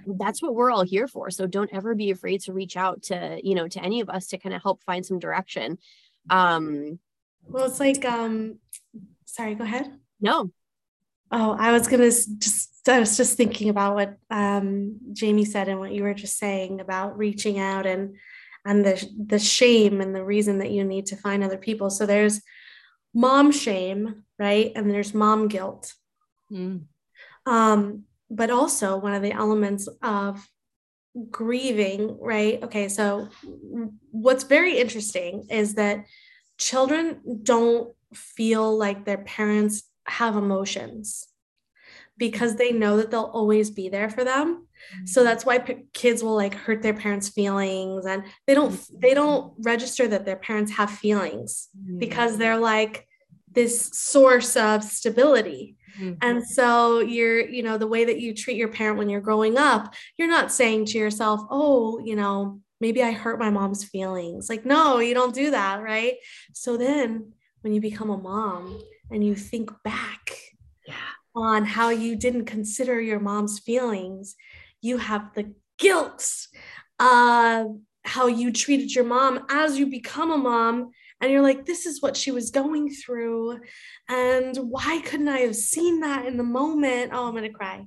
that's 0.06 0.41
what 0.41 0.54
we're 0.54 0.72
all 0.72 0.84
here 0.84 1.08
for. 1.08 1.32
So 1.32 1.47
don't 1.47 1.74
ever 1.74 1.95
be 1.95 2.12
afraid 2.12 2.41
to 2.41 2.54
reach 2.54 2.76
out 2.76 3.04
to, 3.04 3.39
you 3.41 3.56
know, 3.56 3.68
to 3.70 3.82
any 3.82 4.02
of 4.02 4.10
us 4.10 4.28
to 4.28 4.38
kind 4.38 4.54
of 4.54 4.62
help 4.62 4.84
find 4.84 5.06
some 5.06 5.20
direction. 5.20 5.78
Um 6.30 7.00
well, 7.47 7.66
it's 7.66 7.80
like 7.80 8.04
um 8.04 8.60
sorry, 9.26 9.56
go 9.56 9.64
ahead. 9.64 9.89
No. 10.20 10.52
Oh, 11.32 11.56
I 11.58 11.72
was 11.72 11.88
gonna 11.88 12.12
just 12.12 12.88
I 12.89 13.00
was 13.00 13.16
just 13.16 13.38
thinking 13.38 13.70
about 13.70 13.95
what 13.95 14.18
um, 14.30 14.97
Jayme 15.14 15.47
said 15.47 15.70
and 15.70 15.80
what 15.80 15.93
you 15.93 16.04
were 16.04 16.14
just 16.14 16.38
saying 16.38 16.82
about 16.82 17.18
reaching 17.18 17.58
out 17.58 17.86
and 17.86 18.18
and 18.66 18.86
the 18.86 19.10
the 19.28 19.39
shame 19.39 20.02
and 20.02 20.14
the 20.14 20.26
reason 20.26 20.58
that 20.60 20.72
you 20.72 20.84
need 20.84 21.06
to 21.08 21.16
find 21.16 21.41
other 21.41 21.58
people. 21.58 21.89
So 21.89 22.06
there's 22.06 22.41
mom 23.14 23.52
shame, 23.52 24.24
right? 24.38 24.74
And 24.76 24.91
there's 24.91 25.14
mom 25.14 25.47
guilt. 25.47 25.93
Mm. 26.52 26.84
Um, 27.45 28.04
but 28.30 28.49
also 28.49 28.97
one 28.97 29.13
of 29.13 29.21
the 29.21 29.32
elements 29.32 29.88
of 30.01 30.47
grieving, 31.32 32.17
right? 32.19 32.61
Okay, 32.63 32.88
so 32.88 33.30
what's 34.11 34.43
very 34.43 34.77
interesting 34.77 35.47
is 35.49 35.75
that 35.75 36.05
children 36.57 37.21
don't 37.43 37.93
feel 38.13 38.77
like 38.77 39.05
their 39.05 39.17
parents 39.17 39.84
have 40.05 40.36
emotions 40.36 41.27
because 42.17 42.55
they 42.55 42.71
know 42.71 42.97
that 42.97 43.11
they'll 43.11 43.23
always 43.23 43.69
be 43.69 43.88
there 43.89 44.09
for 44.09 44.23
them 44.23 44.67
so 45.05 45.21
mm-hmm. 45.21 45.27
that's 45.27 45.45
why 45.45 45.59
p- 45.59 45.86
kids 45.93 46.23
will 46.23 46.36
like 46.36 46.53
hurt 46.53 46.82
their 46.82 46.93
parents 46.93 47.30
feelings 47.30 48.05
and 48.05 48.23
they 48.47 48.53
don't 48.53 48.80
they 48.99 49.13
don't 49.13 49.53
register 49.59 50.07
that 50.07 50.25
their 50.25 50.36
parents 50.36 50.71
have 50.71 50.89
feelings 50.89 51.69
because 51.97 52.38
they're 52.38 52.57
like 52.57 53.07
this 53.51 53.89
source 53.93 54.55
of 54.55 54.84
stability 54.84 55.77
mm-hmm. 55.98 56.14
and 56.22 56.46
so 56.46 57.00
you're 57.00 57.40
you 57.48 57.64
know 57.64 57.78
the 57.78 57.88
way 57.88 58.06
that 58.06 58.20
you 58.20 58.34
treat 58.34 58.58
your 58.58 58.70
parent 58.70 58.98
when 58.98 59.10
you're 59.10 59.22
growing 59.22 59.58
up 59.58 59.94
you're 60.18 60.28
not 60.28 60.52
saying 60.52 60.86
to 60.86 60.98
yourself 60.98 61.42
oh 61.50 62.00
you 62.04 62.16
know 62.16 62.60
maybe 62.82 63.04
i 63.04 63.12
hurt 63.12 63.40
my 63.40 63.50
mom's 63.50 63.84
feelings 63.84 64.50
like 64.50 64.66
no 64.66 65.00
you 65.00 65.14
don't 65.14 65.36
do 65.36 65.52
that 65.52 65.82
right 65.82 66.16
so 66.54 66.78
then 66.78 67.32
when 67.62 67.74
you 67.74 67.82
become 67.82 68.10
a 68.10 68.18
mom 68.18 68.82
and 69.12 69.24
you 69.26 69.36
think 69.36 69.72
back 69.84 70.32
yeah. 70.88 70.94
on 71.36 71.66
how 71.66 71.90
you 71.90 72.16
didn't 72.16 72.46
consider 72.46 73.00
your 73.02 73.20
mom's 73.20 73.60
feelings, 73.60 74.36
you 74.82 74.98
have 74.98 75.34
the 75.34 75.54
guilt 75.78 76.48
of 77.00 77.78
how 78.06 78.28
you 78.28 78.52
treated 78.52 78.94
your 78.94 79.04
mom 79.04 79.46
as 79.50 79.78
you 79.78 79.88
become 79.88 80.32
a 80.32 80.38
mom. 80.38 80.92
And 81.22 81.32
you're 81.32 81.41
like, 81.41 81.65
this 81.65 81.86
is 81.86 82.01
what 82.01 82.15
she 82.15 82.32
was 82.32 82.51
going 82.51 82.89
through. 82.89 83.59
And 84.07 84.55
why 84.57 85.01
couldn't 85.01 85.28
I 85.28 85.39
have 85.39 85.55
seen 85.55 85.99
that 86.01 86.26
in 86.26 86.38
the 86.38 86.43
moment? 86.43 87.11
Oh, 87.13 87.28
I'm 87.28 87.36
gonna 87.36 87.49
cry. 87.49 87.86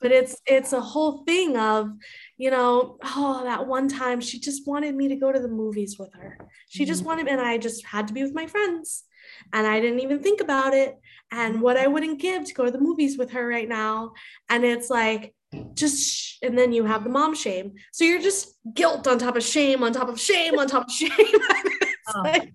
But 0.00 0.12
it's 0.12 0.36
it's 0.46 0.72
a 0.72 0.80
whole 0.80 1.24
thing 1.24 1.56
of, 1.56 1.90
you 2.38 2.50
know, 2.50 2.98
oh, 3.04 3.44
that 3.44 3.66
one 3.66 3.88
time 3.88 4.20
she 4.20 4.40
just 4.40 4.66
wanted 4.66 4.94
me 4.94 5.08
to 5.08 5.16
go 5.16 5.30
to 5.30 5.40
the 5.40 5.48
movies 5.48 5.96
with 5.98 6.12
her. 6.14 6.38
She 6.68 6.84
just 6.84 7.00
mm-hmm. 7.00 7.08
wanted, 7.08 7.28
and 7.28 7.40
I 7.40 7.58
just 7.58 7.84
had 7.84 8.08
to 8.08 8.14
be 8.14 8.22
with 8.22 8.34
my 8.34 8.46
friends 8.46 9.04
and 9.52 9.66
I 9.66 9.80
didn't 9.80 10.00
even 10.00 10.22
think 10.22 10.40
about 10.40 10.74
it 10.74 10.98
and 11.30 11.60
what 11.60 11.76
I 11.76 11.86
wouldn't 11.86 12.20
give 12.20 12.44
to 12.44 12.54
go 12.54 12.64
to 12.64 12.70
the 12.70 12.80
movies 12.80 13.18
with 13.18 13.32
her 13.32 13.46
right 13.46 13.68
now. 13.68 14.12
And 14.48 14.64
it's 14.64 14.90
like, 14.90 15.34
just, 15.74 16.02
sh- 16.02 16.36
and 16.42 16.56
then 16.56 16.72
you 16.72 16.84
have 16.84 17.04
the 17.04 17.10
mom 17.10 17.34
shame. 17.34 17.74
So 17.92 18.04
you're 18.04 18.20
just 18.20 18.56
guilt 18.74 19.06
on 19.06 19.18
top 19.18 19.36
of 19.36 19.42
shame, 19.42 19.82
on 19.82 19.92
top 19.92 20.08
of 20.08 20.20
shame, 20.20 20.58
on 20.58 20.66
top 20.66 20.86
of 20.86 20.92
shame. 20.92 21.10
oh. 22.14 22.20
like, 22.22 22.52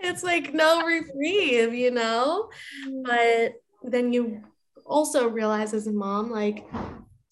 it's 0.00 0.22
like 0.22 0.52
no 0.52 0.82
reprieve, 0.82 1.74
you 1.74 1.90
know? 1.90 2.50
Mm. 2.88 3.02
But 3.04 3.90
then 3.90 4.12
you 4.12 4.42
also 4.86 5.28
realize 5.28 5.74
as 5.74 5.86
a 5.86 5.92
mom, 5.92 6.30
like, 6.30 6.66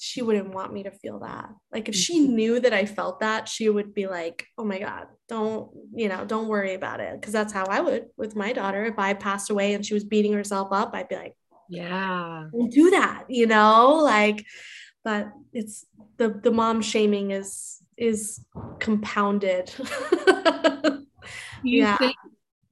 she 0.00 0.22
wouldn't 0.22 0.54
want 0.54 0.72
me 0.72 0.84
to 0.84 0.92
feel 0.92 1.18
that. 1.20 1.50
Like 1.72 1.88
if 1.88 1.94
she 1.94 2.20
mm-hmm. 2.20 2.34
knew 2.34 2.60
that 2.60 2.72
I 2.72 2.86
felt 2.86 3.20
that, 3.20 3.48
she 3.48 3.68
would 3.68 3.94
be 3.94 4.06
like, 4.06 4.46
"Oh 4.56 4.64
my 4.64 4.78
god, 4.78 5.08
don't, 5.28 5.70
you 5.92 6.08
know, 6.08 6.24
don't 6.24 6.46
worry 6.46 6.74
about 6.74 7.00
it." 7.00 7.20
Cuz 7.20 7.32
that's 7.32 7.52
how 7.52 7.64
I 7.64 7.80
would 7.80 8.06
with 8.16 8.36
my 8.36 8.52
daughter. 8.52 8.84
If 8.84 8.96
I 8.96 9.14
passed 9.14 9.50
away 9.50 9.74
and 9.74 9.84
she 9.84 9.94
was 9.94 10.04
beating 10.04 10.32
herself 10.32 10.68
up, 10.70 10.92
I'd 10.94 11.08
be 11.08 11.16
like, 11.16 11.36
"Yeah. 11.68 12.44
Don't 12.52 12.70
do 12.70 12.90
that." 12.90 13.24
You 13.28 13.46
know, 13.46 13.96
like 13.96 14.46
but 15.04 15.32
it's 15.52 15.86
the 16.18 16.28
the 16.42 16.50
mom 16.50 16.82
shaming 16.82 17.30
is 17.30 17.82
is 17.96 18.40
compounded. 18.78 19.72
yeah. 21.64 21.96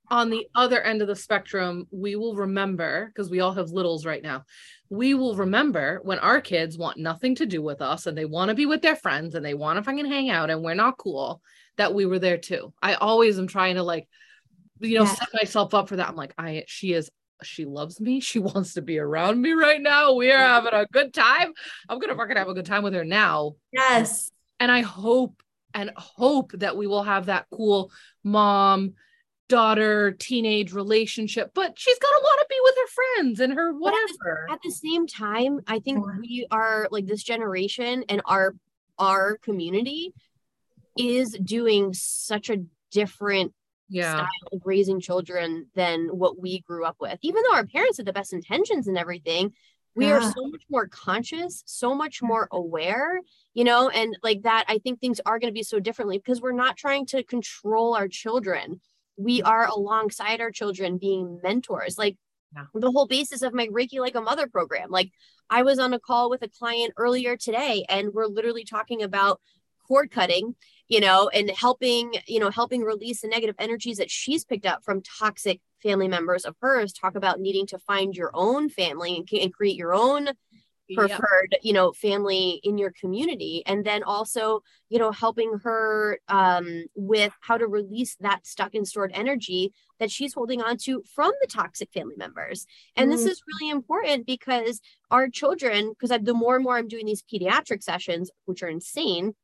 On 0.09 0.31
the 0.31 0.47
other 0.55 0.81
end 0.81 1.03
of 1.03 1.09
the 1.09 1.17
spectrum, 1.17 1.87
we 1.91 2.17
will 2.17 2.37
remember 2.37 3.07
because 3.07 3.31
we 3.31 3.41
all 3.41 3.53
have 3.53 3.71
littles 3.71 4.07
right 4.07 4.23
now 4.23 4.45
we 4.89 5.15
will 5.15 5.35
remember 5.35 6.01
when 6.03 6.19
our 6.19 6.41
kids 6.41 6.79
want 6.79 6.99
nothing 6.99 7.35
to 7.37 7.47
do 7.47 7.61
with 7.61 7.83
us 7.83 8.07
and 8.07 8.17
they 8.17 8.25
want 8.25 8.51
to 8.51 8.55
be 8.55 8.67
with 8.67 8.83
their 8.83 8.97
friends 8.97 9.35
and 9.35 9.45
they 9.45 9.55
want 9.55 9.79
to 9.79 9.83
fucking 9.83 10.07
hang 10.07 10.31
out 10.31 10.51
and 10.51 10.63
we're 10.63 10.75
not 10.75 10.99
cool 10.99 11.43
that 11.77 11.95
we 11.95 12.07
were 12.07 12.19
there 12.19 12.39
too. 12.39 12.73
I 12.81 12.95
always 12.95 13.39
am 13.39 13.49
trying 13.49 13.75
to 13.75 13.83
like, 13.83 14.09
you 14.79 14.99
know, 14.99 15.05
yeah. 15.05 15.15
set 15.15 15.29
myself 15.35 15.75
up 15.75 15.89
for 15.89 15.97
that. 15.97 16.09
I'm 16.09 16.17
like, 16.17 16.35
I, 16.39 16.65
she 16.67 16.93
is, 16.93 17.11
she 17.43 17.65
loves 17.65 18.01
me. 18.01 18.21
She 18.21 18.39
wants 18.41 18.75
to 18.75 18.83
be 18.83 18.99
around 18.99 19.41
me 19.41 19.53
right 19.53 19.81
now. 19.81 20.15
We 20.15 20.31
are 20.31 20.39
having 20.39 20.73
a 20.73 20.87
good 20.87 21.13
time. 21.13 21.53
I'm 21.89 21.99
going 21.99 22.11
to 22.11 22.17
fucking 22.17 22.37
have 22.37 22.49
a 22.49 22.55
good 22.55 22.67
time 22.67 22.83
with 22.85 22.95
her 22.95 23.05
now. 23.05 23.55
Yes. 23.73 24.31
And 24.61 24.71
I 24.71 24.83
hope 24.83 25.43
and 25.75 25.91
hope 25.97 26.53
that 26.53 26.77
we 26.77 26.87
will 26.87 27.03
have 27.03 27.27
that 27.27 27.47
cool 27.51 27.91
mom 28.25 28.95
daughter 29.49 30.13
teenage 30.13 30.73
relationship 30.73 31.53
but 31.55 31.79
she's 31.79 31.99
got 31.99 32.09
to 32.09 32.21
want 32.23 32.41
to 32.41 32.47
be 32.49 32.57
with 32.63 32.75
her 32.75 32.89
friends 32.95 33.41
and 33.41 33.53
her 33.53 33.73
whatever 33.73 34.03
at 34.03 34.49
the, 34.49 34.53
at 34.55 34.63
the 34.63 34.71
same 34.71 35.07
time 35.07 35.61
i 35.69 35.79
think 35.79 36.05
we 36.21 36.47
are 36.51 36.89
like 36.91 37.07
this 37.07 37.23
generation 37.23 38.05
and 38.09 38.21
our 38.25 38.55
our 38.99 39.37
community 39.39 40.13
is 40.99 41.33
doing 41.33 41.93
such 41.93 42.51
a 42.51 42.63
different 42.91 43.53
yeah. 43.89 44.15
style 44.15 44.29
of 44.53 44.63
raising 44.65 45.01
children 45.01 45.67
than 45.75 46.09
what 46.09 46.41
we 46.41 46.61
grew 46.61 46.85
up 46.85 46.97
with. 46.99 47.19
Even 47.23 47.43
though 47.43 47.55
our 47.55 47.67
parents 47.67 47.99
had 47.99 48.07
the 48.07 48.13
best 48.13 48.33
intentions 48.33 48.89
and 48.89 48.97
everything 48.97 49.53
we 49.97 50.07
yeah. 50.07 50.19
are 50.19 50.21
so 50.21 50.47
much 50.47 50.63
more 50.71 50.87
conscious 50.87 51.63
so 51.67 51.95
much 51.95 52.23
more 52.23 52.49
aware 52.53 53.19
you 53.55 53.65
know 53.65 53.89
and 53.89 54.17
like 54.23 54.43
that 54.43 54.65
i 54.69 54.79
think 54.79 55.01
things 55.01 55.21
are 55.27 55.39
going 55.39 55.51
to 55.51 55.59
be 55.59 55.63
so 55.63 55.81
differently 55.81 56.19
because 56.19 56.41
we're 56.41 56.53
not 56.53 56.77
trying 56.77 57.07
to 57.07 57.25
control 57.25 57.97
our 57.97 58.07
children 58.07 58.81
we 59.17 59.39
mm-hmm. 59.39 59.49
are 59.49 59.67
alongside 59.67 60.41
our 60.41 60.51
children 60.51 60.99
being 60.99 61.41
mentors 61.43 61.99
like 61.99 62.17
yeah. 62.55 62.65
the 62.75 62.91
whole 62.91 63.07
basis 63.07 63.43
of 63.43 63.55
my 63.55 63.67
reiki 63.69 63.99
like 63.99 64.15
a 64.15 64.21
mother 64.21 64.47
program 64.47 64.91
like 64.91 65.11
i 65.51 65.63
was 65.63 65.79
on 65.79 65.93
a 65.93 66.01
call 66.01 66.31
with 66.31 66.43
a 66.43 66.49
client 66.49 66.93
earlier 66.97 67.37
today 67.37 67.85
and 67.89 68.13
we're 68.13 68.27
literally 68.27 68.65
talking 68.65 69.03
about 69.03 69.41
cord 69.87 70.11
cutting 70.11 70.55
you 70.89 71.01
know 71.01 71.29
and 71.29 71.51
helping 71.51 72.15
you 72.27 72.41
know 72.41 72.51
helping 72.51 72.83
release 72.83 73.23
the 73.23 73.29
negative 73.29 73.57
energies 73.59 73.99
that 73.99 74.11
she's 74.11 74.45
picked 74.45 74.67
up 74.67 74.85
from 74.85 75.03
toxic 75.03 75.61
family 75.83 76.09
members 76.09 76.45
of 76.45 76.57
hers 76.61 76.93
talk 76.93 77.15
about 77.15 77.41
needing 77.41 77.67
to 77.67 77.79
find 77.79 78.17
your 78.17 78.31
own 78.35 78.69
family 78.69 79.17
and, 79.17 79.29
and 79.41 79.53
create 79.53 79.77
your 79.77 79.95
own 79.95 80.31
preferred 80.95 81.49
yep. 81.51 81.61
you 81.63 81.73
know 81.73 81.93
family 81.93 82.61
in 82.63 82.79
your 82.79 82.93
community 82.93 83.63
and 83.67 83.85
then 83.85 84.03
also 84.03 84.63
you 84.89 84.99
know 84.99 85.11
helping 85.11 85.59
her 85.63 86.19
um, 86.29 86.85
with 86.95 87.33
how 87.41 87.57
to 87.57 87.67
release 87.67 88.17
that 88.21 88.47
stuck 88.47 88.75
and 88.75 88.87
stored 88.87 89.11
energy 89.15 89.73
that 89.99 90.11
she's 90.11 90.35
holding 90.35 90.63
on 90.63 90.77
to 90.77 91.03
from 91.15 91.33
the 91.41 91.47
toxic 91.47 91.91
family 91.93 92.15
members 92.17 92.67
and 92.95 93.09
mm. 93.09 93.13
this 93.13 93.25
is 93.27 93.43
really 93.47 93.71
important 93.71 94.27
because 94.27 94.81
our 95.11 95.29
children 95.29 95.93
because 95.99 96.17
the 96.23 96.35
more 96.35 96.55
and 96.55 96.65
more 96.65 96.77
i'm 96.77 96.89
doing 96.89 97.07
these 97.07 97.23
pediatric 97.23 97.83
sessions 97.83 98.31
which 98.45 98.63
are 98.63 98.69
insane 98.69 99.35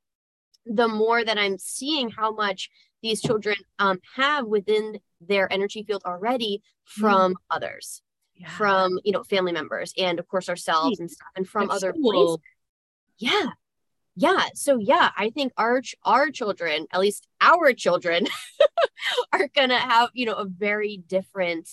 the 0.67 0.89
more 0.89 1.25
that 1.25 1.39
i'm 1.39 1.59
seeing 1.59 2.11
how 2.11 2.33
much 2.33 2.71
these 3.03 3.21
children 3.21 3.57
um, 3.81 3.99
have 4.15 4.47
within 4.47 5.01
their 5.21 5.53
energy 5.53 5.83
field 5.83 6.03
already 6.05 6.63
from 6.85 7.33
mm. 7.33 7.37
others 7.51 8.03
yeah. 8.43 8.49
from 8.51 8.99
you 9.05 9.13
know 9.13 9.23
family 9.23 9.53
members 9.53 9.93
and 9.97 10.19
of 10.19 10.29
course 10.29 10.49
ourselves 10.49 11.01
and 11.01 11.11
stuff 11.11 11.29
and 11.37 11.49
from 11.49 11.69
That's 11.69 11.83
other 11.83 11.93
cool. 11.93 12.39
places 12.39 12.39
yeah. 13.19 13.51
Yeah. 14.15 14.47
So 14.55 14.79
yeah 14.79 15.11
i 15.17 15.31
think 15.31 15.53
our 15.57 15.83
our 16.05 16.31
children 16.31 16.87
at 16.93 17.01
least 17.01 17.27
our 17.41 17.73
children 17.73 18.27
are 19.33 19.49
gonna 19.55 19.79
have 19.79 20.11
you 20.13 20.27
know 20.27 20.35
a 20.35 20.45
very 20.45 21.03
different 21.07 21.69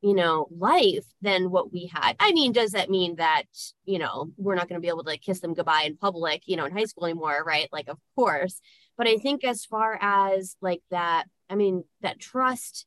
you 0.00 0.14
know 0.14 0.46
life 0.56 1.04
than 1.22 1.50
what 1.50 1.72
we 1.72 1.90
had. 1.92 2.14
I 2.20 2.32
mean 2.32 2.52
does 2.52 2.72
that 2.72 2.90
mean 2.90 3.16
that 3.16 3.44
you 3.84 3.98
know 3.98 4.30
we're 4.36 4.54
not 4.54 4.68
going 4.68 4.80
to 4.80 4.84
be 4.84 4.88
able 4.88 5.02
to 5.02 5.08
like, 5.08 5.22
kiss 5.22 5.40
them 5.40 5.54
goodbye 5.54 5.82
in 5.86 5.96
public 5.96 6.42
you 6.46 6.56
know 6.56 6.64
in 6.64 6.76
high 6.76 6.84
school 6.84 7.06
anymore 7.06 7.42
right? 7.44 7.68
Like 7.72 7.88
of 7.88 7.98
course. 8.14 8.60
But 8.96 9.06
i 9.06 9.16
think 9.16 9.44
as 9.44 9.64
far 9.64 9.98
as 10.00 10.56
like 10.60 10.82
that 10.90 11.24
i 11.48 11.54
mean 11.54 11.84
that 12.00 12.18
trust 12.18 12.86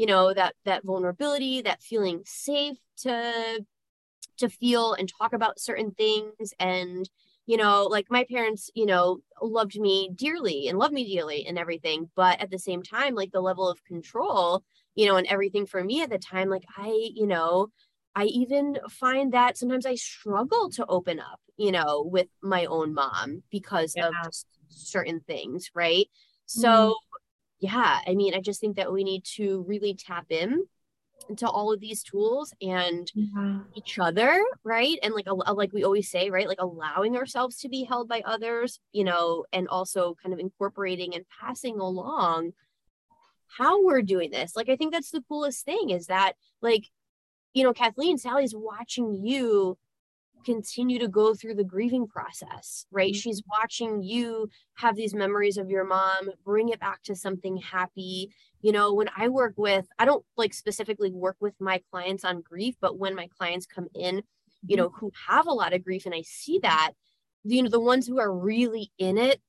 you 0.00 0.06
know 0.06 0.32
that 0.32 0.54
that 0.64 0.82
vulnerability 0.82 1.60
that 1.60 1.82
feeling 1.82 2.22
safe 2.24 2.78
to 2.96 3.62
to 4.38 4.48
feel 4.48 4.94
and 4.94 5.12
talk 5.18 5.34
about 5.34 5.60
certain 5.60 5.90
things 5.90 6.54
and 6.58 7.10
you 7.44 7.58
know 7.58 7.84
like 7.84 8.06
my 8.08 8.24
parents 8.24 8.70
you 8.74 8.86
know 8.86 9.18
loved 9.42 9.78
me 9.78 10.10
dearly 10.14 10.68
and 10.68 10.78
loved 10.78 10.94
me 10.94 11.04
dearly 11.04 11.46
and 11.46 11.58
everything 11.58 12.08
but 12.16 12.40
at 12.40 12.50
the 12.50 12.58
same 12.58 12.82
time 12.82 13.14
like 13.14 13.30
the 13.30 13.42
level 13.42 13.68
of 13.68 13.84
control 13.84 14.64
you 14.94 15.06
know 15.06 15.16
and 15.16 15.26
everything 15.26 15.66
for 15.66 15.84
me 15.84 16.00
at 16.00 16.08
the 16.08 16.18
time 16.18 16.48
like 16.48 16.64
i 16.78 17.10
you 17.14 17.26
know 17.26 17.68
i 18.14 18.24
even 18.24 18.78
find 18.88 19.34
that 19.34 19.58
sometimes 19.58 19.84
i 19.84 19.94
struggle 19.94 20.70
to 20.70 20.86
open 20.86 21.20
up 21.20 21.40
you 21.58 21.70
know 21.70 22.08
with 22.10 22.28
my 22.40 22.64
own 22.64 22.94
mom 22.94 23.42
because 23.50 23.92
yeah. 23.94 24.08
of 24.24 24.32
certain 24.70 25.20
things 25.20 25.70
right 25.74 26.08
so 26.46 26.70
mm. 26.70 27.09
Yeah 27.60 28.00
i 28.06 28.14
mean 28.14 28.34
i 28.34 28.40
just 28.40 28.60
think 28.60 28.76
that 28.76 28.92
we 28.92 29.04
need 29.04 29.24
to 29.24 29.64
really 29.68 29.94
tap 29.94 30.26
in 30.30 30.64
into 31.28 31.48
all 31.48 31.72
of 31.72 31.80
these 31.80 32.02
tools 32.02 32.52
and 32.60 33.10
yeah. 33.14 33.60
each 33.74 33.98
other 33.98 34.42
right 34.64 34.98
and 35.02 35.14
like 35.14 35.26
a, 35.26 35.34
like 35.52 35.72
we 35.72 35.84
always 35.84 36.10
say 36.10 36.30
right 36.30 36.48
like 36.48 36.60
allowing 36.60 37.16
ourselves 37.16 37.56
to 37.56 37.68
be 37.68 37.84
held 37.84 38.08
by 38.08 38.22
others 38.24 38.80
you 38.92 39.04
know 39.04 39.44
and 39.52 39.68
also 39.68 40.16
kind 40.22 40.32
of 40.32 40.40
incorporating 40.40 41.14
and 41.14 41.24
passing 41.40 41.78
along 41.78 42.52
how 43.58 43.84
we're 43.84 44.02
doing 44.02 44.30
this 44.30 44.56
like 44.56 44.68
i 44.68 44.76
think 44.76 44.92
that's 44.92 45.10
the 45.10 45.22
coolest 45.28 45.64
thing 45.64 45.90
is 45.90 46.06
that 46.06 46.32
like 46.62 46.86
you 47.52 47.62
know 47.62 47.72
kathleen 47.72 48.16
sally's 48.16 48.54
watching 48.56 49.14
you 49.14 49.76
continue 50.44 50.98
to 50.98 51.08
go 51.08 51.34
through 51.34 51.54
the 51.54 51.64
grieving 51.64 52.06
process, 52.06 52.86
right? 52.90 53.12
Mm-hmm. 53.12 53.18
She's 53.18 53.42
watching 53.48 54.02
you 54.02 54.48
have 54.74 54.96
these 54.96 55.14
memories 55.14 55.56
of 55.56 55.70
your 55.70 55.84
mom, 55.84 56.30
bring 56.44 56.68
it 56.68 56.80
back 56.80 57.02
to 57.04 57.14
something 57.14 57.56
happy. 57.58 58.30
You 58.62 58.72
know, 58.72 58.92
when 58.92 59.08
I 59.16 59.28
work 59.28 59.54
with, 59.56 59.86
I 59.98 60.04
don't 60.04 60.24
like 60.36 60.54
specifically 60.54 61.12
work 61.12 61.36
with 61.40 61.54
my 61.60 61.82
clients 61.90 62.24
on 62.24 62.42
grief, 62.42 62.76
but 62.80 62.98
when 62.98 63.14
my 63.14 63.28
clients 63.38 63.66
come 63.66 63.88
in, 63.94 64.22
you 64.66 64.76
mm-hmm. 64.76 64.76
know, 64.76 64.88
who 64.90 65.12
have 65.28 65.46
a 65.46 65.52
lot 65.52 65.72
of 65.72 65.84
grief 65.84 66.06
and 66.06 66.14
I 66.14 66.22
see 66.22 66.58
that, 66.62 66.92
you 67.44 67.62
know, 67.62 67.70
the 67.70 67.80
ones 67.80 68.06
who 68.06 68.18
are 68.18 68.32
really 68.32 68.92
in 68.98 69.18
it 69.18 69.40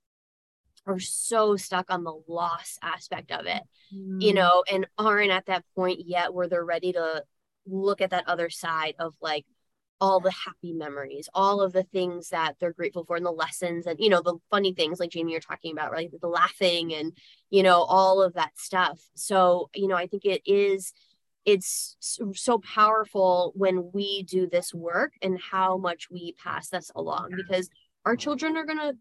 are 0.88 1.00
so 1.00 1.56
stuck 1.56 1.92
on 1.92 2.04
the 2.04 2.20
loss 2.28 2.78
aspect 2.82 3.32
of 3.32 3.46
it, 3.46 3.62
mm. 3.94 4.22
you 4.22 4.34
know, 4.34 4.64
and 4.72 4.88
aren't 4.98 5.32
at 5.32 5.46
that 5.46 5.64
point 5.76 6.00
yet 6.06 6.34
where 6.34 6.48
they're 6.48 6.66
ready 6.66 6.94
to 6.94 7.24
look 7.68 8.02
at 8.02 8.10
that 8.10 8.28
other 8.28 8.50
side 8.50 8.96
of 8.98 9.14
like, 9.22 9.46
all 10.02 10.20
the 10.20 10.32
happy 10.32 10.74
memories, 10.74 11.30
all 11.34 11.62
of 11.62 11.74
the 11.74 11.84
things 11.84 12.30
that 12.30 12.56
they're 12.60 12.74
grateful 12.74 13.06
for 13.06 13.16
and 13.16 13.26
the 13.26 13.32
lessons 13.32 13.86
and, 13.86 14.00
you 14.00 14.10
know, 14.10 14.22
the 14.22 14.36
funny 14.50 14.74
things 14.74 15.00
like 15.00 15.12
Jayme, 15.12 15.30
you're 15.30 15.40
talking 15.40 15.72
about, 15.72 15.92
right? 15.92 16.10
The 16.20 16.28
laughing 16.28 16.92
and, 16.92 17.16
you 17.52 17.62
know, 17.62 17.84
all 17.84 18.24
of 18.24 18.34
that 18.34 18.58
stuff. 18.58 19.00
So, 19.14 19.70
you 19.76 19.88
know, 19.88 19.96
I 19.96 20.08
think 20.08 20.26
it 20.26 20.42
is, 20.44 20.92
it's 21.46 21.96
so 22.34 22.58
powerful 22.60 23.54
when 23.56 23.92
we 23.94 24.24
do 24.24 24.50
this 24.50 24.74
work 24.74 25.14
and 25.22 25.40
how 25.40 25.78
much 25.78 26.10
we 26.10 26.34
pass 26.34 26.70
this 26.70 26.92
along 26.96 27.30
because 27.36 27.70
our 28.04 28.16
children 28.16 28.58
are 28.58 28.66
going 28.66 28.80
to, 28.80 28.98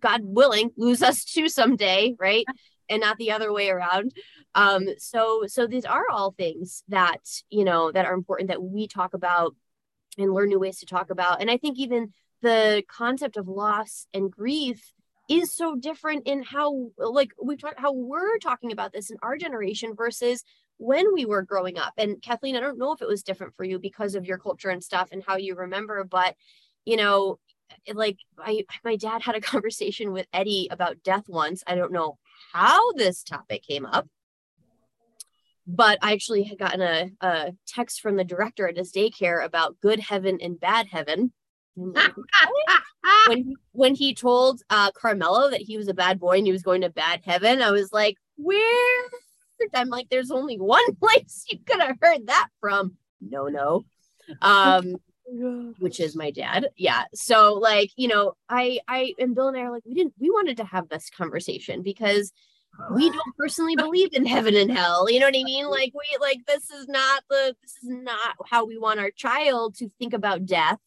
God 0.00 0.22
willing, 0.24 0.70
lose 0.76 1.02
us 1.02 1.22
too 1.24 1.48
someday, 1.48 2.16
right? 2.18 2.46
And 2.88 3.02
not 3.02 3.18
the 3.18 3.30
other 3.30 3.52
way 3.52 3.70
around. 3.70 4.12
Um, 4.56 4.88
so, 4.98 5.44
so 5.46 5.68
these 5.68 5.84
are 5.84 6.06
all 6.10 6.32
things 6.32 6.82
that, 6.88 7.20
you 7.48 7.64
know, 7.64 7.92
that 7.92 8.04
are 8.04 8.14
important 8.14 8.48
that 8.48 8.60
we 8.60 8.88
talk 8.88 9.14
about 9.14 9.54
and 10.18 10.32
learn 10.32 10.48
new 10.48 10.58
ways 10.58 10.78
to 10.80 10.86
talk 10.86 11.10
about. 11.10 11.40
And 11.40 11.50
I 11.50 11.56
think 11.56 11.78
even 11.78 12.12
the 12.42 12.82
concept 12.88 13.36
of 13.36 13.48
loss 13.48 14.06
and 14.14 14.30
grief 14.30 14.92
is 15.28 15.52
so 15.52 15.76
different 15.76 16.26
in 16.26 16.42
how 16.42 16.90
like 16.98 17.30
we've 17.42 17.60
talked 17.60 17.78
how 17.78 17.92
we're 17.92 18.38
talking 18.38 18.72
about 18.72 18.92
this 18.92 19.10
in 19.10 19.16
our 19.22 19.36
generation 19.36 19.94
versus 19.94 20.42
when 20.78 21.12
we 21.14 21.24
were 21.24 21.42
growing 21.42 21.78
up. 21.78 21.92
And 21.98 22.20
Kathleen, 22.20 22.56
I 22.56 22.60
don't 22.60 22.78
know 22.78 22.92
if 22.92 23.02
it 23.02 23.08
was 23.08 23.22
different 23.22 23.54
for 23.54 23.64
you 23.64 23.78
because 23.78 24.14
of 24.14 24.26
your 24.26 24.38
culture 24.38 24.70
and 24.70 24.82
stuff 24.82 25.10
and 25.12 25.22
how 25.24 25.36
you 25.36 25.54
remember, 25.54 26.02
but 26.04 26.34
you 26.84 26.96
know, 26.96 27.38
like 27.92 28.16
I 28.38 28.64
my 28.84 28.96
dad 28.96 29.22
had 29.22 29.36
a 29.36 29.40
conversation 29.52 30.12
with 30.12 30.26
Eddie 30.32 30.68
about 30.70 31.02
death 31.04 31.28
once. 31.28 31.62
I 31.66 31.76
don't 31.76 31.92
know 31.92 32.18
how 32.52 32.92
this 32.92 33.22
topic 33.22 33.62
came 33.62 33.86
up 33.86 34.08
but 35.72 35.98
I 36.02 36.12
actually 36.12 36.42
had 36.42 36.58
gotten 36.58 36.82
a, 36.82 37.10
a 37.20 37.52
text 37.66 38.00
from 38.00 38.16
the 38.16 38.24
director 38.24 38.68
at 38.68 38.76
his 38.76 38.92
daycare 38.92 39.44
about 39.44 39.80
good 39.80 40.00
heaven 40.00 40.38
and 40.42 40.58
bad 40.58 40.88
heaven. 40.88 41.32
when 41.76 43.44
he, 43.44 43.56
when 43.72 43.94
he 43.94 44.14
told 44.14 44.62
uh, 44.68 44.90
Carmelo 44.90 45.50
that 45.50 45.60
he 45.60 45.76
was 45.76 45.88
a 45.88 45.94
bad 45.94 46.18
boy 46.18 46.38
and 46.38 46.46
he 46.46 46.52
was 46.52 46.64
going 46.64 46.80
to 46.80 46.90
bad 46.90 47.20
heaven, 47.24 47.62
I 47.62 47.70
was 47.70 47.92
like, 47.92 48.16
where? 48.36 49.02
I'm 49.74 49.88
like, 49.88 50.08
there's 50.10 50.32
only 50.32 50.58
one 50.58 50.94
place 51.00 51.44
you 51.50 51.58
could 51.64 51.80
have 51.80 51.96
heard 52.00 52.26
that 52.26 52.48
from. 52.60 52.96
No, 53.20 53.46
no. 53.46 53.84
Um, 54.42 54.96
which 55.78 56.00
is 56.00 56.16
my 56.16 56.32
dad. 56.32 56.70
Yeah. 56.76 57.04
So 57.14 57.54
like, 57.54 57.90
you 57.96 58.08
know, 58.08 58.34
I 58.48 58.80
I 58.88 59.14
and 59.18 59.34
Bill 59.34 59.48
and 59.48 59.56
I 59.56 59.60
are 59.60 59.70
like, 59.70 59.84
we 59.86 59.94
didn't 59.94 60.14
we 60.18 60.30
wanted 60.30 60.56
to 60.56 60.64
have 60.64 60.88
this 60.88 61.10
conversation 61.10 61.82
because 61.82 62.32
we 62.90 63.10
don't 63.10 63.36
personally 63.36 63.76
believe 63.76 64.10
in 64.12 64.24
heaven 64.24 64.56
and 64.56 64.70
hell. 64.70 65.10
You 65.10 65.20
know 65.20 65.26
what 65.26 65.36
I 65.36 65.44
mean? 65.44 65.68
Like 65.68 65.92
we 65.94 66.18
like 66.20 66.46
this 66.46 66.70
is 66.70 66.88
not 66.88 67.22
the 67.28 67.54
this 67.62 67.76
is 67.82 67.88
not 67.88 68.36
how 68.46 68.64
we 68.64 68.78
want 68.78 69.00
our 69.00 69.10
child 69.10 69.74
to 69.76 69.90
think 69.98 70.14
about 70.14 70.46
death 70.46 70.78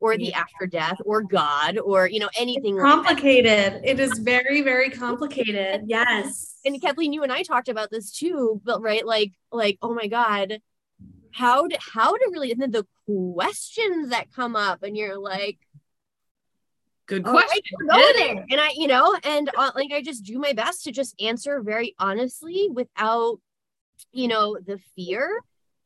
or 0.00 0.16
the 0.16 0.32
after 0.34 0.66
death 0.66 0.98
or 1.04 1.22
God 1.22 1.78
or 1.78 2.06
you 2.06 2.20
know 2.20 2.30
anything 2.38 2.76
it's 2.76 2.84
complicated. 2.84 3.74
Like 3.74 3.82
it 3.84 4.00
is 4.00 4.18
very 4.18 4.62
very 4.62 4.90
complicated. 4.90 5.82
Yes. 5.86 6.56
And 6.64 6.80
Kathleen, 6.80 7.12
you 7.12 7.22
and 7.22 7.32
I 7.32 7.42
talked 7.42 7.68
about 7.68 7.90
this 7.90 8.10
too, 8.10 8.60
but 8.64 8.82
right, 8.82 9.06
like 9.06 9.32
like 9.52 9.78
oh 9.82 9.94
my 9.94 10.06
God, 10.06 10.60
how 11.32 11.66
to 11.68 11.78
how 11.80 12.12
to 12.12 12.30
really 12.32 12.52
and 12.52 12.60
then 12.60 12.70
the 12.70 12.86
questions 13.06 14.10
that 14.10 14.32
come 14.32 14.56
up 14.56 14.82
and 14.82 14.96
you're 14.96 15.18
like 15.18 15.58
Good 17.06 17.24
question. 17.24 17.62
Oh, 17.82 17.88
I 17.92 18.12
there. 18.16 18.46
And 18.50 18.60
I, 18.60 18.70
you 18.76 18.86
know, 18.86 19.16
and 19.24 19.50
uh, 19.56 19.72
like 19.74 19.92
I 19.92 20.02
just 20.02 20.24
do 20.24 20.38
my 20.38 20.52
best 20.52 20.84
to 20.84 20.92
just 20.92 21.20
answer 21.20 21.60
very 21.62 21.94
honestly 21.98 22.68
without, 22.72 23.40
you 24.12 24.28
know, 24.28 24.56
the 24.64 24.78
fear, 24.96 25.40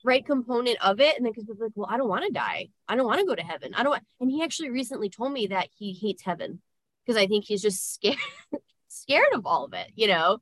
right 0.04 0.24
component 0.24 0.78
of 0.84 1.00
it. 1.00 1.16
And 1.16 1.24
then 1.24 1.32
because 1.32 1.44
people 1.44 1.66
like, 1.66 1.72
well, 1.74 1.88
I 1.90 1.96
don't 1.96 2.08
want 2.08 2.24
to 2.24 2.32
die. 2.32 2.68
I 2.88 2.94
don't 2.94 3.06
want 3.06 3.18
to 3.20 3.26
go 3.26 3.34
to 3.34 3.42
heaven. 3.42 3.74
I 3.74 3.82
don't 3.82 3.90
want. 3.90 4.04
And 4.20 4.30
he 4.30 4.44
actually 4.44 4.70
recently 4.70 5.10
told 5.10 5.32
me 5.32 5.48
that 5.48 5.68
he 5.76 5.92
hates 5.92 6.22
heaven 6.22 6.60
because 7.04 7.20
I 7.20 7.26
think 7.26 7.44
he's 7.44 7.62
just 7.62 7.94
scared, 7.94 8.16
scared 8.86 9.32
of 9.32 9.44
all 9.44 9.64
of 9.64 9.72
it, 9.72 9.90
you 9.96 10.06
know. 10.06 10.38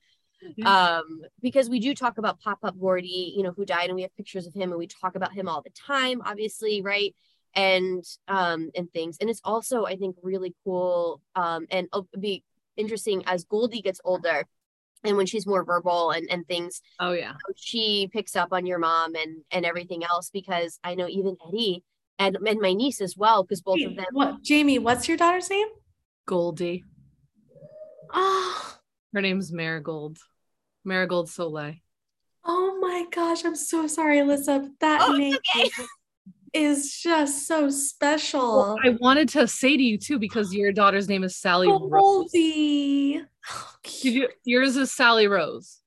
Yeah. 0.56 0.98
Um, 0.98 1.22
because 1.40 1.70
we 1.70 1.80
do 1.80 1.94
talk 1.94 2.18
about 2.18 2.40
Pop 2.40 2.58
Up 2.62 2.78
Gordy, 2.78 3.32
you 3.36 3.42
know, 3.42 3.52
who 3.52 3.64
died, 3.64 3.86
and 3.86 3.96
we 3.96 4.02
have 4.02 4.14
pictures 4.16 4.46
of 4.46 4.52
him, 4.52 4.70
and 4.70 4.78
we 4.78 4.86
talk 4.86 5.16
about 5.16 5.32
him 5.32 5.48
all 5.48 5.62
the 5.62 5.70
time, 5.70 6.20
obviously, 6.24 6.82
right? 6.82 7.14
And 7.56 8.04
um 8.28 8.70
and 8.76 8.92
things. 8.92 9.16
And 9.20 9.28
it's 9.30 9.40
also 9.42 9.86
i 9.86 9.96
think 9.96 10.16
really 10.22 10.54
cool 10.64 11.20
um 11.34 11.66
and 11.70 11.88
it'll 11.92 12.08
be 12.20 12.44
interesting 12.76 13.22
as 13.26 13.44
goldie 13.44 13.80
gets 13.80 14.00
older 14.04 14.46
and 15.04 15.16
when 15.16 15.26
she's 15.26 15.46
more 15.46 15.64
verbal 15.64 16.10
and 16.10 16.28
and 16.30 16.46
things 16.46 16.82
oh 17.00 17.12
yeah. 17.12 17.34
she 17.56 18.08
picks 18.12 18.36
up 18.36 18.52
on 18.52 18.66
your 18.66 18.78
mom 18.78 19.14
and 19.14 19.42
and 19.50 19.64
everything 19.64 20.04
else 20.04 20.30
because 20.30 20.78
i 20.84 20.94
know 20.94 21.08
even 21.08 21.36
eddie 21.48 21.82
and 22.18 22.36
and 22.46 22.60
my 22.60 22.72
niece 22.72 23.00
as 23.00 23.16
well 23.16 23.42
because 23.42 23.60
both 23.62 23.80
of 23.82 23.96
them 23.96 24.06
what 24.12 24.42
jayme 24.42 24.80
what's 24.80 25.08
your 25.08 25.16
daughter's 25.16 25.50
name? 25.50 25.68
Goldie. 26.26 26.84
Oh 28.12 28.78
her 29.14 29.20
name's 29.20 29.52
marigold. 29.52 30.18
Marigold 30.84 31.28
soleil. 31.28 31.74
Oh 32.44 32.78
my 32.80 33.06
gosh 33.10 33.44
i'm 33.44 33.56
so 33.56 33.86
sorry 33.86 34.18
alyssa. 34.18 34.70
That 34.80 35.02
oh, 35.02 35.12
name 35.12 35.36
okay. 35.54 35.70
Is 36.52 36.98
just 37.00 37.46
so 37.46 37.70
special. 37.70 38.56
Well, 38.56 38.76
I 38.84 38.96
wanted 39.00 39.28
to 39.30 39.46
say 39.46 39.76
to 39.76 39.82
you 39.82 39.98
too, 39.98 40.18
because 40.18 40.54
your 40.54 40.72
daughter's 40.72 41.08
name 41.08 41.24
is 41.24 41.36
Sally 41.36 41.66
Goldie. 41.66 43.20
Rose. 43.20 44.04
You, 44.04 44.28
yours 44.44 44.76
is 44.76 44.92
Sally 44.92 45.28
Rose. 45.28 45.80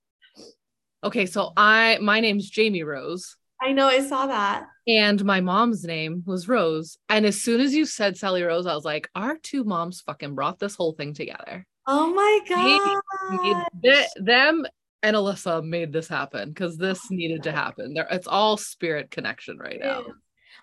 Okay, 1.03 1.25
so 1.25 1.51
I 1.55 1.97
my 2.01 2.19
name's 2.19 2.51
Jayme 2.51 2.85
Rose. 2.85 3.35
I 3.61 3.73
know, 3.73 3.87
I 3.87 4.01
saw 4.01 4.27
that. 4.27 4.67
And 4.87 5.23
my 5.25 5.41
mom's 5.41 5.83
name 5.83 6.23
was 6.25 6.47
Rose. 6.47 6.97
And 7.09 7.25
as 7.25 7.41
soon 7.41 7.59
as 7.59 7.73
you 7.73 7.85
said 7.85 8.17
Sally 8.17 8.43
Rose, 8.43 8.65
I 8.65 8.73
was 8.73 8.85
like, 8.85 9.09
our 9.15 9.37
two 9.37 9.63
moms 9.63 10.01
fucking 10.01 10.33
brought 10.33 10.59
this 10.59 10.75
whole 10.75 10.93
thing 10.93 11.13
together. 11.13 11.65
Oh 11.85 12.13
my 12.13 12.39
god. 12.47 13.69
They, 13.83 14.05
them 14.17 14.65
and 15.03 15.15
Alyssa 15.15 15.63
made 15.63 15.91
this 15.91 16.07
happen 16.07 16.49
because 16.49 16.77
this 16.77 17.09
needed 17.09 17.43
to 17.43 17.51
happen. 17.51 17.93
There, 17.93 18.07
it's 18.11 18.27
all 18.27 18.57
spirit 18.57 19.11
connection 19.11 19.57
right 19.57 19.79
now. 19.81 20.03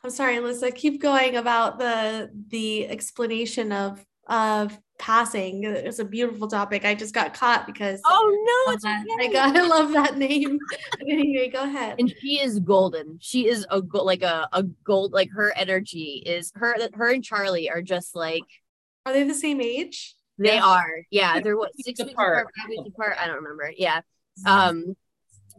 I'm 0.07 0.11
sorry, 0.11 0.37
Alyssa, 0.37 0.73
keep 0.73 1.03
going 1.03 1.35
about 1.35 1.81
the 1.81 2.31
the 2.47 2.87
explanation 2.87 3.73
of 3.73 4.07
of 4.29 4.79
passing. 5.01 5.65
It's 5.65 5.99
a 5.99 6.05
beautiful 6.05 6.47
topic. 6.47 6.85
I 6.85 6.95
just 6.95 7.13
got 7.13 7.35
caught 7.35 7.67
because 7.67 8.01
oh 8.05 8.67
no, 8.69 8.73
it's 8.73 8.85
okay. 8.85 9.29
I 9.29 9.33
got 9.33 9.57
I 9.57 9.63
love 9.63 9.91
that 9.95 10.17
name. 10.17 10.61
anyway, 11.01 11.51
go 11.53 11.65
ahead. 11.65 11.97
And 11.99 12.15
she 12.21 12.39
is 12.41 12.61
golden. 12.61 13.19
She 13.21 13.49
is 13.49 13.67
a 13.69 13.83
go- 13.83 14.05
like 14.05 14.23
a 14.23 14.49
a 14.53 14.63
gold 14.63 15.13
like 15.13 15.31
her 15.33 15.53
energy 15.57 16.23
is 16.25 16.53
her 16.55 16.77
her 16.95 17.13
and 17.13 17.25
Charlie 17.25 17.69
are 17.69 17.83
just 17.83 18.15
like 18.15 18.45
are 19.07 19.13
they 19.13 19.25
the 19.25 19.35
same 19.35 19.61
age? 19.61 20.15
They 20.39 20.55
yeah. 20.55 20.65
are. 20.65 21.03
Yeah, 21.11 21.41
they're 21.41 21.57
what 21.57 21.73
six 21.75 21.99
weeks 21.99 22.13
apart, 22.13 22.47
five 22.57 22.69
weeks 22.69 22.91
apart. 22.95 23.17
I 23.21 23.27
don't 23.27 23.43
remember. 23.43 23.73
Yeah. 23.77 24.03
Um 24.47 24.95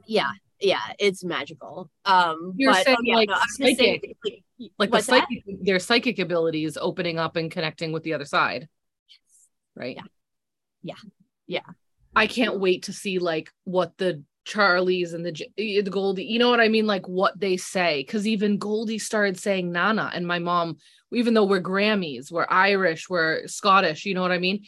yeah 0.05 0.31
yeah, 0.59 0.81
it's 0.99 1.23
magical. 1.23 1.89
Um, 2.05 2.53
You're 2.55 2.73
but, 2.73 2.85
saying, 2.85 2.97
oh, 2.99 3.03
yeah, 3.03 3.15
like, 3.15 3.29
no, 3.29 3.35
I 3.35 3.37
was 3.39 3.55
say, 3.55 3.75
psychic. 3.75 4.17
like, 4.23 4.43
like 4.79 4.89
the 4.89 4.97
that? 4.97 5.03
psychic 5.03 5.43
their 5.61 5.79
psychic 5.79 6.19
abilities 6.19 6.77
opening 6.77 7.19
up 7.19 7.35
and 7.35 7.51
connecting 7.51 7.91
with 7.91 8.03
the 8.03 8.13
other 8.13 8.25
side 8.25 8.67
right 9.75 9.95
Yeah. 9.95 10.03
Yeah. 10.81 10.95
Yeah. 11.47 11.73
i 12.15 12.27
can't 12.27 12.59
wait 12.59 12.83
to 12.83 12.93
see 12.93 13.19
like 13.19 13.51
what 13.63 13.97
the 13.97 14.23
charlies 14.45 15.13
and 15.13 15.25
the 15.25 15.47
the 15.57 15.83
goldie 15.83 16.23
you 16.25 16.39
know 16.39 16.49
what 16.49 16.59
i 16.59 16.69
mean 16.69 16.87
like 16.87 17.07
what 17.07 17.37
they 17.39 17.57
say 17.57 18.01
because 18.01 18.25
even 18.25 18.57
goldie 18.57 18.97
started 18.97 19.37
saying 19.37 19.71
nana 19.71 20.09
and 20.13 20.25
my 20.25 20.39
mom 20.39 20.77
even 21.13 21.33
though 21.33 21.43
we're 21.43 21.61
grammys 21.61 22.31
we're 22.31 22.47
irish 22.49 23.09
we're 23.09 23.45
scottish 23.47 24.05
you 24.05 24.13
know 24.15 24.21
what 24.21 24.31
i 24.31 24.37
mean 24.39 24.63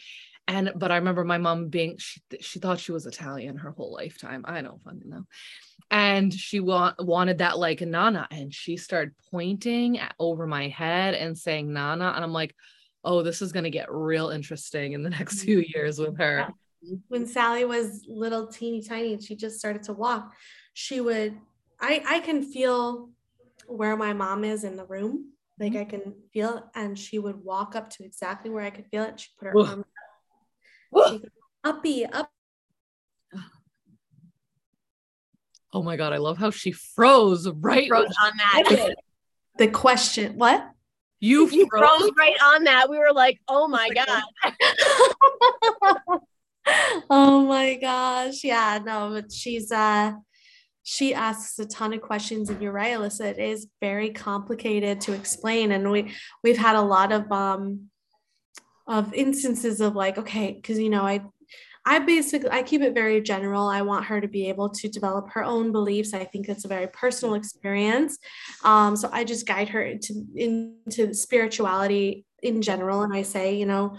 and 0.48 0.72
but 0.76 0.92
i 0.92 0.98
remember 0.98 1.24
my 1.24 1.38
mom 1.38 1.70
being 1.70 1.96
she, 1.98 2.20
she 2.42 2.60
thought 2.60 2.80
she 2.80 2.92
was 2.92 3.06
italian 3.06 3.58
her 3.58 3.72
whole 3.72 3.94
lifetime 3.94 4.44
i 4.46 4.62
don't 4.62 4.84
fucking 4.84 5.10
know 5.10 5.24
and 5.92 6.34
she 6.34 6.60
wa- 6.60 6.94
wanted 7.00 7.40
that 7.40 7.58
like 7.58 7.82
nana 7.82 8.28
and 8.32 8.54
she 8.54 8.78
started 8.78 9.14
pointing 9.32 10.00
at, 10.00 10.14
over 10.20 10.46
my 10.46 10.68
head 10.68 11.14
and 11.14 11.38
saying 11.38 11.72
nana 11.72 12.14
and 12.16 12.24
i'm 12.24 12.34
like 12.34 12.56
oh 13.04 13.22
this 13.22 13.42
is 13.42 13.52
going 13.52 13.64
to 13.64 13.70
get 13.70 13.92
real 13.92 14.30
interesting 14.30 14.94
in 14.94 15.04
the 15.04 15.10
next 15.10 15.38
mm-hmm. 15.38 15.46
few 15.46 15.66
years 15.74 16.00
with 16.00 16.18
her 16.18 16.48
when 17.08 17.26
Sally 17.26 17.66
was 17.66 18.06
little 18.08 18.48
teeny 18.48 18.82
tiny 18.82 19.14
and 19.14 19.24
she 19.24 19.36
just 19.36 19.60
started 19.60 19.84
to 19.84 19.94
walk, 19.94 20.34
she 20.74 21.02
would 21.02 21.38
I 21.80 22.04
I 22.08 22.20
can 22.20 22.44
feel 22.44 23.10
where 23.68 23.96
my 23.96 24.14
mom 24.14 24.44
is 24.44 24.64
in 24.64 24.76
the 24.76 24.86
room. 24.86 25.34
Like 25.60 25.74
mm-hmm. 25.74 25.82
I 25.82 25.86
can 25.86 26.14
feel 26.34 26.58
it, 26.58 26.64
and 26.76 26.98
she 26.98 27.20
would 27.20 27.44
walk 27.44 27.76
up 27.76 27.90
to 27.92 28.06
exactly 28.06 28.50
where 28.50 28.64
I 28.64 28.70
could 28.70 28.88
feel 28.88 29.04
it. 29.04 29.20
She 29.20 29.30
put 29.38 29.50
her 29.50 29.60
arm 29.60 29.86
Ugh. 30.96 31.22
uppy 31.64 32.06
up. 32.06 32.32
Oh 35.74 35.84
my 35.84 35.96
god 35.96 36.14
i 36.14 36.18
love 36.18 36.38
how 36.38 36.52
she 36.52 36.72
froze 36.72 37.48
right 37.50 37.88
froze 37.88 38.14
on 38.24 38.32
that. 38.38 38.96
The 39.58 39.68
question, 39.68 40.38
what? 40.38 40.72
you, 41.20 41.50
you 41.50 41.68
froze. 41.70 41.86
froze 41.86 42.12
right 42.18 42.38
on 42.44 42.64
that. 42.64 42.90
We 42.90 42.98
were 42.98 43.14
like, 43.14 43.40
oh 43.48 43.68
my 43.68 43.90
god. 43.90 44.24
oh 47.10 47.46
my 47.46 47.76
gosh. 47.76 48.44
Yeah, 48.44 48.80
no, 48.84 49.12
but 49.14 49.32
she's 49.32 49.72
uh 49.72 50.14
she 50.84 51.14
asks 51.14 51.60
a 51.60 51.66
ton 51.66 51.94
of 51.94 52.02
questions 52.02 52.50
and 52.50 52.62
you're 52.62 52.72
right, 52.72 52.98
Alyssa. 52.98 53.26
It 53.26 53.40
is 53.40 53.68
very 53.82 54.12
complicated 54.12 55.02
to 55.02 55.14
explain. 55.14 55.72
And 55.72 55.92
we 55.92 56.14
we've 56.44 56.58
had 56.58 56.76
a 56.76 56.82
lot 56.82 57.12
of 57.12 57.32
um 57.32 57.90
of 58.88 59.14
instances 59.14 59.82
of 59.82 59.96
like, 59.96 60.18
okay, 60.18 60.54
because 60.54 60.80
you 60.80 60.90
know, 60.90 61.04
I 61.06 61.22
I 61.90 61.98
basically 61.98 62.52
I 62.52 62.62
keep 62.62 62.84
it 62.84 62.94
very 62.94 63.20
general. 63.20 63.68
I 63.68 63.82
want 63.82 64.06
her 64.06 64.22
to 64.22 64.28
be 64.28 64.48
able 64.48 64.70
to 64.70 64.88
develop 64.88 65.32
her 65.32 65.44
own 65.44 65.72
beliefs. 65.72 66.14
I 66.14 66.24
think 66.24 66.48
it's 66.48 66.64
a 66.64 66.68
very 66.68 66.86
personal 66.86 67.34
experience. 67.34 68.20
Um, 68.64 68.96
so 68.96 69.10
I 69.12 69.24
just 69.24 69.48
guide 69.48 69.70
her 69.70 69.82
into 69.82 70.24
into 70.36 71.16
spirituality 71.16 72.26
in 72.44 72.62
general, 72.62 73.02
and 73.02 73.12
I 73.12 73.24
say, 73.24 73.56
you 73.56 73.66
know, 73.66 73.98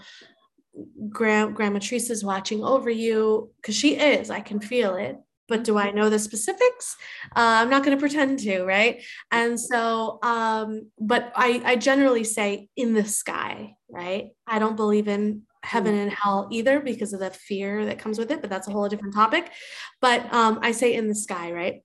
Grand, 1.09 1.53
Grandma 1.53 1.79
Teresa's 1.79 2.23
watching 2.23 2.63
over 2.63 2.89
you 2.89 3.51
because 3.57 3.75
she 3.75 3.97
is. 3.97 4.29
I 4.29 4.39
can 4.39 4.61
feel 4.61 4.95
it. 4.95 5.17
But 5.49 5.65
do 5.65 5.77
I 5.77 5.91
know 5.91 6.09
the 6.09 6.17
specifics? 6.17 6.95
Uh, 7.35 7.59
I'm 7.59 7.69
not 7.69 7.83
going 7.83 7.97
to 7.97 7.99
pretend 7.99 8.39
to, 8.39 8.63
right? 8.63 9.03
And 9.31 9.59
so, 9.59 10.19
um, 10.23 10.91
but 10.97 11.33
I, 11.35 11.61
I 11.65 11.75
generally 11.75 12.23
say 12.23 12.69
in 12.77 12.93
the 12.93 13.03
sky, 13.03 13.75
right? 13.89 14.29
I 14.47 14.59
don't 14.59 14.77
believe 14.77 15.09
in 15.09 15.41
heaven 15.63 15.95
and 15.95 16.11
hell 16.11 16.47
either 16.51 16.79
because 16.79 17.13
of 17.13 17.19
the 17.19 17.29
fear 17.29 17.85
that 17.85 17.99
comes 17.99 18.17
with 18.17 18.31
it, 18.31 18.41
but 18.41 18.49
that's 18.49 18.67
a 18.67 18.71
whole 18.71 18.87
different 18.89 19.13
topic. 19.13 19.51
But 19.99 20.31
um, 20.33 20.59
I 20.61 20.71
say 20.71 20.93
in 20.93 21.07
the 21.07 21.15
sky, 21.15 21.51
right? 21.51 21.83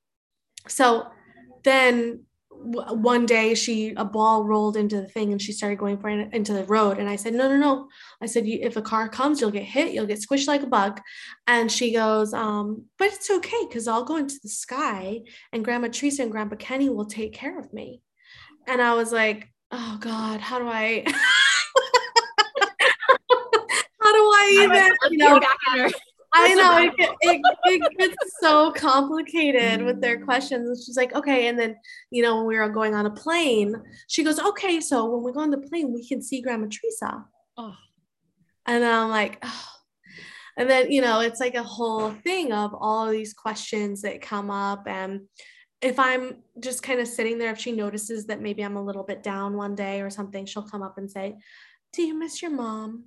So 0.68 1.06
then 1.64 2.24
w- 2.50 2.94
one 3.00 3.26
day 3.26 3.54
she 3.54 3.92
a 3.96 4.04
ball 4.04 4.44
rolled 4.44 4.76
into 4.76 5.00
the 5.00 5.06
thing 5.06 5.32
and 5.32 5.40
she 5.40 5.52
started 5.52 5.78
going 5.78 5.98
for 5.98 6.08
it 6.08 6.32
into 6.32 6.52
the 6.52 6.64
road 6.64 6.98
and 6.98 7.08
i 7.08 7.16
said 7.16 7.34
no 7.34 7.48
no 7.48 7.56
no. 7.56 7.88
I 8.20 8.26
said 8.26 8.46
you, 8.46 8.58
if 8.62 8.76
a 8.76 8.82
car 8.82 9.08
comes 9.08 9.40
you'll 9.40 9.50
get 9.50 9.64
hit 9.64 9.92
you'll 9.92 10.06
get 10.06 10.20
squished 10.20 10.48
like 10.48 10.62
a 10.62 10.66
bug. 10.66 11.00
And 11.46 11.70
she 11.70 11.92
goes 11.92 12.32
um 12.32 12.84
but 12.98 13.08
it's 13.08 13.30
okay 13.30 13.66
because 13.68 13.88
i'll 13.88 14.04
go 14.04 14.16
into 14.16 14.36
the 14.42 14.48
sky 14.48 15.20
and 15.52 15.64
grandma 15.64 15.88
teresa 15.88 16.22
and 16.22 16.32
grandpa 16.32 16.56
kenny 16.56 16.88
will 16.88 17.06
take 17.06 17.32
care 17.32 17.58
of 17.58 17.72
me. 17.72 18.00
And 18.66 18.80
i 18.80 18.94
was 18.94 19.12
like 19.12 19.48
oh 19.70 19.98
god 20.00 20.40
how 20.40 20.58
do 20.58 20.68
i 20.68 21.04
how 24.02 24.12
do 24.12 24.32
i 24.46 24.64
even 24.64 25.12
you 25.12 25.18
know 25.18 25.40
I 26.36 26.54
know 26.54 26.78
it, 26.78 27.16
it, 27.20 27.40
it 27.64 27.98
gets 27.98 28.16
so 28.40 28.70
complicated 28.72 29.82
with 29.82 30.00
their 30.00 30.22
questions. 30.22 30.68
And 30.68 30.76
she's 30.76 30.96
like, 30.96 31.14
okay. 31.14 31.48
And 31.48 31.58
then, 31.58 31.76
you 32.10 32.22
know, 32.22 32.36
when 32.36 32.46
we 32.46 32.58
were 32.58 32.68
going 32.68 32.94
on 32.94 33.06
a 33.06 33.10
plane, 33.10 33.74
she 34.06 34.22
goes, 34.22 34.38
okay, 34.38 34.80
so 34.80 35.06
when 35.06 35.22
we 35.22 35.32
go 35.32 35.40
on 35.40 35.50
the 35.50 35.58
plane, 35.58 35.92
we 35.92 36.06
can 36.06 36.20
see 36.20 36.42
Grandma 36.42 36.66
Teresa. 36.66 37.24
Oh. 37.56 37.74
And 38.66 38.84
I'm 38.84 39.08
like, 39.08 39.38
oh. 39.42 39.68
and 40.56 40.68
then, 40.68 40.90
you 40.90 41.00
know, 41.00 41.20
it's 41.20 41.40
like 41.40 41.54
a 41.54 41.62
whole 41.62 42.10
thing 42.10 42.52
of 42.52 42.74
all 42.74 43.06
of 43.06 43.12
these 43.12 43.32
questions 43.32 44.02
that 44.02 44.20
come 44.20 44.50
up. 44.50 44.86
And 44.86 45.22
if 45.80 45.98
I'm 45.98 46.42
just 46.60 46.82
kind 46.82 47.00
of 47.00 47.08
sitting 47.08 47.38
there, 47.38 47.52
if 47.52 47.58
she 47.58 47.72
notices 47.72 48.26
that 48.26 48.42
maybe 48.42 48.62
I'm 48.62 48.76
a 48.76 48.84
little 48.84 49.04
bit 49.04 49.22
down 49.22 49.56
one 49.56 49.74
day 49.74 50.02
or 50.02 50.10
something, 50.10 50.44
she'll 50.44 50.68
come 50.68 50.82
up 50.82 50.98
and 50.98 51.10
say, 51.10 51.36
do 51.92 52.02
you 52.02 52.18
miss 52.18 52.42
your 52.42 52.50
mom? 52.50 53.04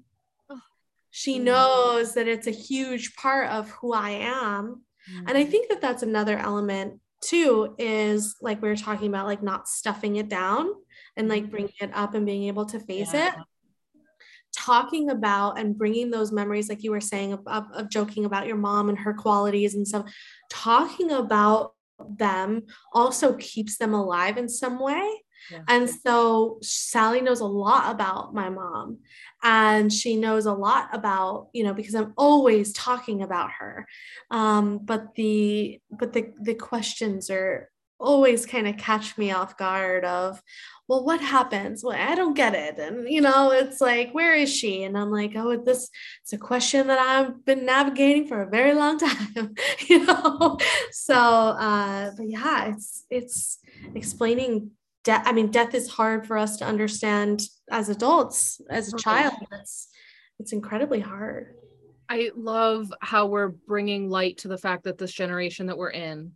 She 1.11 1.39
Mm. 1.39 1.43
knows 1.43 2.13
that 2.13 2.27
it's 2.27 2.47
a 2.47 2.51
huge 2.51 3.15
part 3.15 3.49
of 3.49 3.69
who 3.71 3.93
I 3.93 4.11
am. 4.11 4.83
And 5.25 5.35
I 5.37 5.43
think 5.43 5.69
that 5.69 5.81
that's 5.81 6.03
another 6.03 6.37
element 6.37 6.99
too 7.21 7.73
is 7.79 8.35
like 8.41 8.61
we 8.61 8.69
were 8.69 8.75
talking 8.75 9.07
about, 9.07 9.25
like 9.25 9.41
not 9.41 9.67
stuffing 9.67 10.17
it 10.17 10.29
down 10.29 10.69
and 11.17 11.27
like 11.27 11.49
bringing 11.49 11.73
it 11.81 11.89
up 11.93 12.13
and 12.13 12.25
being 12.25 12.43
able 12.43 12.65
to 12.67 12.79
face 12.79 13.13
it. 13.13 13.33
Talking 14.55 15.09
about 15.09 15.59
and 15.59 15.77
bringing 15.77 16.11
those 16.11 16.31
memories, 16.31 16.69
like 16.69 16.83
you 16.83 16.91
were 16.91 17.01
saying, 17.01 17.33
of, 17.33 17.41
of, 17.47 17.65
of 17.73 17.89
joking 17.89 18.25
about 18.25 18.47
your 18.47 18.57
mom 18.57 18.89
and 18.89 18.97
her 18.99 19.13
qualities 19.13 19.75
and 19.75 19.87
stuff, 19.87 20.11
talking 20.49 21.11
about 21.11 21.73
them 22.17 22.63
also 22.93 23.33
keeps 23.33 23.77
them 23.77 23.93
alive 23.93 24.37
in 24.37 24.47
some 24.47 24.79
way. 24.79 25.23
Yeah. 25.51 25.61
And 25.67 25.89
so 25.89 26.59
Sally 26.61 27.21
knows 27.21 27.39
a 27.39 27.45
lot 27.45 27.91
about 27.91 28.33
my 28.33 28.49
mom 28.49 28.99
and 29.41 29.91
she 29.91 30.15
knows 30.15 30.45
a 30.45 30.53
lot 30.53 30.89
about, 30.93 31.49
you 31.53 31.63
know, 31.63 31.73
because 31.73 31.95
I'm 31.95 32.13
always 32.17 32.73
talking 32.73 33.21
about 33.21 33.51
her. 33.59 33.87
Um, 34.31 34.79
but 34.79 35.15
the 35.15 35.79
but 35.91 36.13
the 36.13 36.33
the 36.41 36.55
questions 36.55 37.29
are 37.29 37.69
always 37.99 38.45
kind 38.45 38.67
of 38.67 38.77
catch 38.77 39.17
me 39.17 39.31
off 39.31 39.57
guard 39.57 40.05
of, 40.05 40.41
well, 40.87 41.03
what 41.03 41.21
happens? 41.21 41.83
Well, 41.83 41.97
I 41.97 42.15
don't 42.15 42.33
get 42.33 42.55
it. 42.55 42.79
And 42.79 43.07
you 43.07 43.21
know, 43.21 43.51
it's 43.51 43.79
like, 43.79 44.11
where 44.11 44.35
is 44.35 44.53
she? 44.53 44.83
And 44.83 44.97
I'm 44.97 45.11
like, 45.11 45.33
oh, 45.35 45.55
this 45.57 45.89
it's 46.23 46.33
a 46.33 46.37
question 46.37 46.87
that 46.87 46.99
I've 46.99 47.45
been 47.45 47.65
navigating 47.65 48.27
for 48.27 48.41
a 48.41 48.49
very 48.49 48.73
long 48.73 48.97
time, 48.99 49.55
you 49.87 50.05
know. 50.05 50.57
So 50.91 51.15
uh, 51.15 52.11
but 52.17 52.29
yeah, 52.29 52.73
it's 52.73 53.05
it's 53.09 53.59
explaining 53.95 54.71
death 55.03 55.23
i 55.25 55.31
mean 55.31 55.51
death 55.51 55.73
is 55.73 55.87
hard 55.89 56.25
for 56.25 56.37
us 56.37 56.57
to 56.57 56.65
understand 56.65 57.41
as 57.71 57.89
adults 57.89 58.61
as 58.69 58.87
a 58.87 58.91
mm-hmm. 58.91 58.97
child 58.99 59.33
it's 59.51 59.89
it's 60.39 60.53
incredibly 60.53 60.99
hard 60.99 61.55
I 62.09 62.31
love 62.35 62.91
how 63.01 63.27
we're 63.27 63.49
bringing 63.49 64.09
light 64.09 64.39
to 64.39 64.47
the 64.47 64.57
fact 64.57 64.85
that 64.85 64.97
this 64.97 65.11
generation 65.11 65.67
that 65.67 65.77
we're 65.77 65.91
in, 65.91 66.31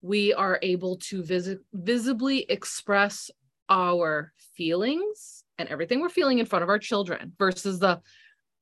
we 0.00 0.32
are 0.32 0.60
able 0.62 0.96
to 0.96 1.24
visi- 1.24 1.58
visibly 1.72 2.46
express 2.48 3.32
our 3.68 4.32
feelings 4.54 5.42
and 5.58 5.68
everything 5.68 6.00
we're 6.00 6.08
feeling 6.08 6.38
in 6.38 6.46
front 6.46 6.62
of 6.62 6.68
our 6.68 6.78
children 6.78 7.32
versus 7.36 7.80
the 7.80 8.00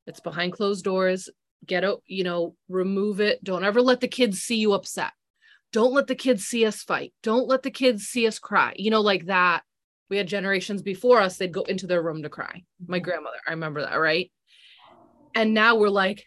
it's 0.07 0.21
behind 0.21 0.55
closed 0.55 0.83
doors, 0.83 1.29
get 1.67 1.85
out, 1.85 2.03
you 2.07 2.25
know, 2.25 2.57
remove 2.71 3.21
it. 3.21 3.45
Don't 3.45 3.65
ever 3.65 3.83
let 3.83 4.01
the 4.01 4.09
kids 4.09 4.41
see 4.41 4.57
you 4.57 4.73
upset. 4.73 5.13
Don't 5.73 5.93
let 5.93 6.07
the 6.07 6.15
kids 6.15 6.45
see 6.45 6.65
us 6.65 6.83
fight. 6.83 7.13
Don't 7.23 7.49
let 7.49 7.63
the 7.63 7.71
kids 7.71 8.05
see 8.05 8.27
us 8.27 8.39
cry. 8.39 8.75
You 8.77 8.91
know, 8.91 9.01
like 9.01 9.27
that. 9.27 9.63
We 10.11 10.17
had 10.17 10.27
generations 10.27 10.81
before 10.81 11.21
us, 11.21 11.37
they'd 11.37 11.53
go 11.53 11.63
into 11.63 11.87
their 11.87 12.03
room 12.03 12.23
to 12.23 12.31
cry. 12.31 12.65
My 12.87 12.97
mm-hmm. 12.97 13.05
grandmother, 13.05 13.37
I 13.47 13.51
remember 13.51 13.83
that, 13.83 13.97
right? 13.97 14.31
And 15.35 15.53
now 15.53 15.77
we're 15.77 15.91
like, 15.91 16.25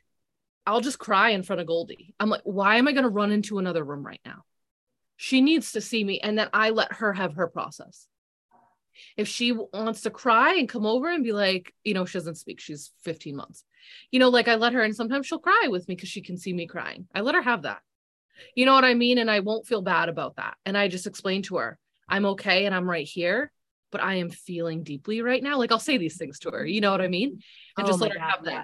I'll 0.67 0.81
just 0.81 0.99
cry 0.99 1.31
in 1.31 1.43
front 1.43 1.61
of 1.61 1.67
Goldie. 1.67 2.13
I'm 2.19 2.29
like, 2.29 2.41
why 2.43 2.77
am 2.77 2.87
I 2.87 2.91
going 2.91 3.03
to 3.03 3.09
run 3.09 3.31
into 3.31 3.57
another 3.57 3.83
room 3.83 4.05
right 4.05 4.21
now? 4.23 4.43
She 5.17 5.41
needs 5.41 5.71
to 5.71 5.81
see 5.81 6.03
me. 6.03 6.19
And 6.19 6.37
then 6.37 6.49
I 6.53 6.69
let 6.69 6.93
her 6.93 7.13
have 7.13 7.35
her 7.35 7.47
process. 7.47 8.07
If 9.17 9.27
she 9.27 9.51
wants 9.51 10.01
to 10.01 10.11
cry 10.11 10.55
and 10.55 10.69
come 10.69 10.85
over 10.85 11.09
and 11.09 11.23
be 11.23 11.31
like, 11.31 11.73
you 11.83 11.93
know, 11.93 12.05
she 12.05 12.17
doesn't 12.17 12.35
speak, 12.35 12.59
she's 12.59 12.91
15 13.01 13.35
months. 13.35 13.63
You 14.11 14.19
know, 14.19 14.29
like 14.29 14.47
I 14.47 14.55
let 14.55 14.73
her, 14.73 14.81
and 14.83 14.95
sometimes 14.95 15.25
she'll 15.25 15.39
cry 15.39 15.67
with 15.69 15.87
me 15.87 15.95
because 15.95 16.09
she 16.09 16.21
can 16.21 16.37
see 16.37 16.53
me 16.53 16.67
crying. 16.67 17.07
I 17.15 17.21
let 17.21 17.35
her 17.35 17.41
have 17.41 17.63
that. 17.63 17.81
You 18.55 18.65
know 18.65 18.73
what 18.73 18.85
I 18.85 18.93
mean? 18.93 19.17
And 19.17 19.29
I 19.29 19.39
won't 19.39 19.67
feel 19.67 19.81
bad 19.81 20.09
about 20.09 20.35
that. 20.37 20.55
And 20.65 20.77
I 20.77 20.87
just 20.87 21.07
explain 21.07 21.41
to 21.43 21.57
her, 21.57 21.77
I'm 22.09 22.25
okay 22.27 22.65
and 22.65 22.75
I'm 22.75 22.89
right 22.89 23.07
here, 23.07 23.51
but 23.91 24.01
I 24.01 24.15
am 24.15 24.29
feeling 24.29 24.83
deeply 24.83 25.21
right 25.21 25.41
now. 25.41 25.57
Like 25.57 25.71
I'll 25.71 25.79
say 25.79 25.97
these 25.97 26.17
things 26.17 26.39
to 26.39 26.51
her. 26.51 26.65
You 26.65 26.81
know 26.81 26.91
what 26.91 27.01
I 27.01 27.07
mean? 27.07 27.39
And 27.77 27.85
Oh 27.85 27.87
just 27.87 27.99
let 28.01 28.11
her 28.13 28.19
God, 28.19 28.29
have 28.29 28.43
that 28.45 28.51
yeah. 28.51 28.63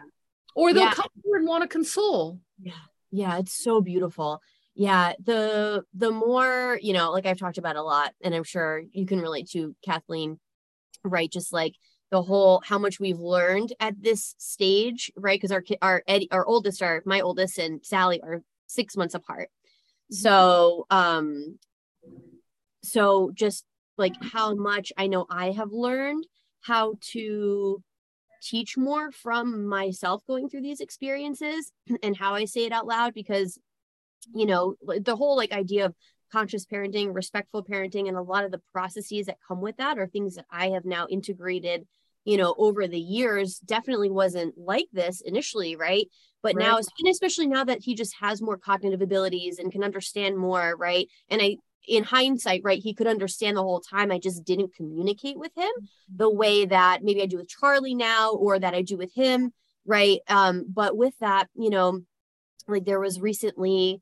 or 0.56 0.74
they'll 0.74 0.84
Yeah. 0.84 0.94
come 0.94 1.08
over 1.26 1.38
and 1.38 1.48
want 1.48 1.64
to 1.64 1.68
console. 1.68 2.40
Yeah, 2.62 2.74
Yeah. 3.12 3.38
it's 3.40 3.54
so 3.54 3.82
beautiful. 3.82 4.42
yeah 4.80 5.14
the 5.26 5.84
the 5.96 6.12
more 6.12 6.78
you 6.84 6.94
know 6.94 7.10
like 7.12 7.26
i've 7.26 7.40
talked 7.40 7.58
about 7.58 7.76
a 7.76 7.82
lot 7.82 8.14
and 8.24 8.36
i'm 8.36 8.44
sure 8.44 8.84
you 8.92 9.08
can 9.08 9.20
relate 9.20 9.50
to 9.50 9.76
kathleen 9.84 10.40
right 11.04 11.32
just 11.32 11.52
like 11.52 11.74
the 12.12 12.22
whole 12.22 12.62
how 12.64 12.78
much 12.78 13.00
we've 13.00 13.18
learned 13.20 13.74
at 13.80 13.96
this 14.00 14.36
stage 14.38 15.12
right 15.18 15.38
because 15.40 15.52
our 15.52 15.62
kid 15.62 15.80
our 15.82 16.04
Eddie, 16.08 16.30
our 16.32 16.46
oldest 16.46 16.84
are 16.84 17.02
my 17.08 17.22
oldest 17.22 17.58
and 17.58 17.84
sally 17.84 18.22
are 18.22 18.44
six 18.68 18.96
months 18.96 19.16
apart. 19.16 19.50
So 20.10 20.86
um 20.90 21.58
so 22.84 23.32
just 23.34 23.66
like 23.98 24.14
how 24.22 24.56
much 24.56 24.92
i 24.98 25.08
know 25.08 25.26
i 25.30 25.52
have 25.52 25.72
learned 25.72 26.26
how 26.62 26.96
to 27.02 27.82
teach 28.42 28.78
more 28.78 29.12
from 29.12 29.68
myself 29.68 30.22
going 30.28 30.48
through 30.48 30.62
these 30.62 30.80
experiences 30.80 31.72
and 32.04 32.16
how 32.16 32.34
i 32.34 32.46
say 32.46 32.66
it 32.66 32.72
out 32.72 32.88
loud 32.88 33.14
because 33.14 33.60
you 34.34 34.46
know 34.46 34.76
the 35.00 35.16
whole 35.16 35.36
like 35.36 35.52
idea 35.52 35.86
of 35.86 35.96
conscious 36.32 36.66
parenting 36.66 37.14
respectful 37.14 37.64
parenting 37.64 38.08
and 38.08 38.18
a 38.18 38.22
lot 38.22 38.44
of 38.44 38.52
the 38.52 38.62
processes 38.74 39.26
that 39.26 39.38
come 39.48 39.62
with 39.62 39.78
that 39.78 39.98
are 39.98 40.08
things 40.08 40.36
that 40.36 40.46
i 40.52 40.70
have 40.70 40.86
now 40.86 41.08
integrated 41.10 41.86
you 42.28 42.38
know 42.38 42.54
over 42.58 42.88
the 42.88 43.00
years 43.00 43.60
definitely 43.60 44.12
wasn't 44.12 44.54
like 44.58 44.88
this 44.92 45.22
initially 45.22 45.76
right? 45.76 46.08
But 46.44 46.56
right. 46.56 46.64
now 46.66 46.78
and 46.78 47.08
especially 47.10 47.48
now 47.48 47.64
that 47.64 47.82
he 47.82 47.96
just 47.96 48.16
has 48.20 48.42
more 48.42 48.58
cognitive 48.58 49.02
abilities 49.02 49.58
and 49.60 49.72
can 49.72 49.84
understand 49.84 50.38
more 50.38 50.76
right? 50.78 51.08
And 51.30 51.42
i 51.42 51.58
in 51.88 52.04
hindsight 52.04 52.62
right 52.66 52.84
he 52.84 52.94
could 52.94 53.08
understand 53.08 53.56
the 53.56 53.64
whole 53.64 53.80
time 53.80 54.12
i 54.12 54.20
just 54.20 54.44
didn't 54.44 54.76
communicate 54.76 55.40
with 55.40 55.54
him 55.56 55.72
the 56.14 56.30
way 56.30 56.66
that 56.66 57.02
maybe 57.02 57.22
i 57.22 57.26
do 57.26 57.38
with 57.38 57.48
charlie 57.48 57.96
now 57.96 58.34
or 58.34 58.60
that 58.60 58.74
i 58.74 58.82
do 58.82 58.98
with 58.98 59.14
him 59.14 59.54
right? 59.86 60.20
Um 60.28 60.66
but 60.68 60.98
with 60.98 61.14
that 61.22 61.48
you 61.56 61.70
know 61.70 62.02
like 62.68 62.84
there 62.84 63.00
was 63.00 63.22
recently 63.22 64.02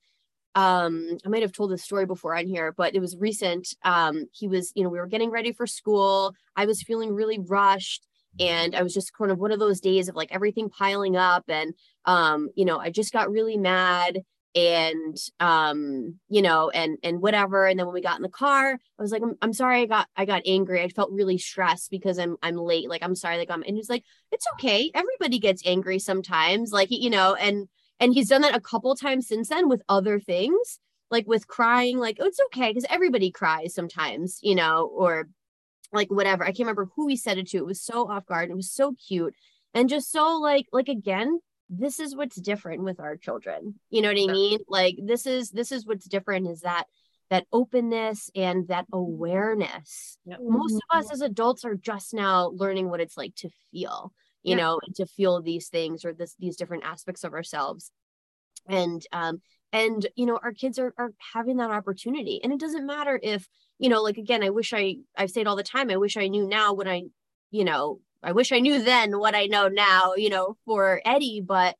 um 0.56 1.18
i 1.26 1.30
might 1.30 1.44
have 1.44 1.52
told 1.52 1.72
this 1.72 1.84
story 1.84 2.08
before 2.08 2.36
on 2.36 2.48
here 2.48 2.74
but 2.76 2.96
it 2.96 3.00
was 3.00 3.16
recent 3.18 3.68
um 3.84 4.26
he 4.34 4.48
was 4.48 4.72
you 4.76 4.84
know 4.84 4.90
we 4.90 5.00
were 5.00 5.06
getting 5.06 5.30
ready 5.30 5.54
for 5.54 5.68
school. 5.68 6.34
I 6.56 6.66
was 6.66 6.82
feeling 6.82 7.14
really 7.14 7.38
rushed 7.38 8.08
and 8.40 8.76
i 8.76 8.84
was 8.84 8.94
just 8.94 9.14
kind 9.14 9.32
of 9.32 9.40
one 9.40 9.52
of 9.52 9.60
those 9.60 9.80
days 9.80 10.08
of 10.08 10.16
like 10.16 10.32
everything 10.32 10.70
piling 10.70 11.16
up 11.16 11.44
and 11.48 11.74
um 12.06 12.50
you 12.56 12.66
know 12.66 12.78
i 12.78 12.90
just 12.90 13.14
got 13.14 13.32
really 13.32 13.58
mad 13.58 14.22
and 14.56 15.18
um 15.42 16.16
you 16.30 16.42
know 16.42 16.70
and 16.70 16.98
and 17.04 17.22
whatever. 17.22 17.66
And 17.66 17.78
then 17.78 17.86
when 17.86 17.94
we 17.94 18.02
got 18.02 18.16
in 18.16 18.22
the 18.22 18.30
car 18.30 18.72
i 18.74 19.02
was 19.02 19.12
like 19.12 19.22
i'm, 19.22 19.36
I'm 19.42 19.54
sorry 19.54 19.82
i 19.82 19.86
got 19.86 20.08
i 20.16 20.26
got 20.26 20.44
angry. 20.46 20.82
I 20.82 20.88
felt 20.88 21.12
really 21.12 21.38
stressed 21.38 21.92
because 21.92 22.18
i'm 22.18 22.38
i'm 22.42 22.56
late. 22.56 22.90
Like 22.90 23.04
i'm 23.04 23.16
sorry 23.16 23.38
like 23.38 23.52
i'm 23.52 23.64
and 23.64 23.76
he's 23.76 23.90
like 23.90 24.04
it's 24.32 24.48
okay. 24.54 24.92
Everybody 24.94 25.40
gets 25.40 25.66
angry 25.66 26.00
sometimes. 26.00 26.72
Like 26.72 26.88
you 26.90 27.10
know 27.10 27.36
and 27.36 27.68
and 28.00 28.14
he's 28.14 28.30
done 28.30 28.42
that 28.42 28.56
a 28.56 28.62
couple 28.62 28.96
times 28.96 29.28
since 29.28 29.50
then 29.50 29.68
with 29.68 29.82
other 29.90 30.20
things 30.20 30.80
like 31.12 31.28
with 31.28 31.48
crying 31.48 31.98
like 32.00 32.18
oh 32.20 32.26
it's 32.26 32.40
okay 32.48 32.70
because 32.70 32.86
everybody 32.90 33.32
cries 33.32 33.76
sometimes 33.76 34.40
you 34.42 34.56
know 34.56 34.90
or 34.94 35.28
like 35.96 36.12
whatever. 36.12 36.44
I 36.44 36.48
can't 36.48 36.60
remember 36.60 36.90
who 36.96 37.08
he 37.08 37.18
said 37.18 37.38
it 37.38 37.48
to. 37.50 37.58
It 37.58 37.66
was 37.66 37.82
so 37.82 38.10
off 38.10 38.26
guard. 38.26 38.50
It 38.50 38.56
was 38.56 38.72
so 38.72 38.94
cute. 39.08 39.36
And 39.74 39.90
just 39.90 40.12
so 40.12 40.38
like 40.38 40.68
like 40.72 40.90
again 40.90 41.40
this 41.70 42.00
is 42.00 42.16
what's 42.16 42.36
different 42.36 42.84
with 42.84 43.00
our 43.00 43.18
children. 43.18 43.80
You 43.90 44.02
know 44.02 44.10
what 44.10 44.30
i 44.30 44.32
mean? 44.32 44.60
Like 44.68 44.98
this 45.02 45.26
is 45.26 45.50
this 45.52 45.72
is 45.72 45.86
what's 45.86 46.08
different 46.08 46.48
is 46.48 46.62
that 46.62 46.86
that 47.32 47.48
openness 47.52 48.30
and 48.36 48.68
that 48.68 48.86
awareness. 48.94 50.18
Yep. 50.26 50.40
most 50.42 50.76
of 50.76 51.00
us 51.00 51.12
as 51.12 51.22
adults 51.22 51.66
are 51.66 51.76
just 51.76 52.14
now 52.14 52.52
learning 52.56 52.90
what 52.90 53.02
it's 53.02 53.18
like 53.18 53.34
to 53.38 53.50
feel 53.72 54.14
you 54.44 54.52
yeah. 54.52 54.64
know 54.64 54.80
to 54.96 55.06
feel 55.08 55.42
these 55.42 55.70
things 55.70 56.06
or 56.06 56.14
this 56.14 56.36
these 56.40 56.56
different 56.56 56.84
aspects 56.84 57.24
of 57.24 57.34
ourselves. 57.34 57.92
And 58.68 59.04
um 59.12 59.42
and 59.74 60.08
you 60.16 60.26
know 60.26 60.40
our 60.42 60.52
kids 60.52 60.80
are, 60.80 60.94
are 60.98 61.12
having 61.34 61.58
that 61.58 61.72
opportunity 61.72 62.40
and 62.44 62.54
it 62.54 62.60
doesn't 62.60 62.86
matter 62.86 63.20
if 63.22 63.48
you 63.80 63.90
know 63.90 64.02
like 64.02 64.18
again 64.18 64.44
i 64.44 64.50
wish 64.50 64.74
i 64.74 64.96
i 65.18 65.26
say 65.26 65.42
it 65.42 65.48
all 65.48 65.56
the 65.56 65.64
time 65.64 65.90
i 65.90 65.98
wish 65.98 66.18
i 66.18 66.28
knew 66.28 66.48
now 66.48 66.74
what 66.74 66.88
i 66.88 67.04
you 67.52 67.64
know 67.64 68.00
i 68.24 68.32
wish 68.32 68.52
i 68.52 68.60
knew 68.60 68.84
then 68.84 69.20
what 69.20 69.36
i 69.36 69.46
know 69.46 69.68
now 69.68 70.14
you 70.16 70.30
know 70.30 70.56
for 70.66 71.02
eddie 71.06 71.42
but 71.46 71.76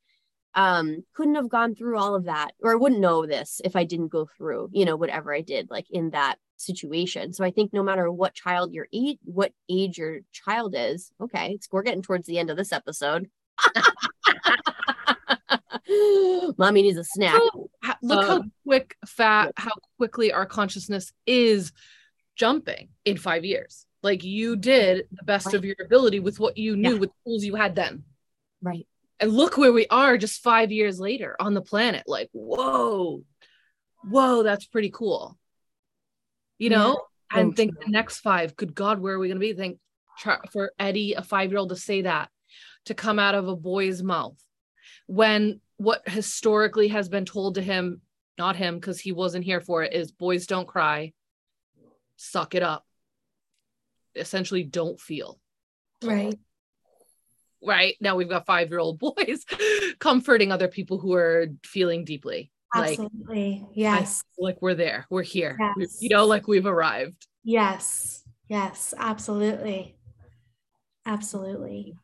um 0.56 1.04
couldn't 1.14 1.36
have 1.36 1.50
gone 1.50 1.76
through 1.76 1.98
all 1.98 2.16
of 2.16 2.26
that 2.26 2.52
or 2.62 2.72
i 2.72 2.76
wouldn't 2.76 3.02
know 3.02 3.26
this 3.26 3.62
if 3.64 3.76
i 3.76 3.84
didn't 3.84 4.10
go 4.10 4.28
through 4.38 4.70
you 4.72 4.86
know 4.86 4.96
whatever 4.96 5.34
i 5.34 5.42
did 5.42 5.70
like 5.70 5.86
in 5.90 6.12
that 6.12 6.38
situation. 6.58 7.34
So 7.34 7.44
I 7.44 7.52
think 7.52 7.74
no 7.74 7.84
matter 7.84 8.12
what 8.12 8.34
child 8.34 8.74
your 8.74 8.88
age, 8.94 9.18
what 9.24 9.52
age 9.70 9.98
your 9.98 10.20
child 10.32 10.76
is, 10.78 11.12
okay, 11.22 11.58
we're 11.72 11.84
getting 11.84 12.02
towards 12.02 12.28
the 12.28 12.40
end 12.40 12.50
of 12.50 12.58
this 12.58 12.72
episode. 12.72 13.30
Mommy 16.58 16.82
needs 16.82 16.98
a 16.98 17.04
snack. 17.04 17.40
Look 18.08 18.20
um, 18.20 18.28
how 18.28 18.44
quick, 18.66 18.96
fat, 19.06 19.52
how 19.58 19.72
quickly 19.98 20.32
our 20.32 20.46
consciousness 20.46 21.12
is 21.26 21.72
jumping 22.36 22.90
in 23.04 23.18
five 23.18 23.46
years. 23.46 23.86
Like 24.04 24.24
you 24.24 24.56
did 24.56 25.08
the 25.12 25.24
best 25.24 25.48
right. 25.48 25.56
of 25.56 25.66
your 25.66 25.76
ability 25.84 26.20
with 26.20 26.40
what 26.40 26.58
you 26.58 26.76
knew 26.76 26.94
yeah. 26.94 27.00
with 27.00 27.10
tools 27.24 27.44
you 27.44 27.56
had 27.56 27.76
then. 27.76 28.04
Right. 28.62 28.88
And 29.20 29.32
look 29.32 29.58
where 29.58 29.72
we 29.72 29.88
are 29.88 30.18
just 30.18 30.44
five 30.44 30.72
years 30.72 31.00
later 31.00 31.36
on 31.40 31.54
the 31.54 31.62
planet. 31.62 32.04
Like, 32.06 32.30
whoa, 32.34 33.24
whoa, 34.04 34.44
that's 34.44 34.66
pretty 34.66 34.92
cool 34.92 35.38
you 36.58 36.70
know, 36.70 37.02
yeah, 37.34 37.40
and 37.40 37.56
think 37.56 37.74
true. 37.74 37.86
the 37.86 37.92
next 37.92 38.20
five, 38.20 38.56
good 38.56 38.76
God, 38.76 39.00
where 39.00 39.16
are 39.16 39.20
we 39.20 39.28
going 39.28 39.38
to 39.38 39.40
be? 39.40 39.54
Think 39.54 39.80
for 40.52 40.72
Eddie, 40.80 41.14
a 41.14 41.22
five 41.22 41.52
year 41.52 41.60
old, 41.60 41.70
to 41.70 41.76
say 41.76 42.04
that, 42.04 42.30
to 42.86 42.94
come 42.94 43.20
out 43.20 43.36
of 43.36 43.48
a 43.48 43.56
boy's 43.56 44.02
mouth 44.02 44.38
when 45.08 45.60
what 45.78 46.08
historically 46.08 46.90
has 46.90 47.10
been 47.10 47.26
told 47.26 47.56
to 47.56 47.62
him, 47.62 48.02
not 48.38 48.56
him, 48.56 48.76
because 48.76 49.00
he 49.00 49.12
wasn't 49.12 49.46
here 49.46 49.62
for 49.62 49.84
it, 49.84 49.94
is 49.94 50.12
boys 50.12 50.48
don't 50.48 50.68
cry, 50.68 51.14
suck 52.16 52.56
it 52.56 52.64
up. 52.64 52.86
Essentially, 54.16 54.64
don't 54.64 55.00
feel. 55.00 55.40
Right. 56.04 56.38
Right. 57.62 57.96
Now 58.00 58.16
we've 58.16 58.30
got 58.30 58.46
five 58.46 58.70
year 58.70 58.80
old 58.80 59.00
boys 59.00 59.46
comforting 60.00 60.52
other 60.52 60.68
people 60.68 60.98
who 61.00 61.14
are 61.14 61.48
feeling 61.64 62.06
deeply. 62.06 62.52
Absolutely. 62.74 63.62
Like, 63.62 63.70
yes. 63.74 64.24
like 64.38 64.62
we're 64.62 64.76
there. 64.76 65.06
We're 65.10 65.24
here. 65.24 65.58
Yes. 65.78 66.02
you 66.02 66.10
know, 66.10 66.26
like 66.26 66.48
we've 66.48 66.66
arrived. 66.66 67.26
Yes. 67.44 68.24
Yes. 68.50 68.94
Absolutely. 68.98 69.96
Absolutely. 71.06 71.96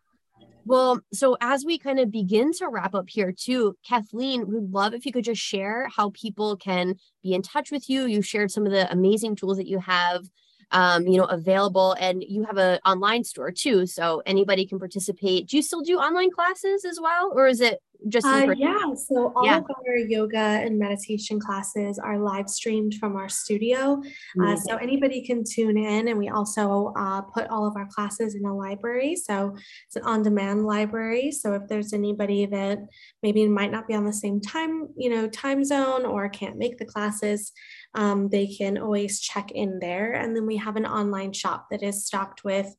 Well, 0.63 0.99
so 1.11 1.37
as 1.41 1.65
we 1.65 1.79
kind 1.79 1.99
of 1.99 2.11
begin 2.11 2.51
to 2.53 2.67
wrap 2.69 2.93
up 2.93 3.09
here, 3.09 3.31
too, 3.31 3.75
Kathleen, 3.87 4.47
we'd 4.47 4.71
love 4.71 4.93
if 4.93 5.05
you 5.05 5.11
could 5.11 5.23
just 5.23 5.41
share 5.41 5.87
how 5.95 6.11
people 6.11 6.55
can 6.55 6.95
be 7.23 7.33
in 7.33 7.41
touch 7.41 7.71
with 7.71 7.89
you. 7.89 8.05
You 8.05 8.21
shared 8.21 8.51
some 8.51 8.65
of 8.65 8.71
the 8.71 8.91
amazing 8.91 9.35
tools 9.35 9.57
that 9.57 9.67
you 9.67 9.79
have, 9.79 10.25
um, 10.69 11.07
you 11.07 11.17
know, 11.17 11.25
available, 11.25 11.93
and 11.99 12.23
you 12.23 12.43
have 12.43 12.57
an 12.57 12.79
online 12.85 13.23
store 13.23 13.51
too, 13.51 13.87
so 13.87 14.21
anybody 14.25 14.67
can 14.67 14.77
participate. 14.77 15.47
Do 15.47 15.57
you 15.57 15.63
still 15.63 15.81
do 15.81 15.97
online 15.97 16.29
classes 16.31 16.85
as 16.85 16.99
well, 17.01 17.31
or 17.35 17.47
is 17.47 17.59
it 17.59 17.79
just 18.09 18.25
uh, 18.25 18.53
yeah 18.57 18.93
so 18.95 19.31
all 19.35 19.45
yeah. 19.45 19.57
of 19.57 19.65
our 19.87 19.95
yoga 19.95 20.37
and 20.37 20.77
meditation 20.79 21.39
classes 21.39 21.99
are 21.99 22.17
live 22.17 22.49
streamed 22.49 22.95
from 22.95 23.15
our 23.15 23.29
studio. 23.29 24.01
Uh, 24.41 24.55
so 24.55 24.77
anybody 24.77 25.21
can 25.21 25.43
tune 25.43 25.77
in 25.77 26.07
and 26.07 26.17
we 26.17 26.29
also 26.29 26.93
uh, 26.97 27.21
put 27.21 27.47
all 27.49 27.67
of 27.67 27.75
our 27.75 27.87
classes 27.87 28.35
in 28.35 28.45
a 28.45 28.55
library. 28.55 29.15
So 29.15 29.55
it's 29.87 29.95
an 29.95 30.03
on-demand 30.03 30.65
library. 30.65 31.31
So 31.31 31.53
if 31.53 31.67
there's 31.67 31.93
anybody 31.93 32.45
that 32.47 32.79
maybe 33.21 33.47
might 33.47 33.71
not 33.71 33.87
be 33.87 33.93
on 33.93 34.05
the 34.05 34.13
same 34.13 34.39
time 34.39 34.87
you 34.97 35.09
know 35.09 35.27
time 35.27 35.63
zone 35.63 36.05
or 36.05 36.29
can't 36.29 36.57
make 36.57 36.77
the 36.77 36.85
classes 36.85 37.51
um, 37.93 38.29
they 38.29 38.47
can 38.47 38.77
always 38.77 39.19
check 39.19 39.51
in 39.51 39.79
there. 39.79 40.13
And 40.13 40.35
then 40.35 40.45
we 40.45 40.57
have 40.57 40.75
an 40.75 40.85
online 40.85 41.33
shop 41.33 41.67
that 41.71 41.83
is 41.83 42.05
stocked 42.05 42.43
with, 42.43 42.73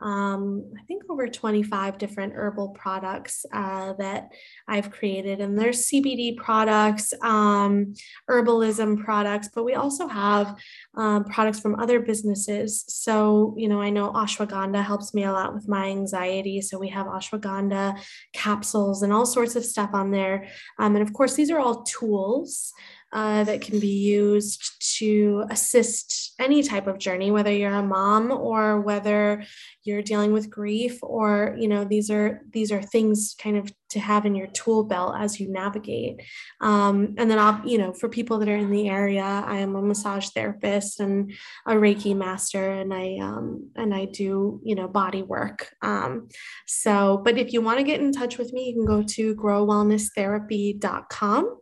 um, 0.00 0.72
I 0.78 0.82
think, 0.84 1.02
over 1.10 1.28
25 1.28 1.98
different 1.98 2.34
herbal 2.34 2.70
products 2.70 3.44
uh, 3.52 3.92
that 3.94 4.30
I've 4.66 4.90
created. 4.90 5.40
And 5.40 5.58
there's 5.58 5.86
CBD 5.86 6.36
products, 6.36 7.12
um, 7.22 7.94
herbalism 8.30 9.04
products, 9.04 9.50
but 9.54 9.64
we 9.64 9.74
also 9.74 10.08
have 10.08 10.56
um, 10.96 11.24
products 11.24 11.60
from 11.60 11.78
other 11.78 12.00
businesses. 12.00 12.84
So, 12.88 13.54
you 13.58 13.68
know, 13.68 13.80
I 13.80 13.90
know 13.90 14.12
ashwagandha 14.12 14.82
helps 14.82 15.12
me 15.12 15.24
a 15.24 15.32
lot 15.32 15.54
with 15.54 15.68
my 15.68 15.86
anxiety. 15.86 16.60
So 16.60 16.78
we 16.78 16.88
have 16.88 17.06
ashwagandha 17.06 18.00
capsules 18.32 19.02
and 19.02 19.12
all 19.12 19.26
sorts 19.26 19.56
of 19.56 19.64
stuff 19.64 19.90
on 19.92 20.10
there. 20.10 20.48
Um, 20.78 20.96
and 20.96 21.06
of 21.06 21.12
course, 21.12 21.34
these 21.34 21.50
are 21.50 21.58
all 21.58 21.82
tools 21.82 22.72
uh, 23.14 23.44
that 23.44 23.60
can 23.60 23.78
be 23.78 23.86
used 23.86 24.82
to 24.98 25.44
assist 25.48 26.34
any 26.40 26.64
type 26.64 26.88
of 26.88 26.98
journey, 26.98 27.30
whether 27.30 27.52
you're 27.52 27.72
a 27.72 27.82
mom 27.82 28.32
or 28.32 28.80
whether 28.80 29.44
you're 29.84 30.02
dealing 30.02 30.32
with 30.32 30.50
grief, 30.50 30.98
or 31.00 31.54
you 31.56 31.68
know 31.68 31.84
these 31.84 32.10
are 32.10 32.40
these 32.50 32.72
are 32.72 32.82
things 32.82 33.36
kind 33.38 33.56
of 33.56 33.72
to 33.90 34.00
have 34.00 34.26
in 34.26 34.34
your 34.34 34.48
tool 34.48 34.82
belt 34.82 35.14
as 35.16 35.38
you 35.38 35.48
navigate. 35.48 36.22
Um, 36.60 37.14
and 37.16 37.30
then 37.30 37.38
I'll 37.38 37.64
you 37.64 37.78
know 37.78 37.92
for 37.92 38.08
people 38.08 38.40
that 38.40 38.48
are 38.48 38.56
in 38.56 38.72
the 38.72 38.88
area, 38.88 39.22
I 39.22 39.58
am 39.58 39.76
a 39.76 39.82
massage 39.82 40.30
therapist 40.30 40.98
and 40.98 41.32
a 41.68 41.74
Reiki 41.74 42.16
master, 42.16 42.72
and 42.72 42.92
I 42.92 43.18
um, 43.22 43.70
and 43.76 43.94
I 43.94 44.06
do 44.06 44.60
you 44.64 44.74
know 44.74 44.88
body 44.88 45.22
work. 45.22 45.72
Um, 45.82 46.30
so, 46.66 47.22
but 47.24 47.38
if 47.38 47.52
you 47.52 47.60
want 47.60 47.78
to 47.78 47.84
get 47.84 48.00
in 48.00 48.10
touch 48.10 48.38
with 48.38 48.52
me, 48.52 48.70
you 48.70 48.74
can 48.74 48.86
go 48.86 49.04
to 49.04 49.36
growwellnesstherapy.com 49.36 51.60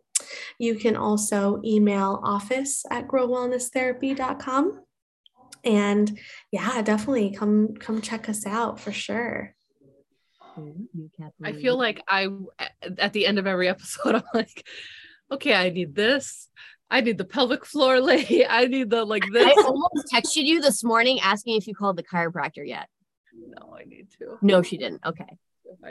You 0.59 0.75
can 0.75 0.97
also 0.97 1.61
email 1.65 2.21
office 2.23 2.85
at 2.91 3.09
growwellnesstherapy.com. 3.09 4.81
And 5.65 6.19
yeah, 6.51 6.83
definitely 6.83 7.35
come 7.35 7.75
come 7.77 8.01
check 8.01 8.29
us 8.29 8.47
out 8.47 8.81
for 8.81 8.93
sure. 8.93 9.55
I 11.43 11.53
feel 11.53 11.79
like 11.79 12.03
I 12.09 12.29
at 12.99 13.13
the 13.13 13.27
end 13.27 13.39
of 13.39 13.47
every 13.47 13.69
episode, 13.69 14.15
I'm 14.17 14.23
like, 14.35 14.67
okay, 15.31 15.55
I 15.55 15.71
need 15.71 15.95
this. 15.95 16.49
I 16.91 17.01
need 17.01 17.17
the 17.17 17.25
pelvic 17.25 17.65
floor 17.65 18.01
lay. 18.03 18.47
I 18.49 18.67
need 18.67 18.91
the 18.91 19.05
like 19.05 19.25
this. 19.33 19.47
I 19.47 19.63
almost 19.63 20.13
texted 20.13 20.45
you 20.45 20.61
this 20.61 20.85
morning 20.85 21.21
asking 21.21 21.57
if 21.57 21.67
you 21.67 21.75
called 21.75 21.97
the 21.97 22.03
chiropractor 22.03 22.67
yet. 22.67 22.89
No, 23.35 23.75
I 23.75 23.85
need 23.85 24.09
to. 24.19 24.39
No, 24.43 24.63
she 24.63 24.77
didn't. 24.77 25.01
Okay. 25.07 25.39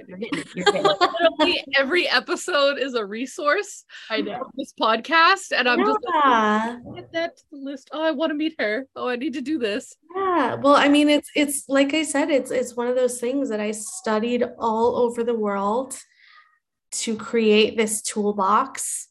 You're 0.08 0.18
getting, 0.18 0.44
you're 0.56 0.66
getting. 0.66 1.64
every 1.78 2.08
episode 2.08 2.78
is 2.78 2.94
a 2.94 3.06
resource. 3.06 3.86
I 4.10 4.22
know 4.22 4.50
this 4.56 4.74
podcast, 4.80 5.52
and 5.56 5.68
I'm 5.68 5.80
yeah. 5.80 5.86
just 5.86 6.86
like, 6.86 6.96
get 6.96 7.14
that 7.14 7.38
to 7.38 7.44
the 7.52 7.58
list. 7.58 7.90
Oh, 7.92 8.02
I 8.02 8.12
want 8.12 8.32
to 8.32 8.36
meet 8.36 8.56
her. 8.60 8.88
Oh, 8.96 9.08
I 9.08 9.16
need 9.16 9.34
to 9.34 9.42
do 9.42 9.58
this. 9.58 9.96
Yeah. 10.16 10.56
Well, 10.56 10.76
I 10.76 10.88
mean, 10.88 11.10
it's 11.10 11.30
it's 11.36 11.68
like 11.68 11.94
I 11.94 12.04
said, 12.04 12.30
it's 12.30 12.52
it's 12.52 12.76
one 12.76 12.88
of 12.88 12.96
those 12.96 13.20
things 13.20 13.50
that 13.50 13.60
I 13.60 13.72
studied 13.72 14.44
all 14.60 14.98
over 14.98 15.24
the 15.24 15.36
world 15.36 15.98
to 16.92 17.16
create 17.16 17.78
this 17.78 18.02
toolbox 18.02 19.08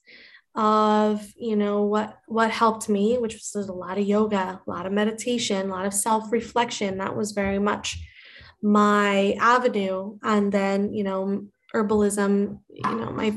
of 0.56 1.32
you 1.36 1.54
know 1.54 1.82
what 1.82 2.18
what 2.26 2.50
helped 2.50 2.88
me 2.88 3.16
which 3.18 3.34
was 3.54 3.68
a 3.68 3.72
lot 3.72 3.98
of 3.98 4.04
yoga 4.04 4.60
a 4.66 4.70
lot 4.70 4.84
of 4.84 4.92
meditation 4.92 5.70
a 5.70 5.72
lot 5.72 5.86
of 5.86 5.94
self-reflection 5.94 6.98
that 6.98 7.14
was 7.14 7.30
very 7.30 7.60
much 7.60 7.98
my 8.62 9.34
avenue 9.40 10.18
and 10.22 10.52
then 10.52 10.92
you 10.92 11.04
know 11.04 11.46
herbalism 11.74 12.58
you 12.68 12.94
know 12.96 13.10
my 13.10 13.32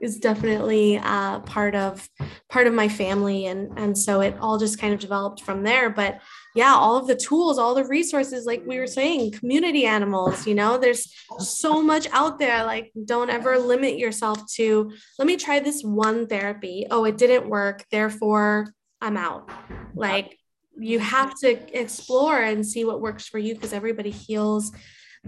is 0.00 0.18
definitely 0.18 0.98
uh, 0.98 1.40
part 1.40 1.74
of 1.74 2.08
part 2.48 2.66
of 2.66 2.74
my 2.74 2.88
family 2.88 3.46
and 3.46 3.76
and 3.78 3.96
so 3.96 4.20
it 4.20 4.36
all 4.40 4.58
just 4.58 4.78
kind 4.78 4.94
of 4.94 5.00
developed 5.00 5.42
from 5.42 5.62
there. 5.62 5.90
But 5.90 6.20
yeah 6.54 6.74
all 6.74 6.96
of 6.96 7.06
the 7.06 7.14
tools 7.14 7.58
all 7.58 7.74
the 7.74 7.84
resources 7.84 8.46
like 8.46 8.62
we 8.66 8.78
were 8.78 8.86
saying 8.86 9.32
community 9.32 9.84
animals 9.84 10.46
you 10.46 10.54
know 10.54 10.78
there's 10.78 11.12
so 11.38 11.82
much 11.82 12.08
out 12.12 12.38
there. 12.38 12.64
Like 12.64 12.92
don't 13.04 13.30
ever 13.30 13.58
limit 13.58 13.98
yourself 13.98 14.46
to 14.54 14.92
let 15.18 15.26
me 15.26 15.36
try 15.36 15.60
this 15.60 15.82
one 15.82 16.26
therapy. 16.26 16.86
Oh 16.90 17.04
it 17.04 17.18
didn't 17.18 17.48
work 17.48 17.84
therefore 17.90 18.72
i'm 19.00 19.16
out. 19.16 19.50
Like 19.94 20.38
you 20.78 20.98
have 20.98 21.34
to 21.40 21.78
explore 21.78 22.40
and 22.40 22.66
see 22.66 22.84
what 22.84 23.00
works 23.00 23.26
for 23.26 23.38
you 23.38 23.54
because 23.54 23.72
everybody 23.72 24.10
heals 24.10 24.72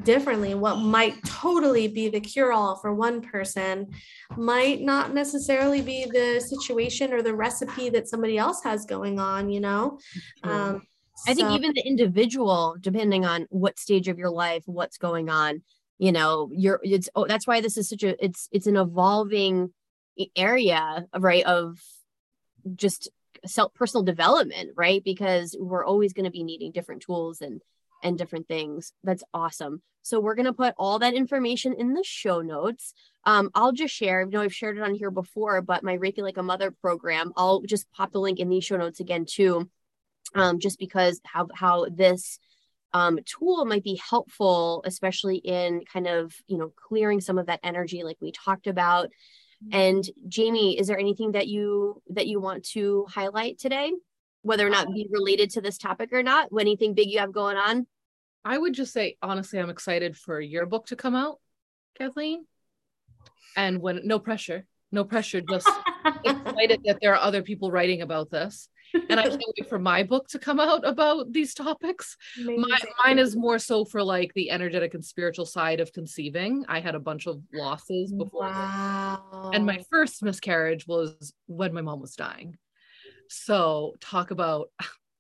differently. 0.03 0.55
What 0.55 0.77
might 0.77 1.23
totally 1.25 1.89
be 1.89 2.09
the 2.09 2.21
cure 2.21 2.53
all 2.53 2.77
for 2.77 2.95
one 2.95 3.21
person 3.21 3.89
might 4.37 4.81
not 4.81 5.15
necessarily 5.15 5.83
be 5.83 6.07
the 6.07 6.41
situation 6.41 7.13
or 7.13 7.23
the 7.23 7.35
recipe 7.35 7.91
that 7.91 8.09
somebody 8.09 8.39
else 8.39 8.63
has 8.63 8.85
going 8.85 9.19
on, 9.19 9.51
you 9.51 9.61
know? 9.61 9.99
Um, 10.43 10.83
I 11.27 11.35
think 11.35 11.51
even 11.51 11.75
the 11.75 11.87
individual, 11.87 12.77
depending 12.81 13.25
on 13.27 13.47
what 13.51 13.79
stage 13.79 14.09
of 14.09 14.19
your 14.19 14.31
life, 14.31 14.63
what's 14.67 14.97
going 14.97 15.29
on, 15.29 15.63
you 15.99 16.13
know, 16.13 16.51
you're 16.53 16.81
it's 16.83 17.11
oh, 17.15 17.27
that's 17.27 17.47
why 17.47 17.61
this 17.61 17.77
is 17.77 17.89
such 17.89 18.03
a 18.03 18.25
it's 18.25 18.49
it's 18.53 18.67
an 18.67 18.77
evolving 18.77 19.71
area, 20.35 21.05
right? 21.19 21.45
Of 21.45 21.79
just 22.75 23.11
self 23.47 23.75
personal 23.75 24.05
development, 24.05 24.71
right? 24.77 25.03
Because 25.03 25.57
we're 25.59 25.85
always 25.85 26.13
going 26.13 26.25
to 26.25 26.31
be 26.31 26.45
needing 26.45 26.73
different 26.73 27.03
tools 27.03 27.41
and 27.41 27.61
and 28.03 28.17
different 28.17 28.49
things. 28.49 28.93
That's 29.05 29.25
awesome. 29.35 29.83
So 30.03 30.21
we're 30.21 30.35
going 30.35 30.47
to 30.47 30.53
put 30.53 30.75
all 30.79 30.99
that 31.01 31.15
information 31.15 31.75
in 31.75 31.93
the 31.93 32.03
show 32.03 32.41
notes. 32.41 32.95
Um, 33.25 33.51
I'll 33.55 33.73
just 33.73 33.95
share, 33.95 34.23
you 34.23 34.31
know, 34.31 34.41
I've 34.41 34.55
shared 34.55 34.79
it 34.79 34.83
on 34.83 34.95
here 34.95 35.11
before, 35.11 35.61
but 35.61 35.85
my 35.85 35.99
Reiki 35.99 36.23
Like 36.23 36.39
a 36.39 36.43
Mother 36.43 36.71
program, 36.71 37.33
I'll 37.37 37.61
just 37.61 37.91
pop 37.93 38.13
the 38.13 38.21
link 38.21 38.39
in 38.41 38.49
these 38.49 38.65
show 38.65 38.77
notes 38.77 39.01
again 39.01 39.27
too. 39.29 39.69
Um, 40.35 40.61
just 40.61 40.79
because 40.79 41.21
how 41.25 41.49
how 41.55 41.87
this 41.91 42.39
um, 42.93 43.19
tool 43.25 43.65
might 43.65 43.85
be 43.85 43.97
helpful, 43.97 44.83
especially 44.85 45.37
in 45.37 45.83
kind 45.93 46.07
of 46.07 46.35
you 46.47 46.57
know 46.57 46.73
clearing 46.77 47.21
some 47.21 47.39
of 47.39 47.47
that 47.47 47.61
energy, 47.63 48.03
like 48.03 48.17
we 48.21 48.33
talked 48.33 48.67
about, 48.67 49.09
and 49.73 50.05
Jayme, 50.29 50.79
is 50.79 50.87
there 50.87 50.99
anything 50.99 51.33
that 51.33 51.49
you 51.49 52.03
that 52.11 52.27
you 52.27 52.41
want 52.41 52.65
to 52.71 53.07
highlight 53.09 53.59
today, 53.59 53.93
whether 54.43 54.67
or 54.67 54.71
not 54.71 54.93
be 54.93 55.07
related 55.11 55.51
to 55.51 55.61
this 55.61 55.79
topic 55.79 56.13
or 56.13 56.23
not? 56.23 56.49
Anything 56.59 56.95
big 56.95 57.11
you 57.11 57.19
have 57.19 57.33
going 57.33 57.57
on? 57.57 57.87
I 58.45 58.57
would 58.57 58.73
just 58.73 58.93
say 58.93 59.17
honestly, 59.23 59.59
I'm 59.59 59.71
excited 59.71 60.17
for 60.17 60.41
your 60.41 60.67
book 60.67 60.87
to 60.87 60.97
come 60.97 61.15
out, 61.15 61.41
Kathleen. 61.97 62.47
And 63.57 63.83
when 63.83 64.01
no 64.05 64.19
pressure, 64.19 64.67
no 64.93 65.05
pressure, 65.05 65.41
just 65.41 65.69
excited 66.25 66.81
that 66.85 66.99
there 67.03 67.15
are 67.15 67.21
other 67.21 67.43
people 67.43 67.71
writing 67.71 68.01
about 68.03 68.31
this 68.31 68.69
and 69.09 69.21
I 69.21 69.23
can't 69.29 69.43
wait 69.59 69.69
for 69.69 69.79
my 69.79 70.03
book 70.03 70.29
to 70.29 70.39
come 70.39 70.61
out 70.61 70.87
about 70.87 71.33
these 71.33 71.55
topics. 71.55 72.17
My, 72.39 72.79
mine 73.05 73.19
is 73.19 73.37
more 73.37 73.59
so 73.59 73.85
for 73.85 74.03
like 74.03 74.33
the 74.35 74.51
energetic 74.51 74.95
and 74.95 75.05
spiritual 75.05 75.47
side 75.47 75.81
of 75.81 75.93
conceiving. 75.93 76.65
I 76.69 76.81
had 76.81 76.95
a 76.95 77.01
bunch 77.01 77.27
of 77.27 77.43
losses 77.53 78.13
before, 78.13 78.43
wow. 78.43 79.51
and 79.53 79.65
my 79.67 79.83
first 79.91 80.23
miscarriage 80.23 80.87
was 80.87 81.33
when 81.47 81.73
my 81.73 81.83
mom 81.83 82.01
was 82.01 82.17
dying. 82.17 82.57
So 83.29 83.95
talk 84.01 84.31
about 84.31 84.71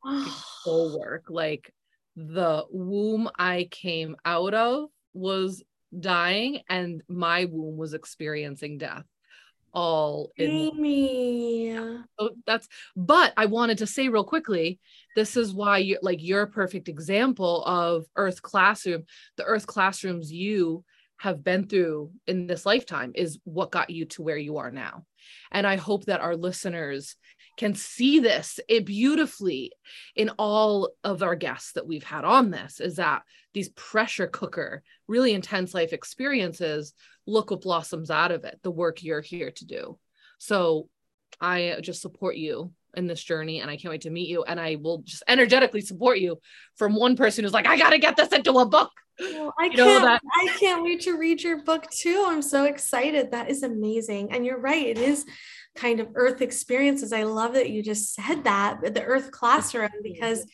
full 0.64 0.98
work. 0.98 1.24
Like 1.28 1.72
the 2.16 2.64
womb 2.70 3.30
I 3.38 3.68
came 3.70 4.16
out 4.24 4.54
of 4.54 4.88
was 5.12 5.62
dying, 5.98 6.60
and 6.68 7.02
my 7.08 7.46
womb 7.46 7.76
was 7.76 7.94
experiencing 7.94 8.78
death 8.78 9.04
all 9.72 10.32
in 10.36 10.50
Amy. 10.50 11.72
So 11.72 12.04
oh, 12.18 12.30
that's 12.46 12.68
but 12.96 13.32
I 13.36 13.46
wanted 13.46 13.78
to 13.78 13.86
say 13.86 14.08
real 14.08 14.24
quickly, 14.24 14.78
this 15.16 15.36
is 15.36 15.52
why 15.52 15.78
you 15.78 15.98
like 16.02 16.22
you're 16.22 16.42
a 16.42 16.48
perfect 16.48 16.88
example 16.88 17.64
of 17.64 18.04
Earth 18.16 18.42
Classroom. 18.42 19.04
The 19.36 19.44
Earth 19.44 19.66
Classrooms 19.66 20.32
you 20.32 20.84
have 21.18 21.44
been 21.44 21.66
through 21.66 22.10
in 22.26 22.46
this 22.46 22.64
lifetime 22.64 23.12
is 23.14 23.38
what 23.44 23.70
got 23.70 23.90
you 23.90 24.06
to 24.06 24.22
where 24.22 24.38
you 24.38 24.56
are 24.56 24.70
now. 24.70 25.04
And 25.52 25.66
I 25.66 25.76
hope 25.76 26.06
that 26.06 26.22
our 26.22 26.34
listeners 26.34 27.14
can 27.60 27.74
see 27.74 28.20
this 28.20 28.58
it 28.70 28.86
beautifully 28.86 29.70
in 30.16 30.30
all 30.38 30.92
of 31.04 31.22
our 31.22 31.34
guests 31.34 31.72
that 31.72 31.86
we've 31.86 32.02
had 32.02 32.24
on 32.24 32.50
this 32.50 32.80
is 32.80 32.96
that 32.96 33.20
these 33.52 33.68
pressure 33.70 34.26
cooker 34.26 34.82
really 35.06 35.34
intense 35.34 35.74
life 35.74 35.92
experiences 35.92 36.94
look 37.26 37.50
what 37.50 37.60
blossoms 37.60 38.10
out 38.10 38.32
of 38.32 38.44
it 38.44 38.58
the 38.62 38.70
work 38.70 39.02
you're 39.02 39.20
here 39.20 39.50
to 39.50 39.66
do 39.66 39.98
so 40.38 40.88
i 41.38 41.68
uh, 41.68 41.80
just 41.82 42.00
support 42.00 42.34
you 42.34 42.72
in 42.94 43.06
this 43.06 43.22
journey 43.22 43.60
and 43.60 43.70
i 43.70 43.76
can't 43.76 43.92
wait 43.92 44.00
to 44.00 44.10
meet 44.10 44.30
you 44.30 44.42
and 44.42 44.58
i 44.58 44.76
will 44.76 45.02
just 45.02 45.22
energetically 45.28 45.82
support 45.82 46.18
you 46.18 46.40
from 46.76 46.94
one 46.94 47.14
person 47.14 47.44
who's 47.44 47.52
like 47.52 47.66
i 47.66 47.76
gotta 47.76 47.98
get 47.98 48.16
this 48.16 48.32
into 48.32 48.52
a 48.58 48.64
book 48.64 48.90
well, 49.20 49.52
I 49.58 49.64
you 49.66 49.72
can't 49.72 50.04
that- 50.04 50.22
I 50.40 50.56
can't 50.58 50.82
wait 50.82 51.02
to 51.02 51.18
read 51.18 51.42
your 51.42 51.62
book 51.62 51.90
too. 51.90 52.24
I'm 52.26 52.42
so 52.42 52.64
excited. 52.64 53.32
That 53.32 53.50
is 53.50 53.62
amazing. 53.62 54.32
And 54.32 54.46
you're 54.46 54.58
right. 54.58 54.86
It 54.86 54.98
is 54.98 55.26
kind 55.74 56.00
of 56.00 56.08
earth 56.14 56.42
experiences. 56.42 57.12
I 57.12 57.22
love 57.22 57.54
that 57.54 57.70
you 57.70 57.82
just 57.82 58.14
said 58.14 58.44
that 58.44 58.94
the 58.94 59.04
earth 59.04 59.30
classroom 59.30 59.90
because 60.02 60.44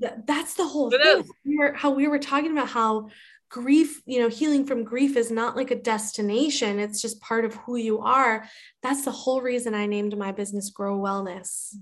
th- 0.00 0.12
that's 0.26 0.54
the 0.54 0.66
whole 0.66 0.92
it 0.92 1.02
thing. 1.02 1.28
We 1.44 1.58
were, 1.58 1.72
how 1.72 1.90
we 1.90 2.08
were 2.08 2.18
talking 2.18 2.52
about 2.52 2.68
how 2.68 3.08
grief, 3.48 4.00
you 4.06 4.20
know, 4.20 4.28
healing 4.28 4.64
from 4.64 4.84
grief 4.84 5.16
is 5.16 5.30
not 5.30 5.56
like 5.56 5.70
a 5.70 5.80
destination, 5.80 6.78
it's 6.78 7.02
just 7.02 7.20
part 7.20 7.44
of 7.44 7.54
who 7.56 7.76
you 7.76 8.00
are. 8.00 8.46
That's 8.82 9.04
the 9.04 9.10
whole 9.10 9.40
reason 9.40 9.74
I 9.74 9.86
named 9.86 10.16
my 10.16 10.32
business 10.32 10.70
Grow 10.70 10.98
Wellness. 10.98 11.74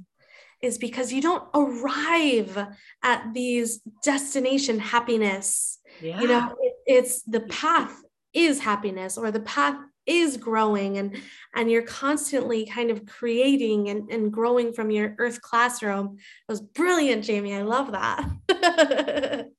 Is 0.61 0.77
because 0.77 1.13
you 1.13 1.23
don't 1.23 1.45
arrive 1.55 2.67
at 3.05 3.33
these 3.33 3.81
destination 4.03 4.81
happiness. 4.81 5.79
Yeah. 6.03 6.21
You 6.21 6.27
know, 6.27 6.57
it, 6.61 6.73
it's 6.85 7.23
the 7.23 7.43
path 7.43 7.95
is 8.35 8.59
happiness 8.59 9.17
or 9.17 9.31
the 9.31 9.39
path 9.39 9.77
is 10.09 10.37
growing 10.37 10.99
and 10.99 11.17
and 11.55 11.71
you're 11.71 11.83
constantly 11.83 12.67
kind 12.67 12.91
of 12.91 13.07
creating 13.07 13.91
and, 13.91 14.11
and 14.11 14.33
growing 14.33 14.73
from 14.73 14.91
your 14.91 15.15
earth 15.19 15.41
classroom. 15.43 16.17
It 16.17 16.53
was 16.53 16.61
brilliant 16.61 17.25
jayme. 17.25 17.57
I 17.57 17.63
love 17.63 17.93
that. 17.93 19.49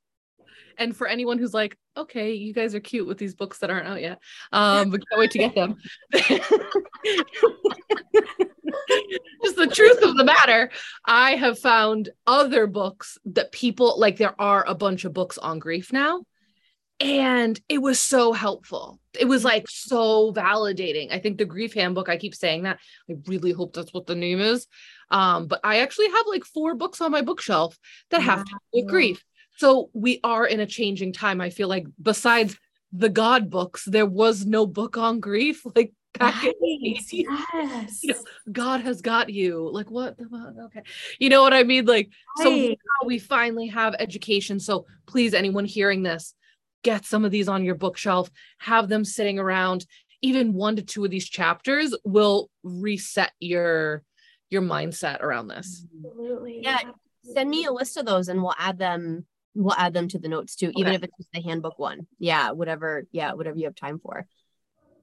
And 0.81 0.95
for 0.95 1.07
anyone 1.07 1.37
who's 1.39 1.53
like 1.53 1.77
okay 1.97 2.31
you 2.35 2.53
guys 2.53 2.73
are 2.73 2.79
cute 2.79 3.05
with 3.05 3.17
these 3.17 3.35
books 3.35 3.59
that 3.59 3.69
aren't 3.69 3.89
out 3.89 3.99
yet. 4.01 4.17
Um 4.53 4.89
but 4.91 5.01
can't 5.09 5.19
wait 5.19 5.31
to 5.31 5.37
get 5.37 5.53
them. 5.53 5.75
Just 9.43 9.57
the 9.57 9.67
truth 9.67 10.01
of 10.03 10.15
the 10.15 10.23
matter 10.23 10.71
i 11.05 11.31
have 11.35 11.59
found 11.59 12.09
other 12.25 12.65
books 12.65 13.17
that 13.25 13.51
people 13.51 13.99
like 13.99 14.17
there 14.17 14.39
are 14.39 14.63
a 14.67 14.73
bunch 14.73 15.03
of 15.03 15.13
books 15.13 15.37
on 15.37 15.59
grief 15.59 15.91
now 15.91 16.23
and 16.99 17.59
it 17.69 17.79
was 17.79 17.99
so 17.99 18.33
helpful 18.33 18.98
it 19.17 19.25
was 19.25 19.43
like 19.43 19.65
so 19.69 20.31
validating 20.33 21.11
i 21.11 21.19
think 21.19 21.37
the 21.37 21.45
grief 21.45 21.73
handbook 21.73 22.09
i 22.09 22.17
keep 22.17 22.35
saying 22.35 22.63
that 22.63 22.77
i 23.09 23.13
really 23.27 23.51
hope 23.51 23.73
that's 23.73 23.93
what 23.93 24.05
the 24.05 24.15
name 24.15 24.39
is 24.39 24.67
um 25.11 25.47
but 25.47 25.59
i 25.63 25.79
actually 25.79 26.09
have 26.09 26.25
like 26.27 26.43
four 26.43 26.75
books 26.75 27.01
on 27.01 27.11
my 27.11 27.21
bookshelf 27.21 27.77
that 28.11 28.21
have 28.21 28.43
to 28.45 28.51
do 28.51 28.57
with 28.73 28.87
grief 28.87 29.23
so 29.57 29.89
we 29.93 30.19
are 30.23 30.45
in 30.45 30.59
a 30.59 30.65
changing 30.65 31.11
time 31.13 31.41
i 31.41 31.49
feel 31.49 31.67
like 31.67 31.85
besides 32.01 32.57
the 32.91 33.09
god 33.09 33.49
books 33.49 33.85
there 33.85 34.05
was 34.05 34.45
no 34.45 34.65
book 34.65 34.97
on 34.97 35.19
grief 35.19 35.63
like 35.75 35.93
back 36.17 36.43
in 36.43 36.53
the 36.59 36.79
Yes, 36.81 37.11
80s. 37.11 37.43
yes. 37.53 37.99
You 38.03 38.13
know, 38.13 38.19
God 38.51 38.81
has 38.81 39.01
got 39.01 39.29
you. 39.29 39.69
Like 39.71 39.91
what? 39.91 40.17
the 40.17 40.25
fuck? 40.27 40.53
Okay. 40.65 40.81
You 41.19 41.29
know 41.29 41.41
what 41.43 41.53
I 41.53 41.63
mean? 41.63 41.85
Like 41.85 42.09
so 42.37 42.49
Right. 42.49 42.69
now 42.69 43.07
we 43.07 43.19
finally 43.19 43.67
have 43.67 43.95
education. 43.99 44.59
So 44.59 44.85
please, 45.05 45.33
anyone 45.35 45.65
hearing 45.65 46.01
this, 46.03 46.33
get 46.83 47.05
some 47.05 47.25
of 47.25 47.31
these 47.31 47.47
on 47.49 47.63
your 47.63 47.75
bookshelf, 47.75 48.29
have 48.59 48.89
them 48.89 49.03
sitting 49.05 49.39
around. 49.39 49.85
Even 50.21 50.53
one 50.53 50.75
to 50.75 50.81
two 50.81 51.05
of 51.05 51.11
these 51.11 51.29
chapters 51.29 51.95
will 52.03 52.49
reset 52.63 53.31
your 53.39 54.03
your 54.49 54.61
mindset 54.61 55.21
around 55.21 55.47
this. 55.47 55.85
Absolutely. 56.05 56.61
Yeah, 56.63 56.79
Send 57.33 57.49
me 57.49 57.65
a 57.65 57.71
list 57.71 57.97
of 57.97 58.05
those 58.05 58.27
and 58.29 58.41
we'll 58.41 58.55
add 58.57 58.77
them 58.79 59.25
we'll 59.55 59.75
add 59.75 59.93
them 59.93 60.07
to 60.07 60.19
the 60.19 60.27
notes 60.27 60.55
too, 60.55 60.71
even 60.75 60.87
Okay. 60.87 60.95
if 60.95 61.03
it's 61.03 61.17
just 61.17 61.31
the 61.33 61.41
handbook 61.41 61.77
one. 61.79 62.07
Yeah, 62.17 62.51
whatever, 62.51 63.05
yeah, 63.11 63.33
whatever 63.33 63.57
you 63.57 63.65
have 63.65 63.75
time 63.75 63.99
for. 63.99 64.25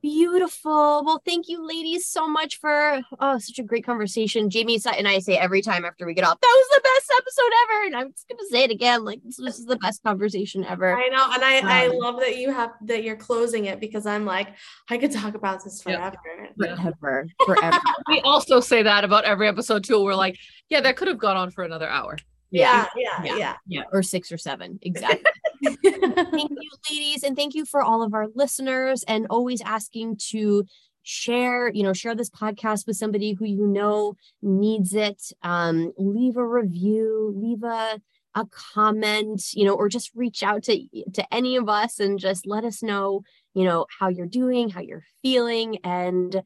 Beautiful. 0.07 1.03
Well, 1.05 1.21
thank 1.27 1.49
you, 1.49 1.67
ladies, 1.67 2.07
so 2.07 2.29
much 2.29 2.61
for 2.61 3.01
oh, 3.19 3.39
such 3.39 3.59
a 3.59 3.65
great 3.65 3.85
conversation. 3.85 4.49
Jayme 4.49 4.81
sa- 4.81 4.91
and 4.97 5.09
I 5.09 5.19
say 5.19 5.37
every 5.37 5.63
time 5.63 5.85
after 5.85 6.07
we 6.07 6.15
get 6.15 6.23
off, 6.25 6.39
that 6.41 6.47
was 6.47 6.69
the 6.77 6.81
best 6.85 7.13
episode 7.21 7.53
ever. 7.65 7.87
And 7.87 7.97
I'm 7.97 8.13
just 8.13 8.29
gonna 8.29 8.49
say 8.49 8.63
it 8.63 8.71
again. 8.71 9.05
Like 9.05 9.21
this 9.25 9.39
was 9.41 9.67
the 9.67 9.75
best 9.79 10.05
conversation 10.05 10.65
ever. 10.65 10.97
I 10.97 11.09
know, 11.09 11.29
and 11.33 11.43
I 11.43 11.59
I 11.59 11.89
Um, 11.89 11.97
love 11.99 12.21
that 12.21 12.37
you 12.37 12.53
have 12.53 12.71
that 12.83 13.03
you're 13.03 13.17
closing 13.17 13.65
it 13.65 13.81
because 13.81 14.07
I'm 14.07 14.25
like 14.25 14.55
I 14.89 14.97
could 14.97 15.11
talk 15.11 15.35
about 15.35 15.65
this 15.65 15.83
forever. 15.83 16.15
Yeah. 16.57 16.77
Forever. 16.77 17.27
Forever. 17.45 17.81
We 18.07 18.21
also 18.21 18.61
say 18.61 18.85
that 18.85 19.03
about 19.03 19.25
every 19.25 19.49
episode 19.49 19.83
too. 19.83 20.05
We're 20.05 20.15
like, 20.15 20.39
yeah, 20.69 20.83
that 20.83 20.97
could 20.97 21.09
have 21.09 21.19
gone 21.19 21.37
on 21.37 21.51
for 21.51 21.65
another 21.65 21.89
hour. 21.89 22.17
Yeah, 22.53 22.87
yeah, 22.95 23.25
Yeah. 23.25 23.37
yeah. 23.37 23.57
yeah. 23.67 23.83
Or 23.93 24.05
six 24.05 24.31
or 24.31 24.39
seven. 24.39 24.79
Exactly. 24.83 25.29
Thank 25.63 26.51
you, 26.51 26.71
ladies, 26.91 27.23
and 27.23 27.37
thank 27.37 27.55
you 27.55 27.65
for 27.65 27.83
all 27.83 28.03
of 28.03 28.15
our 28.15 28.27
listeners 28.35 29.05
and 29.07 29.27
always 29.31 29.61
asking 29.63 30.19
to 30.31 30.65
share, 31.03 31.71
you 31.73 31.83
know, 31.83 31.93
share 31.93 32.15
this 32.15 32.31
podcast 32.31 32.87
with 32.87 32.97
somebody 32.97 33.33
who 33.33 33.45
you 33.45 33.67
know 33.67 34.15
needs 34.43 34.95
it. 34.95 35.23
Um, 35.43 35.93
leave 35.97 36.37
a 36.37 36.47
review, 36.47 37.33
leave 37.37 37.63
a 37.63 38.01
a 38.35 38.47
comment, 38.75 39.43
you 39.55 39.65
know, 39.65 39.75
or 39.75 39.89
just 39.89 40.11
reach 40.15 40.43
out 40.43 40.65
to 40.65 40.87
to 41.15 41.35
any 41.35 41.57
of 41.57 41.69
us 41.69 41.99
and 41.99 42.19
just 42.19 42.47
let 42.47 42.65
us 42.65 42.83
know, 42.83 43.23
you 43.55 43.65
know, 43.65 43.87
how 43.99 44.09
you're 44.09 44.27
doing, 44.27 44.69
how 44.69 44.81
you're 44.81 45.05
feeling, 45.23 45.79
and 45.85 46.43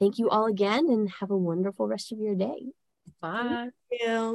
thank 0.00 0.18
you 0.18 0.30
all 0.30 0.46
again, 0.46 0.88
and 0.88 1.10
have 1.20 1.30
a 1.30 1.36
wonderful 1.36 1.86
rest 1.86 2.12
of 2.12 2.18
your 2.18 2.34
day. 2.34 2.72
Bye. 3.20 3.68
Thank 3.90 4.02
you. 4.02 4.32